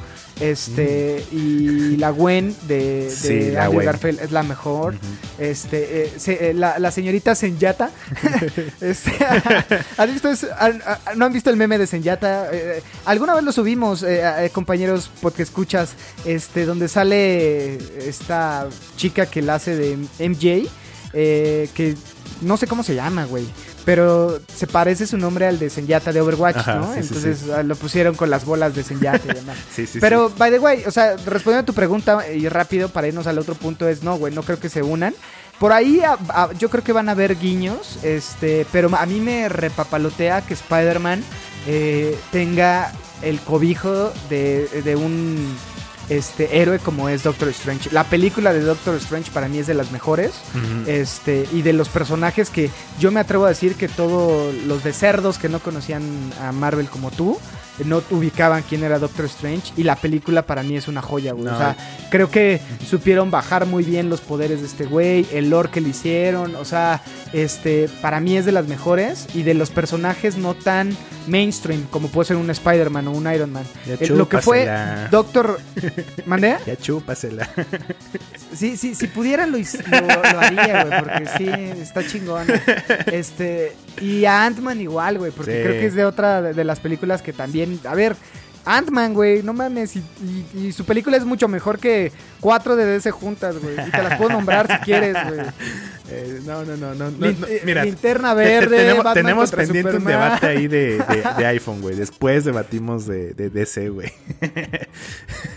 Este, 0.41 1.23
y 1.31 1.97
la 1.97 2.09
Gwen 2.09 2.55
de, 2.67 3.05
de 3.05 3.09
Sí, 3.11 3.51
la 3.51 3.65
Andrew 3.65 3.75
Gwen. 3.75 3.85
Garfield 3.85 4.19
es 4.21 4.31
la 4.31 4.43
mejor. 4.43 4.95
Este, 5.37 6.03
eh, 6.05 6.13
se- 6.17 6.49
eh, 6.49 6.53
la, 6.53 6.79
la 6.79 6.91
señorita 6.91 7.35
Senyata. 7.35 7.91
Este, 8.81 9.11
¿has 9.97 10.11
visto 10.11 10.29
¿No 11.15 11.25
han 11.25 11.33
visto 11.33 11.49
el 11.49 11.57
meme 11.57 11.77
de 11.77 11.85
Senyata? 11.87 12.49
Eh, 12.51 12.81
alguna 13.05 13.35
vez 13.35 13.43
lo 13.43 13.51
subimos, 13.51 14.01
eh, 14.03 14.21
eh, 14.45 14.49
compañeros, 14.51 15.11
porque 15.21 15.43
escuchas, 15.43 15.91
este, 16.25 16.65
donde 16.65 16.87
sale 16.87 17.75
esta 18.07 18.67
chica 18.97 19.25
que 19.27 19.41
la 19.41 19.55
hace 19.55 19.75
de 19.75 19.97
MJ, 20.27 20.67
eh, 21.13 21.69
que 21.75 21.95
no 22.41 22.57
sé 22.57 22.65
cómo 22.67 22.83
se 22.83 22.95
llama, 22.95 23.25
güey. 23.25 23.45
Pero 23.85 24.39
se 24.53 24.67
parece 24.67 25.07
su 25.07 25.17
nombre 25.17 25.47
al 25.47 25.57
de 25.59 25.69
Senyata 25.69 26.11
de 26.13 26.21
Overwatch, 26.21 26.57
Ajá, 26.57 26.75
¿no? 26.75 26.93
sí, 26.93 26.99
Entonces 26.99 27.39
sí. 27.45 27.51
ah, 27.55 27.63
lo 27.63 27.75
pusieron 27.75 28.15
con 28.15 28.29
las 28.29 28.45
bolas 28.45 28.75
de 28.75 28.83
Senyata 28.83 29.21
y 29.31 29.33
demás. 29.35 29.57
Sí, 29.75 29.87
sí, 29.87 29.99
Pero, 29.99 30.29
by 30.37 30.51
the 30.51 30.59
way, 30.59 30.83
o 30.85 30.91
sea, 30.91 31.15
respondiendo 31.25 31.61
a 31.61 31.65
tu 31.65 31.73
pregunta 31.73 32.27
y 32.31 32.47
rápido 32.49 32.89
para 32.89 33.07
irnos 33.07 33.27
al 33.27 33.37
otro 33.39 33.55
punto 33.55 33.87
es, 33.87 34.03
no, 34.03 34.17
güey, 34.17 34.33
no 34.33 34.43
creo 34.43 34.59
que 34.59 34.69
se 34.69 34.81
unan. 34.83 35.13
Por 35.59 35.73
ahí 35.73 35.99
a- 36.01 36.17
a- 36.29 36.51
yo 36.53 36.69
creo 36.69 36.83
que 36.83 36.91
van 36.93 37.07
a 37.09 37.11
haber 37.13 37.37
guiños, 37.37 37.99
este, 38.03 38.65
pero 38.71 38.89
a 38.95 39.05
mí 39.05 39.19
me 39.19 39.47
repapalotea 39.49 40.41
que 40.41 40.53
Spider-Man 40.55 41.23
eh, 41.67 42.17
tenga 42.31 42.91
el 43.21 43.39
cobijo 43.39 44.11
de, 44.29 44.67
de 44.83 44.95
un 44.95 45.55
este 46.11 46.61
héroe 46.61 46.79
como 46.79 47.07
es 47.07 47.23
Doctor 47.23 47.47
Strange. 47.49 47.89
La 47.91 48.03
película 48.03 48.51
de 48.51 48.59
Doctor 48.59 48.95
Strange 48.95 49.31
para 49.31 49.47
mí 49.47 49.59
es 49.59 49.67
de 49.67 49.73
las 49.73 49.91
mejores. 49.91 50.31
Este, 50.85 51.47
y 51.53 51.61
de 51.61 51.71
los 51.71 51.87
personajes 51.87 52.49
que 52.49 52.69
yo 52.99 53.11
me 53.11 53.21
atrevo 53.21 53.45
a 53.45 53.49
decir 53.49 53.75
que 53.75 53.87
todos 53.87 54.53
los 54.65 54.83
de 54.83 54.91
cerdos 54.91 55.37
que 55.37 55.47
no 55.47 55.59
conocían 55.59 56.03
a 56.41 56.51
Marvel 56.51 56.89
como 56.89 57.11
tú, 57.11 57.39
no 57.85 58.01
ubicaban 58.11 58.63
quién 58.67 58.83
era 58.83 58.99
Doctor 58.99 59.25
Strange. 59.25 59.73
Y 59.77 59.83
la 59.83 59.95
película 59.95 60.43
para 60.45 60.63
mí 60.63 60.75
es 60.77 60.87
una 60.87 61.01
joya, 61.01 61.33
güey. 61.33 61.45
No. 61.45 61.53
O 61.55 61.57
sea, 61.57 61.75
creo 62.09 62.29
que 62.29 62.59
supieron 62.87 63.31
bajar 63.31 63.65
muy 63.65 63.83
bien 63.83 64.09
los 64.09 64.21
poderes 64.21 64.61
de 64.61 64.67
este 64.67 64.85
güey, 64.85 65.25
el 65.31 65.49
lore 65.49 65.69
que 65.71 65.81
le 65.81 65.89
hicieron. 65.89 66.55
O 66.55 66.65
sea, 66.65 67.01
este, 67.33 67.89
para 68.01 68.19
mí 68.19 68.37
es 68.37 68.45
de 68.45 68.51
las 68.51 68.67
mejores. 68.67 69.27
Y 69.33 69.43
de 69.43 69.53
los 69.53 69.69
personajes 69.69 70.37
no 70.37 70.53
tan 70.53 70.95
mainstream 71.27 71.83
como 71.91 72.07
puede 72.07 72.27
ser 72.29 72.37
un 72.37 72.49
Spider-Man 72.49 73.07
o 73.07 73.11
un 73.11 73.31
Iron 73.31 73.51
Man. 73.51 73.63
Ya 73.85 73.93
Eh, 73.99 74.07
lo 74.09 74.27
que 74.27 74.39
fue. 74.39 74.67
Doctor. 75.11 75.59
¿Mandé? 76.25 76.57
Ya 76.65 76.75
chúpasela. 76.75 77.49
Sí, 78.55 78.75
sí, 78.77 78.95
si 78.95 79.07
pudiera 79.07 79.45
lo, 79.47 79.57
his- 79.57 79.77
lo, 79.89 80.01
lo 80.01 80.39
haría, 80.39 80.83
güey, 80.85 80.99
porque 80.99 81.25
sí, 81.37 81.81
está 81.81 82.05
chingón. 82.05 82.45
Este, 83.11 83.73
y 84.01 84.25
a 84.25 84.43
Ant-Man 84.45 84.81
igual, 84.81 85.17
güey, 85.17 85.31
porque 85.31 85.51
Sí. 85.51 85.61
creo 85.63 85.73
que 85.79 85.85
es 85.87 85.95
de 85.95 86.05
otra 86.05 86.41
de, 86.41 86.53
de 86.53 86.63
las 86.63 86.79
películas 86.79 87.21
que 87.21 87.33
también, 87.33 87.70
a 87.85 87.95
ver, 87.95 88.15
Ant-Man, 88.63 89.13
güey, 89.15 89.41
no 89.41 89.53
mames, 89.53 89.95
y, 89.95 90.03
y- 90.53 90.67
y 90.67 90.71
su 90.71 90.85
película 90.85 91.17
es 91.17 91.25
mucho 91.25 91.47
mejor 91.47 91.79
que 91.79 92.11
cuatro 92.39 92.75
de 92.75 92.85
DC 92.85 93.09
juntas, 93.09 93.55
güey, 93.59 93.73
y 93.87 93.91
te 93.91 94.03
las 94.03 94.17
puedo 94.19 94.29
nombrar 94.31 94.67
si 94.67 94.77
quieres, 94.85 95.15
güey. 95.27 95.39
Eh, 96.13 96.41
no, 96.45 96.65
no, 96.65 96.75
no, 96.75 96.93
no. 96.93 97.09
no, 97.09 97.25
Lin- 97.25 97.39
no, 97.39 97.47
eh, 97.47 97.61
Mira, 97.63 97.85
Linterna 97.85 98.35
te- 98.35 98.43
te- 98.43 98.49
Verde, 98.49 98.77
tenemos, 98.79 98.97
Batman 99.05 99.13
tenemos 99.23 99.51
pendiente 99.51 99.95
un 99.95 100.03
debate 100.03 100.45
ahí 100.45 100.67
de, 100.67 100.97
de- 100.97 101.23
de 101.37 101.45
iPhone, 101.45 101.79
güey. 101.79 101.95
Después 101.95 102.43
debatimos 102.43 103.07
de, 103.07 103.33
de 103.33 103.49
DC, 103.49 103.87
güey. 103.87 104.11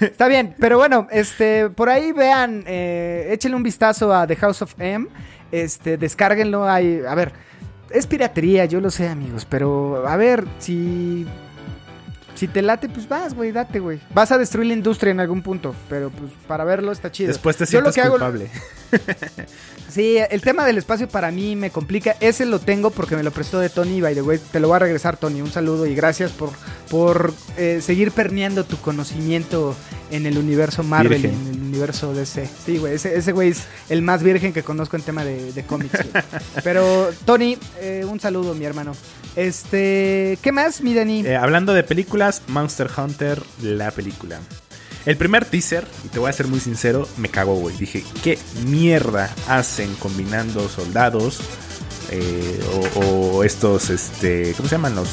Está 0.00 0.28
bien, 0.28 0.54
pero 0.60 0.78
bueno, 0.78 1.08
este, 1.10 1.70
por 1.70 1.88
ahí 1.88 2.12
vean, 2.12 2.62
eh, 2.68 3.30
échenle 3.32 3.56
un 3.56 3.62
vistazo 3.64 4.14
a 4.14 4.26
The 4.28 4.36
House 4.36 4.62
of 4.62 4.74
M, 4.78 5.08
este, 5.50 5.96
descárguenlo 5.96 6.68
ahí, 6.68 7.00
a 7.06 7.14
ver, 7.16 7.32
es 7.90 8.06
piratería, 8.06 8.64
yo 8.66 8.80
lo 8.80 8.90
sé, 8.90 9.08
amigos, 9.08 9.44
pero 9.48 10.06
a 10.06 10.16
ver, 10.16 10.44
si, 10.58 11.26
si 12.34 12.48
te 12.48 12.62
late, 12.62 12.88
pues 12.88 13.08
vas, 13.08 13.34
güey, 13.34 13.52
date, 13.52 13.78
güey. 13.80 14.00
Vas 14.12 14.32
a 14.32 14.38
destruir 14.38 14.66
la 14.68 14.74
industria 14.74 15.10
en 15.12 15.20
algún 15.20 15.42
punto, 15.42 15.74
pero 15.88 16.10
pues 16.10 16.32
para 16.48 16.64
verlo 16.64 16.92
está 16.92 17.10
chido. 17.12 17.28
Después 17.28 17.56
te 17.56 17.64
Yo 17.66 17.80
lo 17.80 17.92
sientes 17.92 17.94
que 17.94 18.00
hago- 18.02 18.12
culpable. 18.12 18.50
Sí, 19.90 20.16
el 20.30 20.40
tema 20.40 20.66
del 20.66 20.76
espacio 20.78 21.08
para 21.08 21.30
mí 21.30 21.54
me 21.54 21.70
complica. 21.70 22.16
Ese 22.18 22.46
lo 22.46 22.58
tengo 22.58 22.90
porque 22.90 23.14
me 23.14 23.22
lo 23.22 23.30
prestó 23.30 23.60
de 23.60 23.68
Tony. 23.68 24.00
By 24.00 24.14
the 24.14 24.22
way, 24.22 24.40
te 24.50 24.58
lo 24.58 24.66
voy 24.66 24.74
a 24.76 24.78
regresar, 24.80 25.16
Tony. 25.16 25.40
Un 25.40 25.52
saludo 25.52 25.86
y 25.86 25.94
gracias 25.94 26.32
por, 26.32 26.50
por 26.90 27.32
eh, 27.56 27.80
seguir 27.80 28.10
permeando 28.10 28.64
tu 28.64 28.76
conocimiento 28.78 29.76
en 30.10 30.26
el 30.26 30.36
universo 30.36 30.82
Marvel 30.82 31.24
y 31.24 31.28
en 31.28 31.46
el 31.46 31.60
universo 31.60 32.12
DC. 32.12 32.48
Sí, 32.66 32.78
güey, 32.78 32.94
ese, 32.94 33.16
ese 33.16 33.30
güey 33.30 33.50
es 33.50 33.64
el 33.88 34.02
más 34.02 34.24
virgen 34.24 34.52
que 34.52 34.64
conozco 34.64 34.96
en 34.96 35.02
tema 35.02 35.24
de, 35.24 35.52
de 35.52 35.62
cómics. 35.64 35.96
Pero, 36.64 37.10
Tony, 37.24 37.56
eh, 37.80 38.04
un 38.08 38.18
saludo, 38.18 38.54
mi 38.54 38.64
hermano. 38.64 38.94
Este, 39.36 40.38
¿qué 40.42 40.52
más, 40.52 40.80
mi 40.80 40.94
Dani? 40.94 41.26
Eh, 41.26 41.36
hablando 41.36 41.72
de 41.74 41.82
películas, 41.82 42.42
Monster 42.48 42.88
Hunter, 42.96 43.42
la 43.62 43.90
película. 43.90 44.38
El 45.06 45.16
primer 45.16 45.44
teaser, 45.44 45.86
y 46.04 46.08
te 46.08 46.18
voy 46.18 46.30
a 46.30 46.32
ser 46.32 46.46
muy 46.46 46.60
sincero, 46.60 47.06
me 47.18 47.28
cagó, 47.28 47.56
güey. 47.56 47.76
Dije, 47.76 48.02
¿qué 48.22 48.38
mierda 48.66 49.30
hacen 49.48 49.94
combinando 49.96 50.68
soldados 50.68 51.40
eh, 52.10 52.60
o, 52.96 53.00
o 53.00 53.44
estos, 53.44 53.90
este, 53.90 54.54
¿cómo 54.56 54.68
se 54.68 54.76
llaman 54.76 54.94
los, 54.94 55.08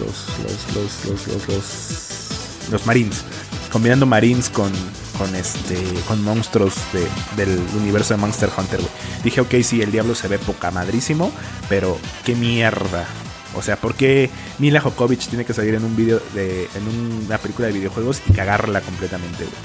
los, 0.00 0.24
los, 0.42 0.74
los, 0.74 1.06
los, 1.28 1.48
los, 1.48 2.68
los, 2.72 2.86
marines? 2.86 3.22
Combinando 3.70 4.04
marines 4.06 4.48
con, 4.50 4.72
con 5.18 5.32
este, 5.36 5.76
con 6.08 6.24
monstruos 6.24 6.74
de- 6.92 7.44
del 7.44 7.60
universo 7.80 8.14
de 8.14 8.18
Monster 8.18 8.48
Hunter, 8.56 8.80
güey. 8.80 8.92
Dije, 9.22 9.40
ok, 9.42 9.54
sí, 9.62 9.80
el 9.82 9.92
diablo 9.92 10.14
se 10.16 10.26
ve 10.28 10.38
poca 10.40 10.70
madrísimo, 10.72 11.30
pero 11.68 11.98
qué 12.24 12.34
mierda. 12.34 13.06
O 13.56 13.62
sea, 13.62 13.76
¿por 13.76 13.94
qué 13.94 14.30
Mila 14.58 14.80
Jokovic 14.80 15.26
tiene 15.28 15.44
que 15.44 15.54
salir 15.54 15.74
en 15.74 15.84
un 15.84 15.96
video 15.96 16.20
de, 16.34 16.68
en 16.74 17.24
una 17.26 17.38
película 17.38 17.66
de 17.68 17.74
videojuegos 17.74 18.20
y 18.28 18.32
cagarla 18.32 18.80
completamente, 18.82 19.44
güey? 19.44 19.56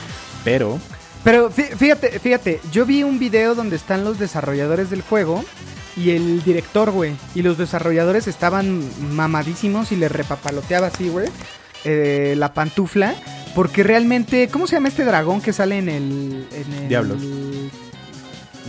Pero, 0.43 0.79
Pero 1.23 1.51
fí- 1.51 1.75
fíjate, 1.77 2.19
fíjate, 2.19 2.61
yo 2.71 2.85
vi 2.85 3.03
un 3.03 3.19
video 3.19 3.53
donde 3.53 3.75
están 3.75 4.03
los 4.03 4.17
desarrolladores 4.17 4.89
del 4.89 5.01
juego 5.01 5.43
y 5.97 6.11
el 6.11 6.41
director, 6.43 6.91
güey. 6.91 7.13
Y 7.35 7.41
los 7.41 7.57
desarrolladores 7.57 8.27
estaban 8.27 8.81
mamadísimos 9.13 9.91
y 9.91 9.97
le 9.97 10.07
repapaloteaba 10.09 10.87
así, 10.87 11.09
güey. 11.09 11.27
eh, 11.83 12.35
la 12.37 12.53
pantufla. 12.53 13.13
Porque 13.55 13.83
realmente, 13.83 14.47
¿cómo 14.47 14.65
se 14.67 14.77
llama 14.77 14.87
este 14.87 15.03
dragón 15.03 15.41
que 15.41 15.51
sale 15.51 15.77
en 15.77 15.89
el... 15.89 16.47
En 16.53 16.73
el 16.73 16.87
Diablos. 16.87 17.21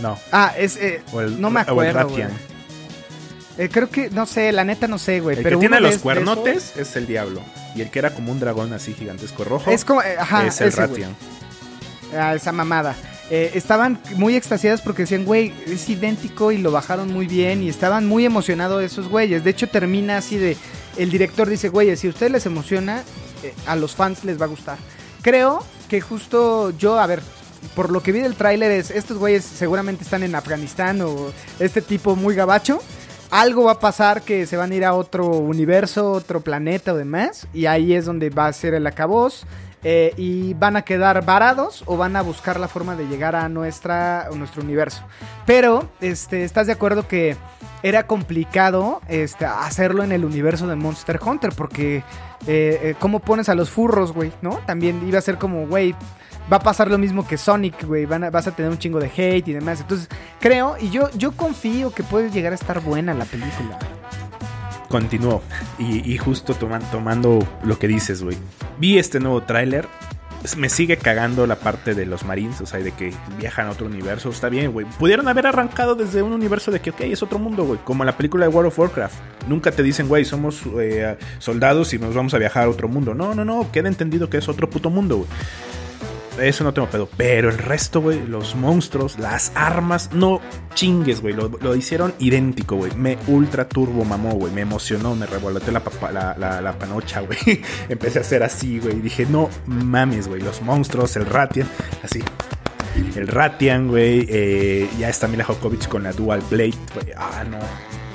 no. 0.01 0.17
Ah, 0.31 0.53
es... 0.57 0.75
eh, 0.77 1.01
el, 1.17 1.39
no 1.39 1.49
me 1.49 1.61
o 1.61 1.63
el 1.63 1.69
acuerdo, 1.97 2.09
güey. 2.09 2.23
Eh, 3.57 3.69
creo 3.71 3.89
que, 3.89 4.09
no 4.09 4.25
sé, 4.25 4.51
la 4.51 4.63
neta 4.63 4.87
no 4.87 4.97
sé, 4.97 5.19
güey. 5.19 5.37
El 5.37 5.43
pero 5.43 5.59
que 5.59 5.67
tiene 5.67 5.79
los 5.79 5.99
cuernotes 5.99 6.75
es 6.75 6.95
el 6.95 7.05
diablo. 7.05 7.41
Y 7.75 7.81
el 7.81 7.91
que 7.91 7.99
era 7.99 8.13
como 8.13 8.31
un 8.31 8.39
dragón 8.39 8.73
así 8.73 8.93
gigantesco 8.93 9.43
rojo 9.43 9.69
Es 9.71 9.85
como... 9.85 10.01
eh, 10.01 10.15
ajá, 10.17 10.47
es 10.47 10.59
el 10.61 10.69
ese, 10.69 10.87
güey. 10.87 10.89
Rathian. 11.03 11.15
a 12.19 12.35
esa 12.35 12.51
mamada. 12.51 12.95
Eh, 13.29 13.51
estaban 13.55 13.99
muy 14.15 14.35
extasiadas 14.35 14.81
porque 14.81 15.03
decían, 15.03 15.25
güey, 15.25 15.53
es 15.65 15.87
idéntico 15.89 16.51
y 16.51 16.57
lo 16.57 16.71
bajaron 16.71 17.11
muy 17.11 17.25
bien 17.25 17.63
y 17.63 17.69
estaban 17.69 18.05
muy 18.05 18.25
emocionados 18.25 18.83
esos 18.83 19.07
güeyes. 19.07 19.43
De 19.43 19.49
hecho, 19.51 19.69
termina 19.69 20.17
así 20.17 20.37
de, 20.37 20.57
el 20.97 21.09
director 21.09 21.47
dice, 21.47 21.69
güeyes, 21.69 21.99
si 21.99 22.07
a 22.07 22.09
ustedes 22.09 22.31
les 22.31 22.45
emociona, 22.45 23.03
eh, 23.43 23.53
a 23.65 23.75
los 23.75 23.95
fans 23.95 24.23
les 24.23 24.39
va 24.39 24.45
a 24.45 24.49
gustar. 24.49 24.77
Creo 25.21 25.65
que 25.89 26.01
justo 26.01 26.71
yo, 26.77 26.99
a 26.99 27.07
ver, 27.07 27.21
por 27.75 27.91
lo 27.91 28.03
que 28.03 28.11
vi 28.11 28.19
del 28.19 28.35
tráiler 28.35 28.71
es, 28.71 28.91
estos 28.91 29.17
güeyes 29.17 29.43
seguramente 29.45 30.03
están 30.03 30.23
en 30.23 30.35
Afganistán 30.35 31.01
o 31.01 31.31
este 31.59 31.81
tipo 31.81 32.15
muy 32.15 32.35
gabacho. 32.35 32.81
Algo 33.33 33.63
va 33.63 33.71
a 33.71 33.79
pasar 33.79 34.21
que 34.21 34.45
se 34.45 34.57
van 34.57 34.71
a 34.71 34.75
ir 34.75 34.85
a 34.85 34.93
otro 34.93 35.25
universo, 35.25 36.11
otro 36.11 36.41
planeta 36.41 36.93
o 36.93 36.97
demás. 36.97 37.47
Y 37.51 37.65
ahí 37.65 37.95
es 37.95 38.05
donde 38.05 38.29
va 38.29 38.45
a 38.45 38.53
ser 38.53 38.75
el 38.75 38.85
acabos. 38.85 39.47
Eh, 39.83 40.13
y 40.17 40.53
van 40.53 40.75
a 40.75 40.83
quedar 40.83 41.25
varados 41.25 41.83
o 41.87 41.97
van 41.97 42.15
a 42.15 42.21
buscar 42.21 42.59
la 42.59 42.67
forma 42.67 42.95
de 42.95 43.07
llegar 43.07 43.35
a, 43.35 43.49
nuestra, 43.49 44.29
nuestro 44.35 44.61
universo. 44.61 45.01
Pero, 45.47 45.89
este, 45.99 46.43
¿estás 46.43 46.67
de 46.67 46.73
acuerdo 46.73 47.07
que 47.07 47.35
era 47.81 48.05
complicado 48.05 49.01
este, 49.09 49.45
hacerlo 49.45 50.03
en 50.03 50.11
el 50.11 50.25
universo 50.25 50.67
de 50.67 50.75
Monster 50.75 51.19
Hunter? 51.25 51.53
Porque, 51.57 51.97
eh, 51.97 52.03
eh, 52.47 52.95
¿cómo 52.99 53.19
pones 53.19 53.49
a 53.49 53.55
los 53.55 53.71
furros, 53.71 54.13
güey? 54.13 54.31
¿No? 54.43 54.59
También 54.67 55.05
iba 55.07 55.17
a 55.17 55.23
ser 55.23 55.39
como, 55.39 55.65
güey, 55.65 55.95
va 56.51 56.57
a 56.57 56.59
pasar 56.59 56.89
lo 56.89 56.97
mismo 56.97 57.25
que 57.27 57.37
Sonic, 57.37 57.85
güey. 57.85 58.05
Vas 58.05 58.47
a 58.47 58.51
tener 58.55 58.71
un 58.71 58.77
chingo 58.77 58.99
de 58.99 59.07
hate 59.07 59.47
y 59.47 59.53
demás. 59.53 59.81
Entonces, 59.81 60.07
creo, 60.39 60.75
y 60.79 60.89
yo, 60.89 61.09
yo 61.17 61.31
confío 61.31 61.91
que 61.91 62.03
puede 62.03 62.29
llegar 62.31 62.51
a 62.51 62.55
estar 62.55 62.79
buena 62.81 63.13
la 63.13 63.25
película. 63.25 63.79
Continuó. 64.89 65.41
Y, 65.79 66.17
justo 66.17 66.53
toman- 66.55 66.83
tomando 66.91 67.39
lo 67.63 67.79
que 67.79 67.87
dices, 67.87 68.21
güey. 68.23 68.37
Vi 68.77 68.99
este 68.99 69.19
nuevo 69.19 69.41
tráiler. 69.41 69.87
Me 70.57 70.67
sigue 70.67 70.97
cagando 70.97 71.47
la 71.47 71.55
parte 71.55 71.95
de 71.95 72.05
los 72.05 72.25
marines, 72.25 72.59
o 72.59 72.65
sea, 72.65 72.81
de 72.81 72.91
que 72.91 73.13
viajan 73.39 73.67
a 73.67 73.71
otro 73.71 73.85
universo. 73.87 74.29
Está 74.29 74.49
bien, 74.49 74.73
güey. 74.73 74.85
Pudieron 74.99 75.29
haber 75.29 75.47
arrancado 75.47 75.95
desde 75.95 76.21
un 76.21 76.33
universo 76.33 76.69
de 76.69 76.81
que, 76.81 76.89
ok, 76.89 76.99
es 77.01 77.23
otro 77.23 77.39
mundo, 77.39 77.63
güey. 77.63 77.79
Como 77.85 78.03
la 78.03 78.17
película 78.17 78.45
de 78.45 78.51
World 78.53 78.67
of 78.67 78.77
Warcraft. 78.77 79.15
Nunca 79.47 79.71
te 79.71 79.81
dicen, 79.83 80.09
güey, 80.09 80.25
somos 80.25 80.61
eh, 80.81 81.17
soldados 81.39 81.93
y 81.93 81.97
nos 81.99 82.13
vamos 82.13 82.33
a 82.33 82.37
viajar 82.39 82.65
a 82.65 82.69
otro 82.69 82.89
mundo. 82.89 83.13
No, 83.15 83.33
no, 83.33 83.45
no. 83.45 83.71
Queda 83.71 83.87
entendido 83.87 84.29
que 84.29 84.37
es 84.37 84.49
otro 84.49 84.69
puto 84.69 84.89
mundo, 84.89 85.15
güey. 85.19 85.29
Eso 86.39 86.63
no 86.63 86.73
tengo 86.73 86.87
pedo. 86.87 87.07
Pero 87.15 87.49
el 87.49 87.57
resto, 87.57 88.01
güey, 88.01 88.25
los 88.25 88.55
monstruos, 88.55 89.19
las 89.19 89.51
armas, 89.55 90.09
no 90.13 90.41
chingues, 90.73 91.21
güey. 91.21 91.33
Lo, 91.33 91.49
lo 91.49 91.75
hicieron 91.75 92.13
idéntico, 92.19 92.75
güey. 92.75 92.91
Me 92.95 93.17
ultra 93.27 93.67
turbo 93.69 94.03
mamó, 94.03 94.31
güey. 94.33 94.51
Me 94.51 94.61
emocionó, 94.61 95.15
me 95.15 95.27
papa- 95.27 96.11
la, 96.11 96.35
la, 96.37 96.61
la 96.61 96.73
panocha, 96.79 97.21
güey. 97.21 97.37
Empecé 97.89 98.19
a 98.19 98.21
hacer 98.21 98.43
así, 98.43 98.79
güey. 98.79 98.99
Dije, 98.99 99.25
no 99.27 99.49
mames, 99.67 100.27
güey. 100.27 100.41
Los 100.41 100.61
monstruos, 100.61 101.15
el 101.15 101.25
Ratian, 101.25 101.67
así. 102.03 102.23
El 103.15 103.27
Ratian, 103.27 103.87
güey. 103.87 104.25
eh, 104.29 104.89
ya 104.99 105.09
está 105.09 105.27
Mila 105.27 105.43
Jokovic 105.43 105.87
con 105.87 106.03
la 106.03 106.13
Dual 106.13 106.41
Blade, 106.49 106.73
güey. 106.95 107.07
Ah, 107.15 107.43
no. 107.49 107.57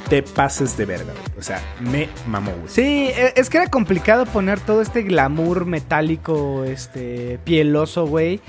Te 0.09 0.23
pases 0.23 0.77
de 0.79 0.87
verga, 0.87 1.13
güey. 1.13 1.39
O 1.39 1.43
sea, 1.43 1.61
me 1.81 2.09
mamó, 2.27 2.53
güey. 2.53 2.69
Sí, 2.69 3.11
e- 3.15 3.35
es 3.37 3.51
que 3.51 3.59
era 3.59 3.67
complicado 3.69 4.25
poner 4.25 4.59
todo 4.59 4.81
este 4.81 5.03
glamour 5.03 5.67
metálico, 5.67 6.65
este, 6.65 7.39
pieloso, 7.45 8.07
güey. 8.07 8.41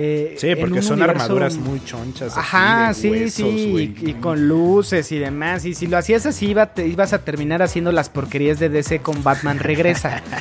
Eh, 0.00 0.36
Sí, 0.38 0.54
porque 0.54 0.80
son 0.80 0.98
universo- 1.00 1.22
armaduras 1.24 1.56
muy 1.56 1.84
chonchas. 1.84 2.36
Ajá, 2.38 2.94
sí, 2.94 3.10
huesos, 3.10 3.32
sí, 3.32 3.94
y, 4.00 4.10
y 4.10 4.14
con 4.14 4.46
luces 4.48 5.10
y 5.10 5.18
demás. 5.18 5.64
Y 5.64 5.74
si 5.74 5.88
lo 5.88 5.98
hacías 5.98 6.24
así, 6.24 6.46
iba, 6.46 6.66
te, 6.66 6.86
ibas 6.86 7.12
a 7.12 7.18
terminar 7.24 7.62
haciendo 7.62 7.90
las 7.90 8.08
porquerías 8.08 8.58
de 8.60 8.68
DC 8.68 9.00
con 9.00 9.22
Batman 9.24 9.58
Regresa. 9.58 10.22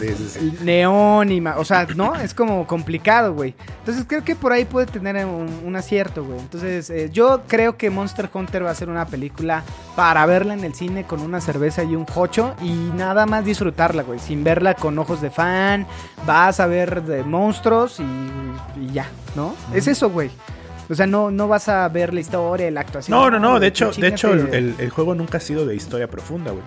Sí, 0.00 0.06
sí, 0.16 0.28
sí. 0.30 0.58
Neón 0.62 1.30
y... 1.30 1.42
O 1.58 1.64
sea, 1.66 1.86
¿no? 1.94 2.16
Es 2.16 2.32
como 2.32 2.66
complicado, 2.66 3.34
güey. 3.34 3.54
Entonces 3.80 4.06
creo 4.08 4.24
que 4.24 4.34
por 4.34 4.50
ahí 4.50 4.64
puede 4.64 4.86
tener 4.86 5.26
un, 5.26 5.60
un 5.62 5.76
acierto, 5.76 6.24
güey. 6.24 6.38
Entonces 6.38 6.88
eh, 6.88 7.10
yo 7.12 7.42
creo 7.46 7.76
que 7.76 7.90
Monster 7.90 8.30
Hunter 8.32 8.64
va 8.64 8.70
a 8.70 8.74
ser 8.74 8.88
una 8.88 9.04
película 9.06 9.62
para 9.96 10.24
verla 10.24 10.54
en 10.54 10.64
el 10.64 10.72
cine 10.74 11.04
con 11.04 11.20
una 11.20 11.42
cerveza 11.42 11.84
y 11.84 11.96
un 11.96 12.06
jocho 12.06 12.54
y 12.62 12.72
nada 12.96 13.26
más 13.26 13.44
disfrutarla, 13.44 14.02
güey. 14.02 14.18
Sin 14.20 14.42
verla 14.42 14.72
con 14.72 14.98
ojos 14.98 15.20
de 15.20 15.28
fan. 15.30 15.86
Vas 16.26 16.60
a 16.60 16.66
ver 16.66 17.02
de 17.02 17.22
monstruos 17.22 18.00
y, 18.00 18.04
y 18.76 18.92
ya, 18.92 19.08
¿no? 19.36 19.54
Es 19.74 19.86
eso, 19.88 20.10
güey. 20.10 20.30
O 20.88 20.94
sea, 20.94 21.06
no, 21.06 21.30
no 21.30 21.46
vas 21.46 21.68
a 21.68 21.88
ver 21.88 22.12
la 22.12 22.20
historia, 22.20 22.68
la 22.70 22.80
actuación. 22.80 23.16
No, 23.16 23.30
no, 23.30 23.38
no. 23.38 23.60
De 23.60 23.68
hecho, 23.68 23.92
de 23.92 24.08
hecho 24.08 24.32
el, 24.32 24.52
el- 24.52 24.74
el 24.78 24.90
juego 24.90 25.14
nunca 25.14 25.38
ha 25.38 25.40
sido 25.40 25.64
de 25.64 25.76
historia 25.76 26.08
profunda, 26.10 26.50
güey. 26.50 26.64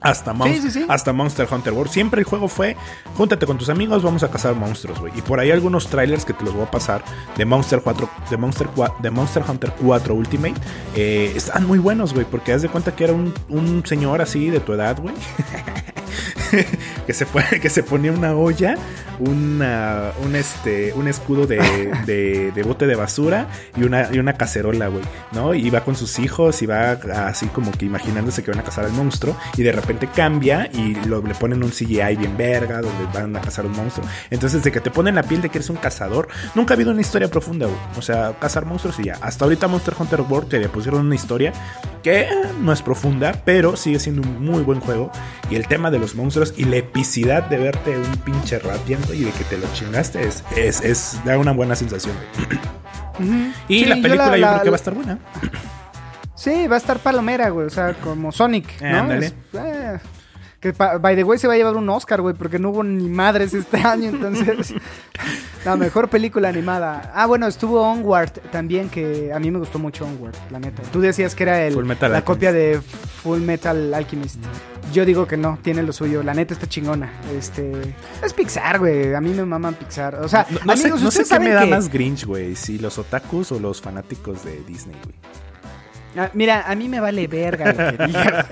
Hasta, 0.00 0.32
Mon- 0.32 0.48
Sí, 0.48 0.60
sí, 0.62 0.70
sí. 0.70 0.86
hasta 0.88 1.12
Monster 1.12 1.48
Hunter 1.50 1.72
World. 1.72 1.90
Siempre 1.92 2.20
el 2.20 2.24
juego 2.24 2.46
fue, 2.46 2.76
júntate 3.16 3.46
con 3.46 3.58
tus 3.58 3.68
amigos, 3.68 4.02
vamos 4.04 4.22
a 4.22 4.30
cazar 4.30 4.54
monstruos, 4.54 5.00
güey. 5.00 5.12
Y 5.16 5.22
por 5.22 5.40
ahí 5.40 5.50
algunos 5.50 5.88
trailers 5.88 6.24
que 6.24 6.32
te 6.32 6.44
los 6.44 6.54
voy 6.54 6.62
a 6.62 6.70
pasar 6.70 7.02
de 7.36 7.44
Monster 7.44 7.80
4, 7.82 8.08
de 8.30 8.36
Monster, 8.36 8.68
cua- 8.68 8.96
de 9.00 9.10
Monster 9.10 9.42
Hunter 9.48 9.72
4 9.80 10.14
Ultimate, 10.14 10.54
eh, 10.94 11.32
están 11.34 11.66
muy 11.66 11.80
buenos, 11.80 12.14
güey. 12.14 12.26
Porque 12.26 12.52
haz 12.52 12.62
de 12.62 12.68
cuenta 12.68 12.94
que 12.94 13.04
era 13.04 13.12
un, 13.12 13.34
un 13.48 13.84
señor 13.86 14.20
así 14.22 14.50
de 14.50 14.60
tu 14.60 14.72
edad, 14.72 15.00
güey. 15.00 15.14
que, 17.06 17.12
se 17.12 17.26
pone- 17.26 17.60
que 17.60 17.70
se 17.70 17.82
ponía 17.82 18.12
una 18.12 18.34
olla, 18.34 18.76
una, 19.18 20.12
un, 20.24 20.34
este, 20.36 20.92
un 20.94 21.08
escudo 21.08 21.46
de, 21.46 21.58
de- 22.06 22.52
de 22.52 22.62
bote 22.62 22.86
de 22.86 22.94
basura 22.94 23.48
y 23.76 23.82
una, 23.84 24.08
y 24.12 24.18
una 24.18 24.34
cacerola, 24.34 24.88
güey, 24.88 25.02
¿no? 25.32 25.54
Y 25.54 25.70
va 25.70 25.80
con 25.84 25.96
sus 25.96 26.18
hijos 26.18 26.62
y 26.62 26.66
va 26.66 26.92
así 27.26 27.46
como 27.46 27.70
que 27.72 27.84
imaginándose 27.84 28.42
que 28.42 28.50
van 28.50 28.60
a 28.60 28.64
cazar 28.64 28.84
al 28.84 28.92
monstruo 28.92 29.36
y 29.56 29.62
de 29.62 29.72
repente 29.72 30.08
cambia 30.14 30.68
y 30.72 30.94
lo, 31.06 31.22
le 31.22 31.34
ponen 31.34 31.62
un 31.62 31.70
CGI 31.70 32.16
bien 32.16 32.36
verga 32.36 32.80
donde 32.80 33.04
van 33.12 33.36
a 33.36 33.40
cazar 33.40 33.66
un 33.66 33.72
monstruo. 33.72 34.06
Entonces, 34.30 34.62
de 34.62 34.72
que 34.72 34.80
te 34.80 34.90
ponen 34.90 35.14
la 35.16 35.22
piel 35.22 35.42
de 35.42 35.48
que 35.48 35.58
eres 35.58 35.70
un 35.70 35.76
cazador, 35.76 36.28
nunca 36.54 36.74
ha 36.74 36.76
habido 36.76 36.90
una 36.92 37.00
historia 37.00 37.28
profunda, 37.28 37.66
güey. 37.66 37.78
O 37.96 38.02
sea, 38.02 38.34
cazar 38.40 38.64
monstruos 38.64 38.98
y 39.00 39.04
ya. 39.04 39.18
Hasta 39.20 39.44
ahorita 39.44 39.68
Monster 39.68 39.94
Hunter 39.98 40.20
World 40.22 40.48
te 40.48 40.58
le 40.58 40.68
pusieron 40.68 41.04
una 41.06 41.14
historia 41.14 41.52
que 42.02 42.28
no 42.60 42.72
es 42.72 42.82
profunda, 42.82 43.42
pero 43.44 43.76
sigue 43.76 43.98
siendo 43.98 44.22
un 44.22 44.44
muy 44.44 44.62
buen 44.62 44.80
juego. 44.80 45.10
Y 45.50 45.56
el 45.56 45.66
tema 45.68 45.90
de 45.90 45.98
los 45.98 46.14
monstruos 46.14 46.54
y 46.56 46.64
la 46.64 46.76
epicidad 46.76 47.44
de 47.44 47.58
verte 47.58 47.96
un 47.96 48.16
pinche 48.18 48.58
rapiendo 48.58 49.12
y 49.14 49.24
de 49.24 49.30
que 49.32 49.44
te 49.44 49.58
lo 49.58 49.66
chingaste 49.74 50.26
es, 50.26 50.42
es, 50.56 50.80
es- 50.82 51.20
da 51.24 51.38
una 51.38 51.52
buena 51.52 51.74
sensación. 51.76 52.14
Ujú. 53.18 53.32
Y 53.68 53.80
Sí, 53.80 53.84
la 53.86 53.96
yo 53.96 54.02
película 54.02 54.36
yo, 54.36 54.36
la- 54.38 54.50
creo 54.52 54.62
que 54.64 54.70
va 54.70 54.76
a 54.76 54.78
estar 54.78 54.94
buena. 54.94 55.18
Sí, 56.34 56.66
va 56.68 56.76
a 56.76 56.78
estar 56.78 56.98
palomera, 57.00 57.48
güey. 57.50 57.66
O 57.66 57.70
sea, 57.70 57.94
como 57.94 58.30
Sonic, 58.32 58.80
¿no? 58.80 59.12
Es- 59.12 59.34
eh, 59.54 59.98
que 60.60 60.72
by 60.72 61.14
the 61.14 61.22
way 61.24 61.38
se 61.38 61.46
va 61.46 61.54
a 61.54 61.56
llevar 61.56 61.76
un 61.76 61.88
Oscar, 61.88 62.20
güey, 62.20 62.34
porque 62.34 62.58
no 62.58 62.70
hubo 62.70 62.82
ni 62.82 63.08
madres 63.08 63.54
este 63.54 63.76
año, 63.84 64.08
entonces. 64.10 64.74
la 65.64 65.76
mejor 65.76 66.08
película 66.08 66.48
animada. 66.48 67.12
Ah, 67.14 67.26
bueno, 67.26 67.46
estuvo 67.46 67.80
Onward 67.82 68.32
también, 68.50 68.88
que 68.88 69.32
a 69.32 69.38
mí 69.38 69.50
me 69.50 69.58
gustó 69.58 69.78
mucho 69.78 70.04
Onward, 70.06 70.34
la 70.50 70.58
neta. 70.58 70.82
Tú 70.92 71.00
decías 71.00 71.34
que 71.34 71.42
era 71.44 71.64
el, 71.66 71.74
Full 71.74 71.84
Metal 71.84 72.10
la 72.10 72.18
Alchemist. 72.18 72.26
copia 72.26 72.52
de 72.52 72.80
Full 73.22 73.40
Metal 73.40 73.94
Alchemist. 73.94 74.38
Yo 74.92 75.04
digo 75.04 75.26
que 75.26 75.36
no, 75.36 75.58
tiene 75.62 75.82
lo 75.82 75.92
suyo. 75.92 76.22
La 76.22 76.32
neta 76.32 76.54
está 76.54 76.66
chingona. 76.66 77.12
Este. 77.36 77.72
Es 78.24 78.32
Pixar, 78.32 78.78
güey. 78.78 79.14
A 79.14 79.20
mí 79.20 79.30
me 79.34 79.44
maman 79.44 79.74
Pixar. 79.74 80.14
O 80.16 80.28
sea, 80.28 80.46
No, 80.50 80.60
no 80.64 80.76
sé, 80.76 80.82
amigos, 80.84 81.02
no 81.02 81.10
sé 81.10 81.24
qué 81.28 81.38
me 81.40 81.50
da 81.50 81.64
que- 81.64 81.70
más 81.70 81.90
Grinch, 81.90 82.24
güey. 82.24 82.56
Si 82.56 82.78
los 82.78 82.96
otakus 82.98 83.52
o 83.52 83.60
los 83.60 83.82
fanáticos 83.82 84.44
de 84.44 84.62
Disney, 84.66 84.96
güey. 85.04 85.14
Ah, 86.18 86.30
mira, 86.34 86.64
a 86.68 86.74
mí 86.74 86.88
me 86.88 87.00
vale 87.00 87.26
verga 87.28 87.72
lo 87.72 87.96
que 87.96 88.06
digas. 88.06 88.46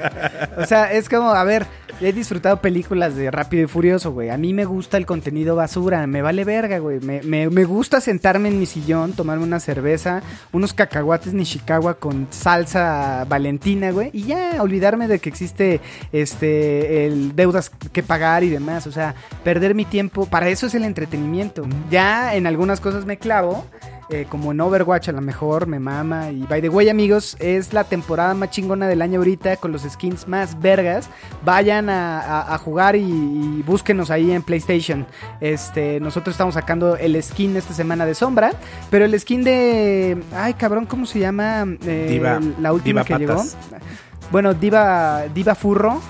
O 0.59 0.65
sea, 0.67 0.93
es 0.93 1.09
como, 1.09 1.31
a 1.31 1.43
ver, 1.45 1.67
he 2.01 2.13
disfrutado 2.13 2.61
películas 2.61 3.17
de 3.17 3.31
Rápido 3.31 3.65
y 3.65 3.67
Furioso, 3.67 4.13
güey. 4.13 4.31
A 4.31 4.37
mí 4.37 4.53
me 4.53 4.65
gusta 4.65 4.97
el 4.99 5.07
contenido 5.07 5.57
basura, 5.57 6.07
me 6.07 6.23
vale 6.23 6.45
verga, 6.45 6.79
güey. 6.79 7.01
Me, 7.01 7.23
me- 7.23 7.49
me 7.51 7.65
gusta 7.65 8.01
sentarme 8.01 8.49
en 8.49 8.59
mi 8.59 8.67
sillón, 8.67 9.13
tomarme 9.15 9.45
una 9.45 9.61
cerveza, 9.61 10.23
unos 10.53 10.73
cacahuates 10.75 11.33
Nishikawa 11.35 11.95
con 11.95 12.27
salsa 12.31 13.25
valentina, 13.29 13.91
güey. 13.91 14.11
Y 14.13 14.25
ya, 14.25 14.63
olvidarme 14.63 15.09
de 15.09 15.19
que 15.19 15.29
existe 15.29 15.81
este 16.13 17.07
el 17.07 17.35
deudas 17.37 17.71
que 17.71 18.03
pagar 18.03 18.45
y 18.45 18.49
demás. 18.51 18.87
O 18.87 18.93
sea, 18.93 19.15
perder 19.45 19.75
mi 19.75 19.85
tiempo, 19.85 20.27
para 20.27 20.49
eso 20.49 20.67
es 20.67 20.75
el 20.75 20.85
entretenimiento. 20.85 21.67
Ya 21.91 22.35
en 22.35 22.47
algunas 22.47 22.81
cosas 22.81 23.05
me 23.07 23.17
clavo. 23.19 23.67
Eh, 24.09 24.25
como 24.29 24.53
en 24.53 24.61
Overwatch 24.61 25.09
a 25.09 25.13
lo 25.13 25.21
mejor 25.21 25.67
me 25.67 25.81
mama. 25.81 26.31
Y 26.31 26.43
by 26.45 26.63
the 26.63 26.69
way, 26.69 26.89
amigos, 26.89 27.37
es 27.41 27.73
la 27.73 27.83
temporada 27.83 28.35
más 28.35 28.51
chingona 28.51 28.87
del 28.87 29.03
año 29.03 29.19
ahorita 29.19 29.57
con 29.57 29.73
los 29.73 29.83
skins 29.83 30.29
más 30.29 30.61
vergas. 30.61 31.11
Vayan 31.45 31.91
a, 31.91 32.21
a- 32.21 32.55
a 32.55 32.59
jugar 32.59 32.95
y, 32.95 33.01
y 33.01 33.63
búsquenos 33.67 34.13
ahí 34.13 34.31
en 34.31 34.43
PlayStation. 34.45 35.05
Este, 35.41 35.99
nosotros 35.99 36.35
estamos 36.35 36.55
sacando 36.55 36.97
el 36.97 37.21
skin 37.21 37.57
esta 37.57 37.75
semana 37.75 38.07
de 38.07 38.15
Sombra. 38.15 38.53
Pero 38.91 39.05
el 39.07 39.19
skin 39.19 39.43
de. 39.43 40.23
Ay, 40.37 40.55
cabrón, 40.55 40.87
¿cómo 40.87 41.05
se 41.05 41.19
llama? 41.19 41.65
Eh, 41.85 42.07
Diva- 42.11 42.41
la 42.61 42.73
última 42.73 43.03
Diva 43.03 43.19
que 43.19 43.27
Patas. 43.27 43.57
llegó. 43.71 43.83
Bueno, 44.31 44.55
Diva, 44.55 45.25
Diva 45.35 45.57
Furro. 45.57 46.01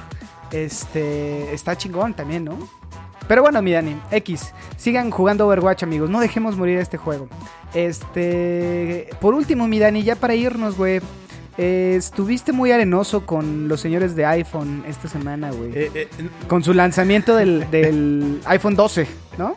Este. 0.53 1.53
Está 1.55 1.77
chingón 1.77 2.15
también, 2.15 2.45
¿no? 2.45 2.59
Pero 3.29 3.43
bueno, 3.43 3.61
mi 3.63 3.73
Dani, 3.73 3.97
X, 4.11 4.53
sigan 4.77 5.11
jugando 5.11 5.47
Overwatch, 5.47 5.83
amigos. 5.83 6.09
No 6.11 6.21
dejemos 6.21 6.57
morir 6.57 6.79
este 6.79 6.97
juego. 6.97 7.29
Este. 7.75 9.09
Por 9.21 9.35
último, 9.35 9.67
mi 9.69 9.79
Dani, 9.79 10.03
ya 10.03 10.17
para 10.17 10.35
irnos, 10.35 10.77
güey. 10.77 11.01
eh, 11.59 11.95
estuviste 11.97 12.53
muy 12.53 12.71
arenoso 12.71 13.25
con 13.27 13.67
los 13.69 13.81
señores 13.81 14.15
de 14.15 14.27
iPhone 14.27 14.85
esta 14.87 15.09
semana, 15.09 15.51
güey. 15.51 15.71
Eh, 15.75 15.91
eh, 15.95 16.09
Con 16.49 16.63
su 16.63 16.73
lanzamiento 16.75 17.35
del, 17.35 17.71
del 17.71 18.41
iPhone 18.45 18.77
12, 18.77 19.07
¿no? 19.39 19.55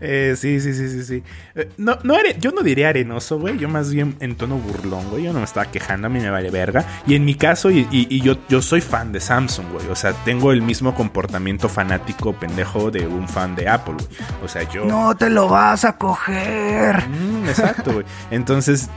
Eh, 0.00 0.34
sí, 0.36 0.60
sí, 0.60 0.72
sí, 0.74 0.88
sí, 0.88 1.04
sí. 1.04 1.22
Eh, 1.54 1.68
no, 1.78 1.98
no 2.04 2.14
are- 2.14 2.36
yo 2.38 2.50
no 2.52 2.62
diría 2.62 2.88
arenoso, 2.90 3.38
güey. 3.38 3.58
Yo 3.58 3.68
más 3.68 3.92
bien 3.92 4.16
en 4.20 4.36
tono 4.36 4.56
burlón, 4.56 5.08
güey. 5.10 5.24
Yo 5.24 5.32
no 5.32 5.38
me 5.40 5.44
estaba 5.44 5.70
quejando, 5.70 6.06
a 6.06 6.10
mí 6.10 6.20
me 6.20 6.30
vale 6.30 6.50
verga. 6.50 6.84
Y 7.06 7.14
en 7.14 7.24
mi 7.24 7.34
caso, 7.34 7.70
y, 7.70 7.86
y- 7.90 8.06
y 8.10 8.20
yo, 8.20 8.36
yo 8.48 8.62
soy 8.62 8.80
fan 8.80 9.12
de 9.12 9.20
Samsung, 9.20 9.66
güey. 9.72 9.86
O 9.88 9.96
sea, 9.96 10.12
tengo 10.24 10.52
el 10.52 10.62
mismo 10.62 10.94
comportamiento 10.94 11.68
fanático 11.68 12.32
pendejo 12.32 12.90
de 12.90 13.06
un 13.06 13.28
fan 13.28 13.54
de 13.56 13.68
Apple, 13.68 13.94
güey. 13.94 14.06
O 14.44 14.48
sea, 14.48 14.62
yo... 14.70 14.84
No 14.84 15.16
te 15.16 15.30
lo 15.30 15.48
vas 15.48 15.84
a 15.84 15.96
coger. 15.96 17.08
Mm, 17.08 17.48
exacto, 17.48 17.92
güey. 17.92 18.04
Entonces, 18.30 18.88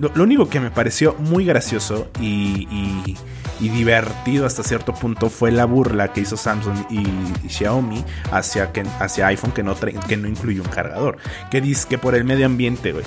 lo, 0.00 0.10
lo 0.14 0.24
único 0.24 0.48
que 0.48 0.60
me 0.60 0.70
pareció 0.70 1.14
muy 1.18 1.44
gracioso 1.44 2.08
y, 2.20 2.66
y- 2.70 3.16
y 3.64 3.70
divertido 3.70 4.44
hasta 4.44 4.62
cierto 4.62 4.92
punto 4.92 5.30
fue 5.30 5.50
la 5.50 5.64
burla 5.64 6.12
que 6.12 6.20
hizo 6.20 6.36
Samsung 6.36 6.84
y, 6.90 7.48
Xiaomi 7.48 8.04
hacia, 8.30 8.72
que, 8.72 8.84
hacia 9.00 9.28
iPhone 9.28 9.52
que 9.52 9.62
no, 9.62 9.74
que 10.06 10.18
no 10.18 10.28
incluye 10.28 10.60
un 10.60 10.68
cargador. 10.68 11.16
Que 11.50 11.62
dice 11.62 11.88
que 11.88 11.96
por 11.96 12.14
el 12.14 12.24
medio 12.24 12.44
ambiente, 12.44 12.92
güey. 12.92 13.04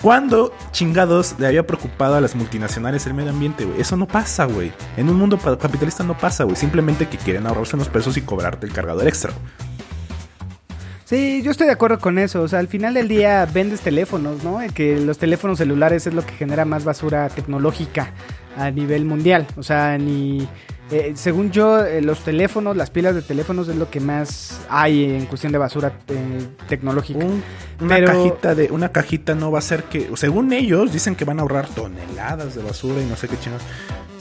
¿Cuándo 0.00 0.54
chingados 0.70 1.34
le 1.38 1.48
había 1.48 1.66
preocupado 1.66 2.14
a 2.14 2.20
las 2.22 2.34
multinacionales 2.34 3.06
el 3.06 3.12
medio 3.12 3.28
ambiente, 3.30 3.66
güey? 3.66 3.78
Eso 3.78 3.94
no 3.98 4.06
pasa, 4.06 4.46
güey. 4.46 4.72
En 4.96 5.10
un 5.10 5.16
mundo 5.16 5.38
capitalista 5.38 6.02
no 6.02 6.16
pasa, 6.16 6.44
güey. 6.44 6.56
Simplemente 6.56 7.06
que 7.06 7.18
quieren 7.18 7.46
ahorrarse 7.46 7.76
unos 7.76 7.90
pesos 7.90 8.16
y 8.16 8.22
cobrarte 8.22 8.66
el 8.66 8.72
cargador 8.72 9.06
extra. 9.06 9.32
Sí, 11.04 11.42
yo 11.42 11.50
estoy 11.50 11.66
de 11.66 11.72
acuerdo 11.72 11.98
con 11.98 12.18
eso. 12.18 12.40
O 12.40 12.48
sea, 12.48 12.58
al 12.60 12.68
final 12.68 12.94
del 12.94 13.08
día 13.08 13.46
vendes 13.52 13.80
teléfonos, 13.80 14.44
¿no? 14.44 14.60
Que 14.72 14.98
los 14.98 15.18
teléfonos 15.18 15.58
celulares 15.58 16.06
es 16.06 16.14
lo 16.14 16.24
que 16.24 16.32
genera 16.32 16.64
más 16.64 16.84
basura 16.84 17.28
tecnológica 17.28 18.12
a 18.56 18.70
nivel 18.70 19.04
mundial. 19.04 19.46
O 19.56 19.62
sea, 19.62 19.96
ni. 19.98 20.46
eh, 20.90 21.12
según 21.16 21.50
yo, 21.50 21.84
eh, 21.84 22.00
los 22.00 22.20
teléfonos, 22.20 22.76
las 22.76 22.90
pilas 22.90 23.14
de 23.14 23.22
teléfonos 23.22 23.68
es 23.68 23.76
lo 23.76 23.90
que 23.90 24.00
más 24.00 24.60
hay 24.70 25.04
en 25.04 25.26
cuestión 25.26 25.52
de 25.52 25.58
basura 25.58 25.92
eh, 26.08 26.46
tecnológica. 26.68 27.18
Un- 27.24 27.42
una 27.80 27.94
Pero- 27.96 28.06
cajita 28.08 28.54
de 28.54 28.70
una 28.72 28.88
cajita 28.90 29.34
no 29.34 29.50
va 29.52 29.58
a 29.58 29.62
ser 29.62 29.84
que 29.84 30.10
según 30.16 30.52
ellos 30.52 30.92
dicen 30.92 31.14
que 31.14 31.24
van 31.24 31.38
a 31.38 31.42
ahorrar 31.42 31.68
toneladas 31.68 32.54
de 32.54 32.62
basura 32.62 33.00
y 33.02 33.04
no 33.04 33.16
sé 33.16 33.28
qué 33.28 33.38
chingados 33.38 33.64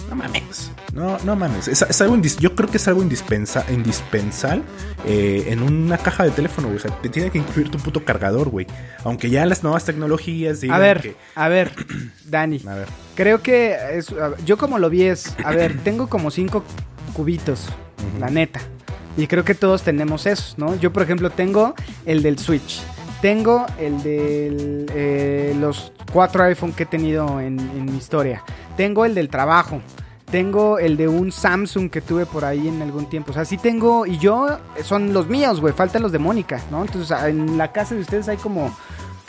no 0.09 0.15
mames 0.15 0.71
no 0.93 1.17
no 1.25 1.35
mames 1.35 1.67
es, 1.67 1.81
es 1.81 2.01
algo 2.01 2.15
indis- 2.15 2.37
yo 2.39 2.55
creo 2.55 2.69
que 2.69 2.77
es 2.77 2.87
algo 2.87 3.01
indispensa, 3.03 3.65
indispensable 3.69 4.63
eh, 5.05 5.45
en 5.49 5.61
una 5.61 5.97
caja 5.97 6.23
de 6.23 6.31
teléfono 6.31 6.67
güey. 6.67 6.77
o 6.77 6.81
sea 6.81 6.91
te 7.01 7.09
tiene 7.09 7.29
que 7.29 7.37
incluir 7.37 7.69
tu 7.69 7.77
puto 7.77 8.03
cargador 8.05 8.49
güey 8.49 8.67
aunque 9.03 9.29
ya 9.29 9.45
las 9.45 9.63
nuevas 9.63 9.85
tecnologías 9.85 10.61
digan 10.61 10.77
A 10.77 10.79
ver, 10.79 11.01
que 11.01 11.15
a 11.35 11.47
ver, 11.49 11.71
Dani. 12.25 12.61
a 12.67 12.73
ver 12.75 12.87
Creo 13.15 13.41
que 13.41 13.75
es, 13.93 14.13
yo 14.45 14.57
como 14.59 14.77
lo 14.77 14.91
vi 14.91 15.03
es, 15.03 15.35
a 15.43 15.51
ver, 15.51 15.77
tengo 15.83 16.07
como 16.07 16.29
cinco 16.29 16.63
cubitos, 17.13 17.65
la 18.19 18.29
neta. 18.29 18.59
Y 19.17 19.25
creo 19.25 19.43
que 19.43 19.55
todos 19.55 19.81
tenemos 19.81 20.27
esos, 20.27 20.55
¿no? 20.59 20.75
Yo, 20.75 20.93
por 20.93 21.01
ejemplo, 21.01 21.31
tengo 21.31 21.73
el 22.05 22.21
del 22.21 22.37
Switch. 22.37 22.79
Tengo 23.21 23.65
el 23.79 24.03
de 24.03 25.55
los 25.59 25.91
cuatro 26.11 26.43
iPhone 26.43 26.73
que 26.73 26.83
he 26.83 26.85
tenido 26.85 27.39
en, 27.39 27.59
en 27.59 27.85
mi 27.85 27.97
historia. 27.97 28.43
Tengo 28.75 29.05
el 29.05 29.15
del 29.15 29.29
trabajo. 29.29 29.81
Tengo 30.29 30.77
el 30.77 30.97
de 30.97 31.07
un 31.07 31.31
Samsung 31.31 31.89
que 31.89 32.01
tuve 32.01 32.25
por 32.25 32.43
ahí 32.43 32.67
en 32.67 32.81
algún 32.81 33.09
tiempo. 33.09 33.31
O 33.31 33.33
sea, 33.33 33.45
sí 33.45 33.57
tengo. 33.57 34.05
Y 34.05 34.17
yo, 34.17 34.59
eh, 34.77 34.83
son 34.83 35.13
los 35.13 35.27
míos, 35.27 35.61
güey. 35.61 35.73
Faltan 35.73 36.01
los 36.01 36.11
de 36.11 36.19
Mónica, 36.19 36.61
¿no? 36.69 36.81
Entonces, 36.81 37.11
ah, 37.11 37.29
en 37.29 37.57
la 37.57 37.71
casa 37.71 37.95
de 37.95 38.01
ustedes 38.01 38.27
hay 38.27 38.37
como 38.37 38.75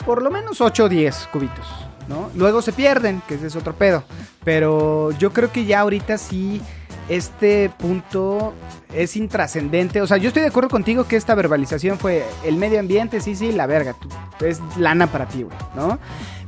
por 0.05 0.21
lo 0.21 0.29
menos 0.29 0.59
8 0.59 0.85
o 0.85 0.89
10 0.89 1.29
cubitos, 1.31 1.65
¿no? 2.09 2.29
Luego 2.35 2.61
se 2.61 2.73
pierden, 2.73 3.21
que 3.27 3.35
ese 3.35 3.47
es 3.47 3.55
otro 3.55 3.73
pedo. 3.73 4.03
Pero 4.43 5.11
yo 5.11 5.31
creo 5.31 5.51
que 5.51 5.65
ya 5.65 5.79
ahorita 5.79 6.17
sí 6.17 6.61
este 7.09 7.69
punto 7.77 8.53
es 8.93 9.15
intrascendente. 9.15 10.01
O 10.01 10.07
sea, 10.07 10.17
yo 10.17 10.27
estoy 10.29 10.43
de 10.43 10.49
acuerdo 10.49 10.69
contigo 10.69 11.05
que 11.07 11.15
esta 11.15 11.35
verbalización 11.35 11.97
fue 11.99 12.23
el 12.45 12.55
medio 12.55 12.79
ambiente, 12.79 13.19
sí, 13.21 13.35
sí, 13.35 13.51
la 13.51 13.65
verga. 13.67 13.93
tú- 13.99 14.45
es 14.45 14.61
lana 14.77 15.07
para 15.07 15.27
ti, 15.27 15.43
güey, 15.43 15.57
¿no? 15.75 15.99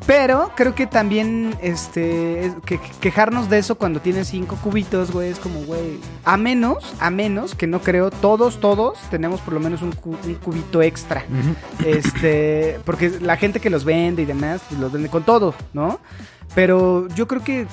Pero 0.08 0.52
creo 0.56 0.74
que 0.74 0.88
también, 0.88 1.54
este, 1.62 2.46
es- 2.46 2.54
que, 2.66 2.80
quejarnos 3.02 3.50
de 3.50 3.60
eso 3.60 3.76
cuando 3.76 4.00
tienes 4.00 4.30
cinco 4.30 4.56
cubitos, 4.64 5.12
güey, 5.12 5.30
es 5.30 5.38
como, 5.40 5.60
güey, 5.66 6.00
a 6.24 6.38
menos, 6.38 6.96
a 7.00 7.10
menos, 7.12 7.54
que 7.54 7.68
no 7.68 7.82
creo, 7.82 8.10
todos, 8.10 8.60
todos 8.60 8.98
tenemos 9.12 9.42
por 9.42 9.54
lo 9.54 9.60
menos 9.60 9.82
un, 9.82 9.92
cu- 9.92 10.18
un 10.26 10.36
cubito 10.36 10.82
extra. 10.82 11.24
Este, 11.86 12.80
porque 12.86 13.10
la 13.22 13.38
gente 13.38 13.60
que 13.60 13.70
los 13.70 13.84
vende 13.86 14.22
y 14.24 14.26
demás, 14.26 14.62
pues 14.70 14.80
los 14.80 14.92
vende 14.92 15.10
con 15.10 15.24
todo, 15.24 15.54
¿no? 15.74 16.00
Pero 16.56 17.08
yo 17.10 17.28
creo 17.28 17.44
que 17.44 17.68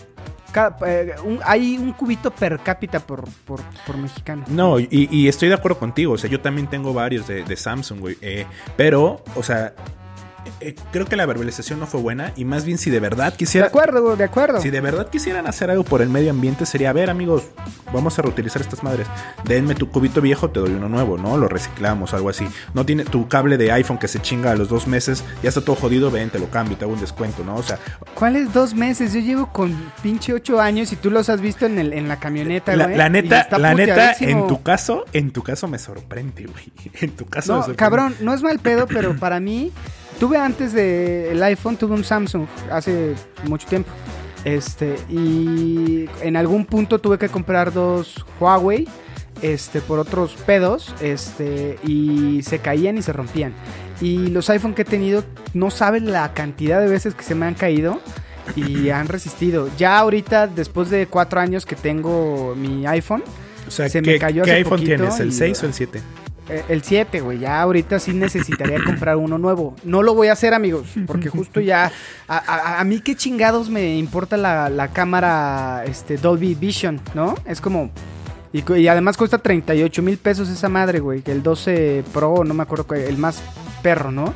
eh, 0.86 1.14
hay 1.44 1.78
un 1.78 1.92
cubito 1.92 2.30
per 2.30 2.58
cápita 2.60 3.00
por, 3.00 3.28
por, 3.44 3.60
por 3.86 3.96
mexicano. 3.96 4.44
No, 4.48 4.78
y, 4.78 5.28
estoy 5.28 5.48
de 5.48 5.54
acuerdo 5.54 5.78
contigo. 5.78 6.12
O 6.14 6.18
sea, 6.18 6.30
yo 6.30 6.40
también 6.40 6.68
tengo 6.68 6.92
varios 6.92 7.26
de, 7.26 7.44
de 7.44 7.56
Samsung, 7.56 8.00
güey. 8.00 8.16
eh, 8.20 8.46
pero, 8.76 9.22
o 9.34 9.42
sea, 9.42 9.74
eh, 10.60 10.74
creo 10.92 11.06
que 11.06 11.16
la 11.16 11.26
verbalización 11.26 11.80
no 11.80 11.86
fue 11.86 12.00
buena. 12.00 12.32
Y 12.36 12.44
más 12.44 12.64
bien, 12.64 12.78
si 12.78 12.90
de 12.90 13.00
verdad 13.00 13.32
De 13.32 13.38
quisiera. 13.38 13.66
acuerdo, 13.68 14.16
de 14.16 14.24
acuerdo. 14.24 14.60
Si 14.60 14.70
de 14.70 14.80
verdad 14.80 15.08
quisieran 15.10 15.46
hacer 15.46 15.70
algo 15.70 15.84
por 15.84 16.02
el 16.02 16.08
medio 16.08 16.30
ambiente, 16.30 16.66
sería, 16.66 16.90
a 16.90 16.92
ver, 16.92 17.10
amigos, 17.10 17.44
vamos 17.92 18.18
a 18.18 18.22
reutilizar 18.22 18.62
estas 18.62 18.82
madres. 18.82 19.06
Denme 19.44 19.74
tu 19.74 19.90
cubito 19.90 20.20
viejo, 20.20 20.50
te 20.50 20.60
doy 20.60 20.70
uno 20.72 20.88
nuevo, 20.88 21.18
¿no? 21.18 21.36
Lo 21.36 21.48
reciclamos, 21.48 22.14
algo 22.14 22.28
así. 22.30 22.46
No 22.74 22.84
tiene 22.86 23.04
tu 23.04 23.28
cable 23.28 23.56
de 23.56 23.72
iPhone 23.72 23.98
que 23.98 24.08
se 24.08 24.20
chinga 24.20 24.50
a 24.52 24.56
los 24.56 24.68
dos 24.68 24.86
meses, 24.86 25.24
ya 25.42 25.48
está 25.48 25.60
todo 25.60 25.76
jodido, 25.76 26.10
ven, 26.10 26.30
te 26.30 26.38
lo 26.38 26.50
cambio, 26.50 26.76
te 26.76 26.84
hago 26.84 26.94
un 26.94 27.00
descuento, 27.00 27.44
¿no? 27.44 27.56
O 27.56 27.62
sea, 27.62 27.78
¿Cuáles 28.14 28.52
dos 28.52 28.74
meses? 28.74 29.12
Yo 29.12 29.20
llevo 29.20 29.52
con 29.52 29.74
pinche 30.02 30.32
ocho 30.32 30.60
años 30.60 30.92
y 30.92 30.96
tú 30.96 31.10
los 31.10 31.28
has 31.28 31.40
visto 31.40 31.66
en, 31.66 31.78
el, 31.78 31.92
en 31.92 32.08
la 32.08 32.18
camioneta, 32.18 32.74
la, 32.76 32.84
güey. 32.84 32.96
la 32.96 33.08
neta, 33.08 33.46
la 33.58 33.74
neta, 33.74 34.14
en 34.20 34.46
tu 34.46 34.62
caso, 34.62 35.04
en 35.12 35.30
tu 35.30 35.42
caso 35.42 35.68
me 35.68 35.78
sorprende, 35.78 36.46
güey. 36.46 36.72
En 37.00 37.10
tu 37.12 37.26
caso 37.26 37.52
me 37.52 37.58
No, 37.58 37.62
sorprende. 37.64 37.76
cabrón, 37.78 38.14
no 38.20 38.34
es 38.34 38.42
mal 38.42 38.58
pedo, 38.58 38.86
pero 38.86 39.16
para 39.16 39.38
mí, 39.40 39.72
tuve 40.18 40.38
antes 40.38 40.72
del 40.72 41.42
iPhone, 41.42 41.76
tuve 41.76 41.94
un 41.94 42.04
Samsung 42.04 42.46
hace 42.70 43.14
mucho 43.44 43.66
tiempo. 43.68 43.90
Este, 44.44 44.96
y 45.10 46.08
en 46.22 46.36
algún 46.36 46.64
punto 46.64 47.00
tuve 47.00 47.18
que 47.18 47.28
comprar 47.28 47.72
dos 47.72 48.24
Huawei, 48.40 48.86
este, 49.42 49.80
por 49.80 49.98
otros 49.98 50.34
pedos, 50.46 50.94
este, 51.00 51.78
y 51.84 52.40
se 52.42 52.58
caían 52.60 52.98
y 52.98 53.02
se 53.02 53.12
rompían. 53.12 53.52
Y 54.00 54.28
los 54.28 54.48
iPhone 54.50 54.74
que 54.74 54.82
he 54.82 54.84
tenido, 54.84 55.24
no 55.54 55.70
sabes 55.70 56.02
la 56.02 56.32
cantidad 56.34 56.80
de 56.80 56.86
veces 56.88 57.14
que 57.14 57.24
se 57.24 57.34
me 57.34 57.46
han 57.46 57.54
caído 57.54 58.00
y 58.54 58.88
han 58.90 59.08
resistido. 59.08 59.68
Ya 59.76 59.98
ahorita, 59.98 60.46
después 60.46 60.88
de 60.88 61.06
cuatro 61.08 61.40
años 61.40 61.66
que 61.66 61.74
tengo 61.76 62.54
mi 62.56 62.86
iPhone, 62.86 63.24
O 63.66 63.70
sea, 63.70 63.88
se 63.88 64.00
¿qué, 64.02 64.12
me 64.12 64.18
cayó 64.18 64.44
¿qué 64.44 64.52
hace 64.52 64.58
iPhone 64.58 64.84
tienes? 64.84 65.18
¿El 65.20 65.28
y- 65.28 65.32
6 65.32 65.62
o 65.64 65.66
el 65.66 65.74
7? 65.74 66.00
Eh, 66.48 66.64
El 66.68 66.82
7, 66.82 67.20
güey, 67.20 67.38
ya 67.40 67.60
ahorita 67.60 67.98
sí 67.98 68.12
necesitaría 68.12 68.82
comprar 68.84 69.16
uno 69.16 69.38
nuevo. 69.38 69.74
No 69.84 70.02
lo 70.02 70.14
voy 70.14 70.28
a 70.28 70.32
hacer, 70.32 70.54
amigos, 70.54 70.88
porque 71.06 71.28
justo 71.28 71.60
ya... 71.60 71.90
A, 72.26 72.80
a- 72.80 72.84
mí 72.84 73.00
qué 73.00 73.14
chingados 73.16 73.68
me 73.70 73.96
importa 73.96 74.36
la, 74.36 74.68
la 74.70 74.88
cámara 74.88 75.84
este, 75.86 76.16
Dolby 76.16 76.54
Vision, 76.54 77.00
¿no? 77.14 77.34
Es 77.44 77.60
como... 77.60 77.90
Y, 78.50 78.64
y 78.72 78.88
además 78.88 79.18
cuesta 79.18 79.36
38 79.38 80.00
mil 80.02 80.16
pesos 80.16 80.48
esa 80.48 80.70
madre, 80.70 81.00
güey. 81.00 81.20
Que 81.20 81.32
el 81.32 81.42
12 81.42 82.02
Pro, 82.14 82.44
no 82.44 82.54
me 82.54 82.62
acuerdo, 82.62 82.86
el 82.94 83.18
más 83.18 83.42
perro, 83.82 84.10
¿no? 84.10 84.32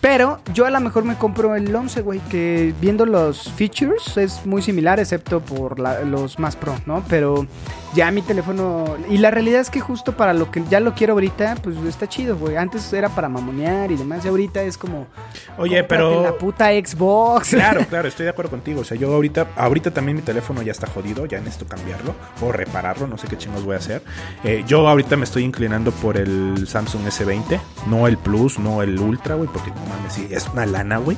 Pero 0.00 0.38
yo 0.54 0.64
a 0.64 0.70
lo 0.70 0.78
mejor 0.80 1.04
me 1.04 1.16
compro 1.16 1.56
el 1.56 1.74
11, 1.74 2.02
güey, 2.02 2.20
que 2.30 2.72
viendo 2.80 3.04
los 3.04 3.50
features 3.52 4.16
es 4.16 4.46
muy 4.46 4.62
similar, 4.62 5.00
excepto 5.00 5.40
por 5.40 5.80
la- 5.80 6.00
los 6.02 6.38
más 6.38 6.54
pro, 6.54 6.74
¿no? 6.86 7.02
Pero 7.08 7.46
ya 7.94 8.10
mi 8.12 8.22
teléfono... 8.22 8.96
Y 9.10 9.18
la 9.18 9.32
realidad 9.32 9.60
es 9.60 9.70
que 9.70 9.80
justo 9.80 10.12
para 10.16 10.34
lo 10.34 10.52
que 10.52 10.62
ya 10.70 10.78
lo 10.78 10.94
quiero 10.94 11.14
ahorita, 11.14 11.56
pues 11.64 11.76
está 11.78 12.08
chido, 12.08 12.36
güey. 12.36 12.56
Antes 12.56 12.92
era 12.92 13.08
para 13.08 13.28
mamonear 13.28 13.90
y 13.90 13.96
demás, 13.96 14.24
y 14.24 14.28
ahorita 14.28 14.62
es 14.62 14.78
como... 14.78 15.08
Oye, 15.56 15.82
pero... 15.82 16.22
La 16.22 16.32
puta 16.38 16.68
Xbox. 16.70 17.48
Claro, 17.58 17.84
claro, 17.88 18.06
estoy 18.06 18.24
de 18.24 18.30
acuerdo 18.30 18.50
contigo. 18.52 18.82
O 18.82 18.84
sea, 18.84 18.96
yo 18.96 19.12
ahorita, 19.12 19.48
ahorita 19.56 19.90
también 19.90 20.16
mi 20.16 20.22
teléfono 20.22 20.62
ya 20.62 20.70
está 20.70 20.86
jodido, 20.86 21.26
ya 21.26 21.38
necesito 21.40 21.66
cambiarlo 21.66 22.14
o 22.40 22.52
repararlo, 22.52 23.08
no 23.08 23.18
sé 23.18 23.26
qué 23.26 23.36
chingos 23.36 23.64
voy 23.64 23.74
a 23.74 23.78
hacer. 23.78 24.02
Eh, 24.44 24.62
yo 24.66 24.86
ahorita 24.88 25.16
me 25.16 25.24
estoy 25.24 25.42
inclinando 25.42 25.90
por 25.90 26.16
el 26.16 26.68
Samsung 26.68 27.04
S20, 27.06 27.58
no 27.88 28.06
el 28.06 28.16
Plus, 28.16 28.60
no 28.60 28.82
el 28.82 28.98
Ultra, 29.00 29.34
güey, 29.34 29.48
porque 29.52 29.70
no 29.70 29.87
mames, 29.88 30.12
sí, 30.12 30.28
es 30.30 30.46
una 30.48 30.66
lana, 30.66 30.98
güey. 30.98 31.16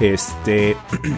Este. 0.00 0.76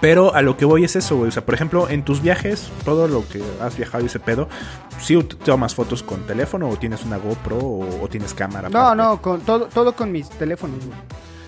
Pero 0.00 0.34
a 0.34 0.42
lo 0.42 0.56
que 0.56 0.64
voy 0.64 0.82
es 0.84 0.96
eso, 0.96 1.16
güey. 1.16 1.28
O 1.28 1.30
sea, 1.32 1.44
por 1.44 1.54
ejemplo, 1.54 1.88
en 1.88 2.04
tus 2.04 2.22
viajes, 2.22 2.70
todo 2.84 3.06
lo 3.06 3.26
que 3.28 3.40
has 3.60 3.76
viajado 3.76 4.02
y 4.02 4.06
ese 4.06 4.18
pedo, 4.18 4.48
¿sí 5.00 5.14
ut- 5.14 5.36
tomas 5.38 5.76
fotos 5.76 6.02
con 6.02 6.26
teléfono 6.26 6.68
o 6.68 6.76
tienes 6.76 7.04
una 7.04 7.18
GoPro 7.18 7.56
o, 7.58 8.02
o 8.04 8.08
tienes 8.08 8.34
cámara? 8.34 8.68
No, 8.68 8.78
aparte? 8.80 8.96
no, 9.02 9.22
con 9.22 9.40
todo, 9.42 9.66
todo 9.66 9.94
con 9.94 10.10
mis 10.10 10.28
teléfonos, 10.28 10.84
güey. 10.84 10.98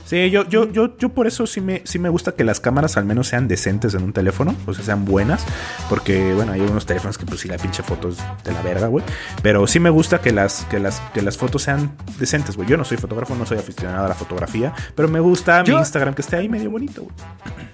Sí, 0.05 0.29
yo, 0.31 0.47
yo, 0.49 0.71
yo, 0.71 0.97
yo 0.99 1.09
por 1.09 1.27
eso 1.27 1.47
sí 1.47 1.61
me, 1.63 1.81
sí 1.85 1.99
me 1.99 2.11
gusta 2.11 2.33
que 2.33 2.45
las 2.45 2.61
cámaras 2.61 2.99
al 2.99 3.07
menos 3.07 3.27
sean 3.29 3.49
decentes 3.49 3.95
en 3.95 4.03
un 4.03 4.13
teléfono, 4.13 4.55
o 4.67 4.75
sea, 4.75 4.85
sean 4.85 5.05
buenas, 5.07 5.45
porque 5.89 6.35
bueno, 6.35 6.53
hay 6.53 6.61
unos 6.61 6.85
teléfonos 6.85 7.17
que 7.17 7.25
pues 7.25 7.41
sí 7.41 7.49
la 7.49 7.57
pinche 7.57 7.83
foto 7.83 8.11
es 8.11 8.19
de 8.45 8.53
la 8.53 8.61
verga, 8.61 8.87
güey, 8.89 9.03
pero 9.43 9.67
sí 9.67 9.81
me 9.81 9.89
gusta 9.89 10.21
que 10.21 10.31
las, 10.31 10.67
que 10.67 10.79
las, 10.79 11.01
que 11.15 11.23
las 11.23 11.39
fotos 11.39 11.63
sean 11.63 11.93
decentes, 12.19 12.55
güey. 12.57 12.69
Yo 12.69 12.77
no 12.77 12.85
soy 12.85 12.99
fotógrafo, 12.99 13.35
no 13.35 13.47
soy 13.47 13.57
aficionado 13.59 14.05
a 14.05 14.09
la 14.09 14.15
fotografía, 14.15 14.75
pero 14.95 15.09
me 15.09 15.21
gusta 15.21 15.65
Yo- 15.65 15.75
mi 15.75 15.81
Instagram 15.81 16.15
que 16.15 16.21
esté 16.23 16.37
ahí 16.37 16.49
medio 16.51 16.71
bonito, 16.71 17.03
güey. 17.03 17.15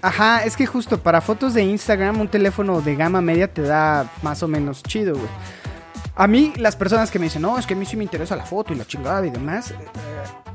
Ajá, 0.01 0.45
es 0.45 0.55
que 0.55 0.65
justo 0.65 0.99
para 0.99 1.19
fotos 1.21 1.53
de 1.53 1.63
Instagram 1.63 2.21
un 2.21 2.27
teléfono 2.29 2.81
de 2.81 2.95
gama 2.95 3.21
media 3.21 3.47
te 3.53 3.61
da 3.61 4.09
más 4.23 4.41
o 4.41 4.47
menos 4.47 4.81
chido, 4.83 5.15
güey. 5.15 5.27
A 6.21 6.27
mí, 6.27 6.53
las 6.57 6.75
personas 6.75 7.09
que 7.09 7.17
me 7.17 7.25
dicen, 7.25 7.41
no, 7.41 7.57
es 7.57 7.65
que 7.65 7.73
a 7.73 7.77
mí 7.77 7.83
sí 7.83 7.97
me 7.97 8.03
interesa 8.03 8.35
la 8.35 8.45
foto 8.45 8.73
y 8.73 8.75
la 8.75 8.85
chingada 8.85 9.25
y 9.25 9.31
demás. 9.31 9.71
eh, 9.71 9.75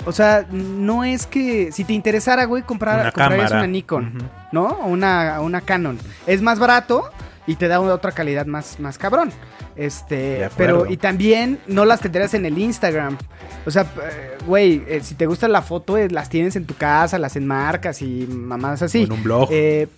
o 0.05 0.13
sea, 0.13 0.47
no 0.53 1.03
es 1.03 1.27
que 1.27 1.73
si 1.73 1.83
te 1.83 1.93
interesara, 1.93 2.45
güey, 2.45 2.63
comprar, 2.63 3.01
Una 3.01 3.11
comprarías 3.11 3.51
cámara. 3.51 3.59
una 3.65 3.67
Nikon. 3.67 4.31
¿no? 4.53 4.65
O 4.67 4.87
una, 4.87 5.41
una 5.41 5.61
Canon. 5.63 5.99
Es 6.25 6.41
más 6.41 6.61
barato 6.61 7.11
y 7.49 7.57
te 7.57 7.67
da 7.67 7.81
otra 7.81 8.13
calidad 8.13 8.47
más, 8.47 8.79
más 8.79 8.97
cabrón. 8.97 9.33
Este, 9.77 10.49
pero 10.57 10.91
y 10.91 10.97
también 10.97 11.59
no 11.67 11.85
las 11.85 12.01
tendrías 12.01 12.33
en 12.35 12.47
el 12.47 12.59
Instagram. 12.59 13.19
O 13.67 13.71
sea, 13.71 13.83
eh, 13.83 14.39
güey, 14.47 14.83
eh, 14.87 15.01
si 15.03 15.15
te 15.15 15.27
gusta 15.27 15.49
la 15.49 15.61
foto, 15.61 15.99
eh, 15.99 16.09
las 16.09 16.29
tienes 16.29 16.57
en 16.57 16.67
tu 16.67 16.75
casa, 16.75 17.19
las 17.19 17.37
enmarcas 17.37 18.01
y 18.01 18.27
mamadas 18.29 18.83
así. 18.83 19.03
O 19.03 19.05
en 19.05 19.13
un 19.13 19.23
blog. 19.23 19.49
Eh, 19.53 19.89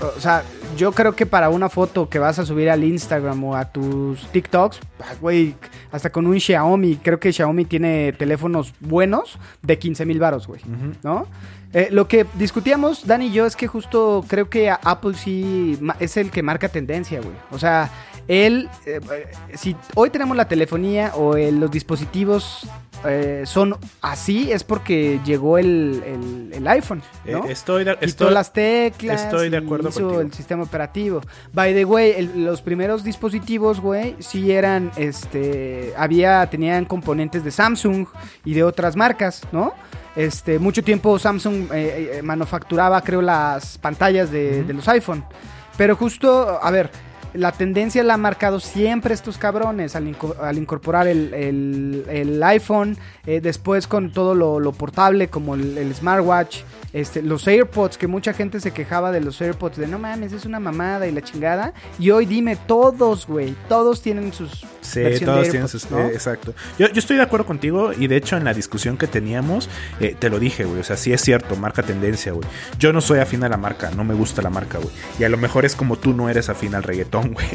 o, 0.00 0.06
o 0.16 0.20
sea, 0.20 0.42
yo 0.76 0.92
creo 0.92 1.14
que 1.14 1.26
para 1.26 1.50
una 1.50 1.68
foto 1.68 2.08
que 2.08 2.18
vas 2.18 2.38
a 2.38 2.46
subir 2.46 2.68
al 2.70 2.82
Instagram 2.84 3.44
o 3.44 3.54
a 3.54 3.66
tus 3.66 4.26
TikToks, 4.32 4.80
ah, 5.00 5.14
güey, 5.20 5.54
hasta 5.92 6.10
con 6.10 6.26
un 6.26 6.40
Xiaomi, 6.40 6.96
creo 6.96 7.20
que 7.20 7.32
Xiaomi 7.32 7.64
tiene 7.64 8.12
teléfonos 8.12 8.74
buenos 8.80 9.38
de 9.62 9.78
15 9.78 10.04
mil 10.04 10.18
baros, 10.18 10.46
güey, 10.46 10.60
¿no? 11.02 11.26
Eh, 11.74 11.88
lo 11.90 12.08
que 12.08 12.24
discutíamos, 12.34 13.06
Dan 13.06 13.22
y 13.22 13.30
yo, 13.30 13.44
es 13.44 13.54
que 13.54 13.66
justo 13.66 14.24
creo 14.26 14.48
que 14.48 14.70
Apple 14.70 15.14
sí 15.14 15.78
es 16.00 16.16
el 16.16 16.30
que 16.30 16.42
marca 16.42 16.68
tendencia, 16.68 17.20
güey. 17.20 17.34
O 17.50 17.58
sea, 17.58 17.90
él, 18.28 18.68
eh, 18.86 19.00
eh, 19.12 19.56
si 19.56 19.74
hoy 19.94 20.10
tenemos 20.10 20.36
la 20.36 20.46
telefonía 20.46 21.12
o 21.16 21.34
el- 21.36 21.58
los 21.60 21.70
dispositivos 21.70 22.68
eh, 23.06 23.44
son 23.46 23.76
así, 24.02 24.50
es 24.50 24.64
porque 24.64 25.20
llegó 25.24 25.56
el, 25.56 26.02
el- 26.04 26.50
el 26.52 26.66
iPhone, 26.68 27.00
¿no? 27.24 27.46
Eh, 27.46 27.52
estoy 27.52 27.84
de, 27.84 27.92
Quitó 27.94 28.04
estoy, 28.06 28.34
las 28.34 28.52
teclas. 28.52 29.22
estoy 29.22 29.50
de 29.50 29.56
acuerdo 29.58 29.88
hizo 29.90 30.00
contigo. 30.00 30.20
el 30.20 30.32
sistema 30.32 30.64
operativo. 30.64 31.20
By 31.52 31.74
the 31.74 31.84
way, 31.84 32.28
los 32.34 32.60
primeros 32.60 33.04
dispositivos, 33.04 33.80
güey, 33.80 34.16
sí 34.18 34.50
eran, 34.50 34.90
este, 34.96 35.94
había, 35.96 36.44
tenían 36.50 36.84
componentes 36.86 37.44
de 37.44 37.52
Samsung 37.52 38.06
y 38.44 38.54
de 38.54 38.64
otras 38.64 38.96
marcas, 38.96 39.42
¿no? 39.52 39.74
Este, 40.16 40.58
mucho 40.58 40.82
tiempo 40.82 41.16
Samsung 41.20 41.70
eh, 41.72 42.16
eh, 42.18 42.22
manufacturaba, 42.22 43.00
creo, 43.02 43.22
las 43.22 43.78
pantallas 43.78 44.32
de, 44.32 44.64
de 44.64 44.72
los 44.74 44.88
iPhone. 44.88 45.24
Pero 45.76 45.94
justo, 45.94 46.58
a 46.60 46.70
ver, 46.72 46.90
la 47.34 47.52
tendencia 47.52 48.02
la 48.02 48.14
han 48.14 48.20
marcado 48.20 48.60
siempre 48.60 49.14
estos 49.14 49.38
cabrones 49.38 49.96
al, 49.96 50.06
inco- 50.06 50.36
al 50.40 50.58
incorporar 50.58 51.06
el, 51.08 51.32
el- 51.34 52.04
el 52.08 52.42
iPhone, 52.42 52.96
eh, 53.26 53.40
después 53.40 53.86
con 53.86 54.12
todo 54.12 54.34
lo, 54.34 54.60
lo 54.60 54.72
portable 54.72 55.28
como 55.28 55.54
el, 55.54 55.76
el 55.78 55.94
smartwatch, 55.94 56.58
este, 56.92 57.22
los 57.22 57.46
AirPods, 57.46 57.98
que 57.98 58.06
mucha 58.06 58.32
gente 58.32 58.60
se 58.60 58.70
quejaba 58.72 59.12
de 59.12 59.20
los 59.20 59.40
AirPods, 59.40 59.76
de 59.76 59.86
no 59.86 59.98
mames, 59.98 60.32
es 60.32 60.46
una 60.46 60.58
mamada 60.58 61.06
y 61.06 61.12
la 61.12 61.20
chingada. 61.22 61.74
Y 61.98 62.10
hoy 62.10 62.24
dime, 62.24 62.56
todos, 62.56 63.26
güey, 63.26 63.54
todos 63.68 64.00
tienen 64.02 64.32
sus... 64.32 64.64
Sí, 64.80 65.02
todos 65.22 65.50
tienen 65.50 65.68
sus... 65.68 65.90
¿no? 65.90 65.98
eh, 65.98 66.06
exacto. 66.14 66.54
Yo, 66.78 66.88
yo 66.88 66.98
estoy 66.98 67.16
de 67.18 67.22
acuerdo 67.22 67.44
contigo 67.44 67.92
y 67.92 68.06
de 68.06 68.16
hecho 68.16 68.38
en 68.38 68.44
la 68.44 68.54
discusión 68.54 68.96
que 68.96 69.06
teníamos 69.06 69.68
eh, 70.00 70.16
te 70.18 70.30
lo 70.30 70.38
dije, 70.38 70.64
güey. 70.64 70.80
O 70.80 70.84
sea, 70.84 70.96
sí 70.96 71.12
es 71.12 71.20
cierto, 71.20 71.56
marca 71.56 71.82
tendencia, 71.82 72.32
güey. 72.32 72.48
Yo 72.78 72.92
no 72.94 73.02
soy 73.02 73.18
afín 73.18 73.44
a 73.44 73.50
la 73.50 73.58
marca, 73.58 73.90
no 73.94 74.04
me 74.04 74.14
gusta 74.14 74.40
la 74.40 74.48
marca, 74.48 74.78
güey. 74.78 74.88
Y 75.18 75.24
a 75.24 75.28
lo 75.28 75.36
mejor 75.36 75.66
es 75.66 75.76
como 75.76 75.96
tú 75.96 76.14
no 76.14 76.30
eres 76.30 76.48
afín 76.48 76.74
al 76.74 76.84
reggaetón, 76.84 77.17
güey. 77.22 77.46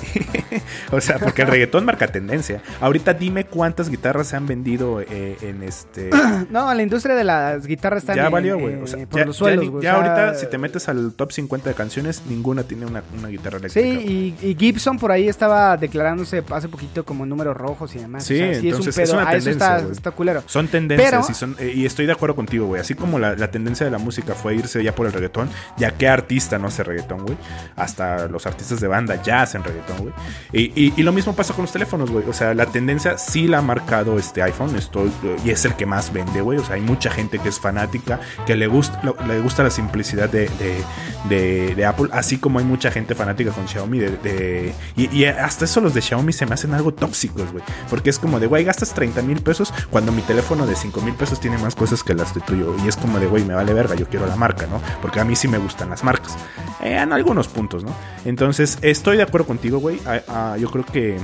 o 0.92 1.02
sea, 1.02 1.20
porque 1.20 1.44
el 1.44 1.48
reggaetón 1.48 1.86
marca 1.86 2.08
tendencia. 2.08 2.62
Ahorita 2.82 3.14
dime 3.14 3.46
cuántas 3.46 3.90
guitarras 3.90 4.28
se 4.28 4.36
han 4.36 4.46
vendido 4.48 5.02
eh, 5.02 5.38
en 5.42 5.64
este... 5.64 6.10
No, 6.50 6.74
la 6.74 6.82
industria 6.84 7.16
de 7.16 7.24
las 7.24 7.66
guitarras 7.66 8.04
está 8.04 8.16
ya 8.16 8.26
en- 8.26 8.32
valió, 8.32 8.58
güey. 8.60 8.74
eh, 8.76 8.82
O 8.84 8.88
sea, 8.88 9.06
por 9.08 9.20
ya, 9.20 9.26
los 9.26 9.36
suelos, 9.38 9.70
güey. 9.70 9.84
ya 9.84 9.98
O 9.98 10.02
sea, 10.04 10.14
ahorita, 10.16 10.40
si 10.40 10.48
te 10.48 10.58
metes 10.58 10.88
al 10.90 11.14
top 11.14 11.32
50 11.32 11.70
de 11.70 11.76
canciones, 11.76 12.24
ninguna 12.28 12.64
tiene 12.64 12.86
una, 12.86 13.04
una 13.18 13.28
guitarra 13.30 13.58
eléctrica. 13.58 13.88
Sí, 14.00 14.36
y, 14.42 14.48
y 14.50 14.56
Gibson 14.56 15.00
por 15.00 15.12
ahí 15.12 15.28
estaba 15.30 15.78
declarándose 15.78 16.44
hace 16.52 16.68
poquito 16.68 17.06
como 17.06 17.26
números 17.26 17.56
rojos 17.56 17.96
y 17.96 18.00
demás. 18.00 18.24
Sí, 18.26 18.36
o 18.36 18.38
sea, 18.38 18.48
sí 18.48 18.54
es 18.54 18.62
un 18.62 18.68
entonces 18.82 18.98
es 18.98 19.10
pedo. 19.10 19.20
una 19.20 19.30
Ah, 19.30 19.36
eso 19.36 19.46
tendencia, 19.46 19.68
está, 19.68 19.80
güey. 19.82 19.92
está 19.94 20.12
culero. 20.12 20.44
Son 20.48 20.68
tendencias 20.68 21.10
Pero- 21.12 21.26
y, 21.30 21.34
son, 21.34 21.56
eh, 21.60 21.72
y 21.76 21.86
estoy 21.86 22.06
de 22.06 22.12
acuerdo 22.12 22.36
contigo, 22.36 22.66
güey. 22.68 22.82
Así 22.82 22.94
como 22.96 23.20
la, 23.20 23.36
la 23.36 23.50
tendencia 23.52 23.86
de 23.86 23.92
la 23.92 23.98
música 24.00 24.34
fue 24.34 24.56
irse 24.56 24.84
ya 24.84 24.94
por 24.94 25.06
el 25.08 25.14
reggaetón, 25.14 25.50
ya 25.78 25.92
que 25.92 26.08
artista 26.08 26.58
no 26.60 26.68
hace 26.68 26.84
reggaetón, 26.84 27.24
güey. 27.24 27.38
Hasta 27.76 28.28
los 28.28 28.46
artistas 28.46 28.80
de 28.80 28.88
banda 28.88 29.22
ya 29.24 29.46
hacen 29.54 29.64
reggaetón, 29.64 29.98
güey. 29.98 30.14
Y, 30.52 30.94
y- 30.98 31.04
lo 31.04 31.12
mismo 31.12 31.34
pasa 31.36 31.54
con 31.54 31.64
los 31.64 31.72
teléfonos, 31.72 32.10
güey. 32.12 32.26
O 32.30 32.34
sea, 32.34 32.54
la 32.54 32.66
tendencia 32.66 33.18
sí 33.18 33.48
la 33.48 33.60
ha 33.60 33.62
marcado 33.62 34.18
este 34.18 34.42
iPhone 34.42 34.76
esto, 34.76 35.06
y 35.44 35.50
es 35.50 35.66
el 35.66 35.76
que 35.76 35.86
más 35.86 36.12
vende, 36.14 36.42
güey. 36.42 36.58
O 36.60 36.64
sea, 36.66 36.76
hay 36.76 36.82
mucha 36.82 37.10
gente 37.12 37.40
que 37.40 37.50
es 37.50 37.60
fanática, 37.60 38.20
que 38.46 38.56
le 38.56 38.68
gusta, 38.68 39.02
le 39.28 39.40
gusta 39.42 39.64
la 39.64 39.70
simplicidad 39.70 40.30
de, 40.30 40.50
de- 41.30 41.76
de- 41.76 41.84
Apple, 41.86 42.08
así 42.14 42.38
como 42.38 42.60
hay 42.60 42.66
mucha 42.66 42.90
gente 42.92 43.14
fanática 43.16 43.52
con 43.52 43.68
Xiaomi. 43.68 44.00
De, 44.00 44.74
y 44.96 45.26
hasta 45.26 45.66
eso 45.66 45.82
los 45.82 45.94
de 45.94 46.02
Xiaomi 46.02 46.32
se 46.32 46.46
me 46.46 46.54
hacen 46.54 46.74
algo 46.74 46.94
tóxicos, 46.94 47.52
güey. 47.52 47.64
Porque 47.90 48.10
es 48.10 48.20
como 48.20 48.40
de, 48.40 48.48
güey, 48.48 48.64
gastas 48.64 48.94
30 48.94 49.22
mil 49.22 49.42
pesos 49.42 49.74
cuando 49.90 50.12
mi 50.14 50.22
teléfono 50.22 50.66
de 50.66 50.76
5 50.76 51.02
mil 51.02 51.14
pesos 51.14 51.40
tiene 51.42 51.58
más 51.58 51.76
cosas 51.76 52.04
que 52.04 52.14
las 52.14 52.34
de 52.34 52.42
tuyo. 52.42 52.74
Y 52.84 52.88
es 52.88 52.96
como 52.96 53.20
de, 53.20 53.28
güey, 53.28 53.44
me 53.44 53.54
vale 53.54 53.74
verga, 53.74 53.96
yo 53.96 54.08
quiero 54.08 54.26
la 54.26 54.36
marca, 54.38 54.66
¿no? 54.68 54.82
Porque 55.02 55.20
a 55.20 55.26
mí 55.26 55.36
sí 55.36 55.48
me 55.48 55.58
gustan 55.58 55.90
las 55.90 56.04
marcas. 56.04 56.36
Eh, 56.82 56.98
en 56.98 57.12
algunos 57.12 57.48
puntos, 57.50 57.84
¿no? 57.84 57.94
Entonces, 58.26 58.78
estoy 58.82 59.18
de 59.18 59.24
acuerdo 59.24 59.43
contigo, 59.46 59.80
güey. 59.80 60.00
Yo 60.60 60.70
creo 60.70 60.86
que 60.86 61.18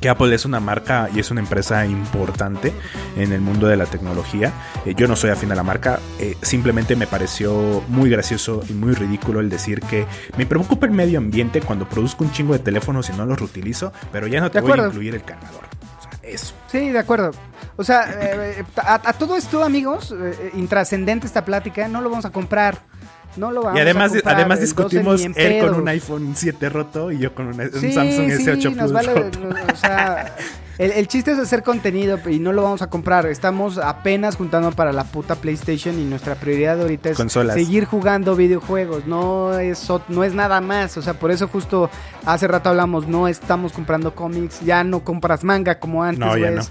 que 0.00 0.08
Apple 0.08 0.34
es 0.34 0.44
una 0.44 0.60
marca 0.60 1.08
y 1.14 1.20
es 1.20 1.30
una 1.30 1.40
empresa 1.40 1.84
importante 1.86 2.72
en 3.16 3.32
el 3.32 3.40
mundo 3.40 3.68
de 3.68 3.76
la 3.76 3.86
tecnología. 3.86 4.52
Eh, 4.86 4.94
yo 4.96 5.06
no 5.06 5.14
soy 5.14 5.30
afín 5.30 5.52
a 5.52 5.54
la 5.54 5.62
marca, 5.62 6.00
eh, 6.18 6.36
simplemente 6.42 6.96
me 6.96 7.06
pareció 7.06 7.82
muy 7.88 8.08
gracioso 8.10 8.62
y 8.68 8.72
muy 8.72 8.94
ridículo 8.94 9.40
el 9.40 9.50
decir 9.50 9.80
que 9.80 10.06
me 10.36 10.46
preocupa 10.46 10.86
el 10.86 10.92
medio 10.92 11.18
ambiente 11.18 11.60
cuando 11.60 11.88
produzco 11.88 12.24
un 12.24 12.32
chingo 12.32 12.54
de 12.54 12.60
teléfonos 12.60 13.10
y 13.10 13.12
no 13.12 13.26
los 13.26 13.38
reutilizo, 13.38 13.92
pero 14.10 14.26
ya 14.26 14.40
no 14.40 14.50
te 14.50 14.60
De 14.60 14.66
voy 14.66 14.78
a 14.78 14.86
incluir 14.86 15.14
el 15.14 15.22
cargador. 15.22 15.64
O 15.98 16.02
sea, 16.02 16.12
eso. 16.22 16.54
Sí, 16.68 16.90
de 16.90 16.98
acuerdo. 16.98 17.32
O 17.76 17.84
sea, 17.84 18.08
eh, 18.10 18.64
a, 18.76 18.94
a 18.94 19.12
todo 19.12 19.36
esto, 19.36 19.64
amigos, 19.64 20.14
intrascendente 20.54 21.26
esta 21.26 21.44
plática, 21.44 21.88
no 21.88 22.00
lo 22.00 22.10
vamos 22.10 22.24
a 22.24 22.30
comprar. 22.30 22.89
No 23.36 23.52
lo 23.52 23.62
vamos 23.62 23.78
y 23.78 23.82
además, 23.82 24.10
a 24.10 24.14
comprar. 24.14 24.34
además 24.36 24.58
el 24.58 24.64
12 24.66 24.74
discutimos 24.74 25.24
él 25.36 25.60
con 25.64 25.74
un 25.74 25.88
iPhone 25.88 26.32
7 26.34 26.68
roto 26.68 27.12
y 27.12 27.18
yo 27.18 27.34
con 27.34 27.46
una- 27.48 27.64
un 27.64 27.72
Sí, 27.80 27.92
Samsung 27.92 28.30
sí, 28.32 28.44
S8 28.44 28.64
nos 28.74 28.90
Plus 28.90 28.92
vale, 28.92 29.14
roto. 29.14 29.38
no, 29.40 29.72
o 29.72 29.76
sea, 29.76 30.34
el, 30.78 30.90
el 30.92 31.06
chiste 31.08 31.30
es 31.32 31.38
hacer 31.38 31.62
contenido 31.62 32.18
y 32.28 32.38
no 32.40 32.52
lo 32.52 32.62
vamos 32.62 32.82
a 32.82 32.88
comprar. 32.88 33.26
Estamos 33.26 33.78
apenas 33.78 34.34
juntando 34.36 34.72
para 34.72 34.92
la 34.92 35.04
puta 35.04 35.36
PlayStation 35.36 35.98
y 36.00 36.04
nuestra 36.04 36.34
prioridad 36.34 36.80
ahorita 36.80 37.10
es 37.10 37.16
Consolas. 37.16 37.54
seguir 37.54 37.84
jugando 37.84 38.34
videojuegos. 38.34 39.06
No 39.06 39.56
es, 39.58 39.86
no 40.08 40.24
es 40.24 40.34
nada 40.34 40.60
más. 40.60 40.96
O 40.96 41.02
sea, 41.02 41.14
por 41.14 41.30
eso 41.30 41.46
justo 41.48 41.88
hace 42.26 42.48
rato 42.48 42.70
hablamos, 42.70 43.06
no 43.06 43.28
estamos 43.28 43.72
comprando 43.72 44.14
cómics, 44.14 44.60
ya 44.64 44.82
no 44.82 45.04
compras 45.04 45.44
manga 45.44 45.78
como 45.78 46.02
antes. 46.02 46.18
No, 46.18 46.36
ya 46.36 46.50
güey. 46.50 46.64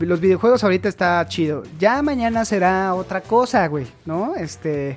Los 0.00 0.20
videojuegos 0.20 0.64
ahorita 0.64 0.88
está 0.88 1.24
chido. 1.28 1.62
Ya 1.78 2.00
mañana 2.02 2.44
será 2.46 2.94
otra 2.94 3.20
cosa, 3.20 3.66
güey, 3.68 3.86
¿no? 4.06 4.34
Este... 4.36 4.96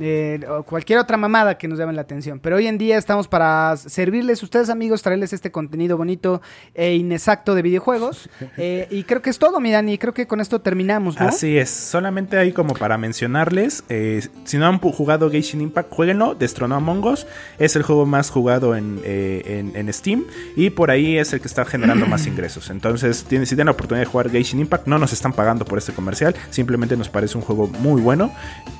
eh, 0.00 0.40
o 0.48 0.62
cualquier 0.62 0.98
otra 0.98 1.16
mamada 1.16 1.56
que 1.58 1.68
nos 1.68 1.78
llame 1.78 1.92
la 1.92 2.02
atención. 2.02 2.38
Pero 2.40 2.56
hoy 2.56 2.66
en 2.66 2.78
día 2.78 2.96
estamos 2.98 3.28
para 3.28 3.76
servirles 3.76 4.42
a 4.42 4.44
ustedes, 4.46 4.70
amigos, 4.70 5.02
traerles 5.02 5.32
este 5.32 5.50
contenido 5.50 5.96
bonito 5.96 6.40
e 6.74 6.94
inexacto 6.94 7.54
de 7.54 7.62
videojuegos. 7.62 8.28
Eh, 8.56 8.86
y 8.90 9.02
creo 9.04 9.20
que 9.20 9.30
es 9.30 9.38
todo, 9.38 9.58
mi 9.58 9.70
Dani. 9.72 9.98
Creo 9.98 10.14
que 10.14 10.26
con 10.26 10.40
esto 10.40 10.60
terminamos, 10.60 11.18
¿no? 11.18 11.26
Así 11.26 11.58
es, 11.58 11.70
solamente 11.70 12.36
ahí 12.38 12.52
como 12.52 12.74
para 12.74 12.96
mencionarles, 12.98 13.84
eh, 13.88 14.26
si 14.44 14.58
no 14.58 14.66
han 14.66 14.78
jugado 14.78 15.30
Genshin 15.30 15.60
Impact, 15.60 15.90
jueguenlo, 15.92 16.34
destronó 16.34 16.74
a 16.76 16.78
Among 16.78 17.04
Us, 17.04 17.26
es 17.58 17.74
el 17.74 17.82
juego 17.82 18.06
más 18.06 18.30
jugado 18.30 18.76
en, 18.76 19.00
eh, 19.04 19.42
en- 19.74 19.76
en 19.76 19.92
Steam 19.92 20.24
y 20.56 20.70
por 20.70 20.90
ahí 20.90 21.18
es 21.18 21.32
el 21.32 21.40
que 21.40 21.48
está 21.48 21.64
generando 21.64 22.06
más 22.06 22.26
ingresos. 22.28 22.70
Entonces, 22.70 23.24
tienen, 23.24 23.46
si 23.46 23.50
tienen 23.54 23.66
la 23.66 23.72
oportunidad 23.72 24.04
de 24.06 24.10
jugar 24.10 24.30
Genshin 24.30 24.60
Impact, 24.60 24.86
no 24.86 24.98
nos 24.98 25.12
están 25.12 25.32
pagando 25.32 25.64
por 25.64 25.78
este 25.78 25.92
comercial, 25.92 26.34
simplemente 26.50 26.96
nos 26.96 27.08
parece 27.08 27.36
un 27.36 27.42
juego 27.44 27.66
muy 27.66 28.00
bueno, 28.02 28.30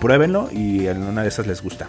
pruébenlo 0.01 0.49
y 0.53 0.87
en 0.87 1.04
una 1.09 1.23
de 1.23 1.29
esas 1.29 1.47
les 1.47 1.63
gusta. 1.63 1.89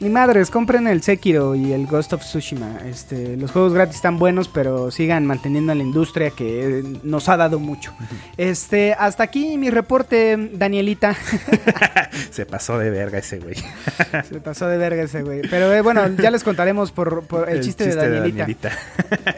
Ni 0.00 0.08
madres, 0.08 0.50
compren 0.50 0.86
el 0.86 1.02
Sekiro 1.02 1.54
y 1.54 1.74
el 1.74 1.86
Ghost 1.86 2.14
of 2.14 2.22
Tsushima. 2.22 2.78
Este, 2.86 3.36
los 3.36 3.50
juegos 3.50 3.74
gratis 3.74 3.96
están 3.96 4.18
buenos, 4.18 4.48
pero 4.48 4.90
sigan 4.90 5.26
manteniendo 5.26 5.72
a 5.72 5.74
la 5.74 5.82
industria 5.82 6.30
que 6.30 6.78
eh, 6.78 6.82
nos 7.02 7.28
ha 7.28 7.36
dado 7.36 7.58
mucho. 7.58 7.92
Este, 8.38 8.94
hasta 8.94 9.22
aquí 9.22 9.58
mi 9.58 9.68
reporte, 9.68 10.50
Danielita. 10.54 11.14
Se 12.30 12.46
pasó 12.46 12.78
de 12.78 12.88
verga 12.88 13.18
ese 13.18 13.38
güey. 13.38 13.56
Se 14.26 14.40
pasó 14.40 14.66
de 14.66 14.78
verga 14.78 15.02
ese 15.02 15.22
güey. 15.22 15.42
Pero 15.42 15.70
eh, 15.74 15.82
bueno, 15.82 16.08
ya 16.16 16.30
les 16.30 16.42
contaremos 16.42 16.90
por, 16.90 17.24
por 17.24 17.50
el, 17.50 17.60
chiste, 17.60 17.86
de 17.86 17.96
Danielita. 17.96 18.38
Danielita. 18.38 18.70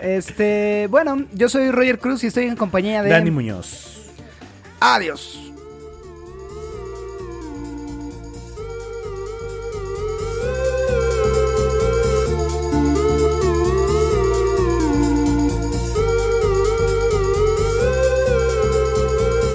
Este, 0.01 0.87
bueno, 0.89 1.24
yo 1.33 1.49
soy 1.49 1.72
Roger 1.72 1.99
Cruz 1.99 2.22
y 2.22 2.28
estoy 2.28 2.45
en 2.45 2.55
compañía 2.55 3.03
de 3.03 3.11
Dani 3.11 3.33
Muñoz. 3.33 4.12
Adiós. 4.78 5.52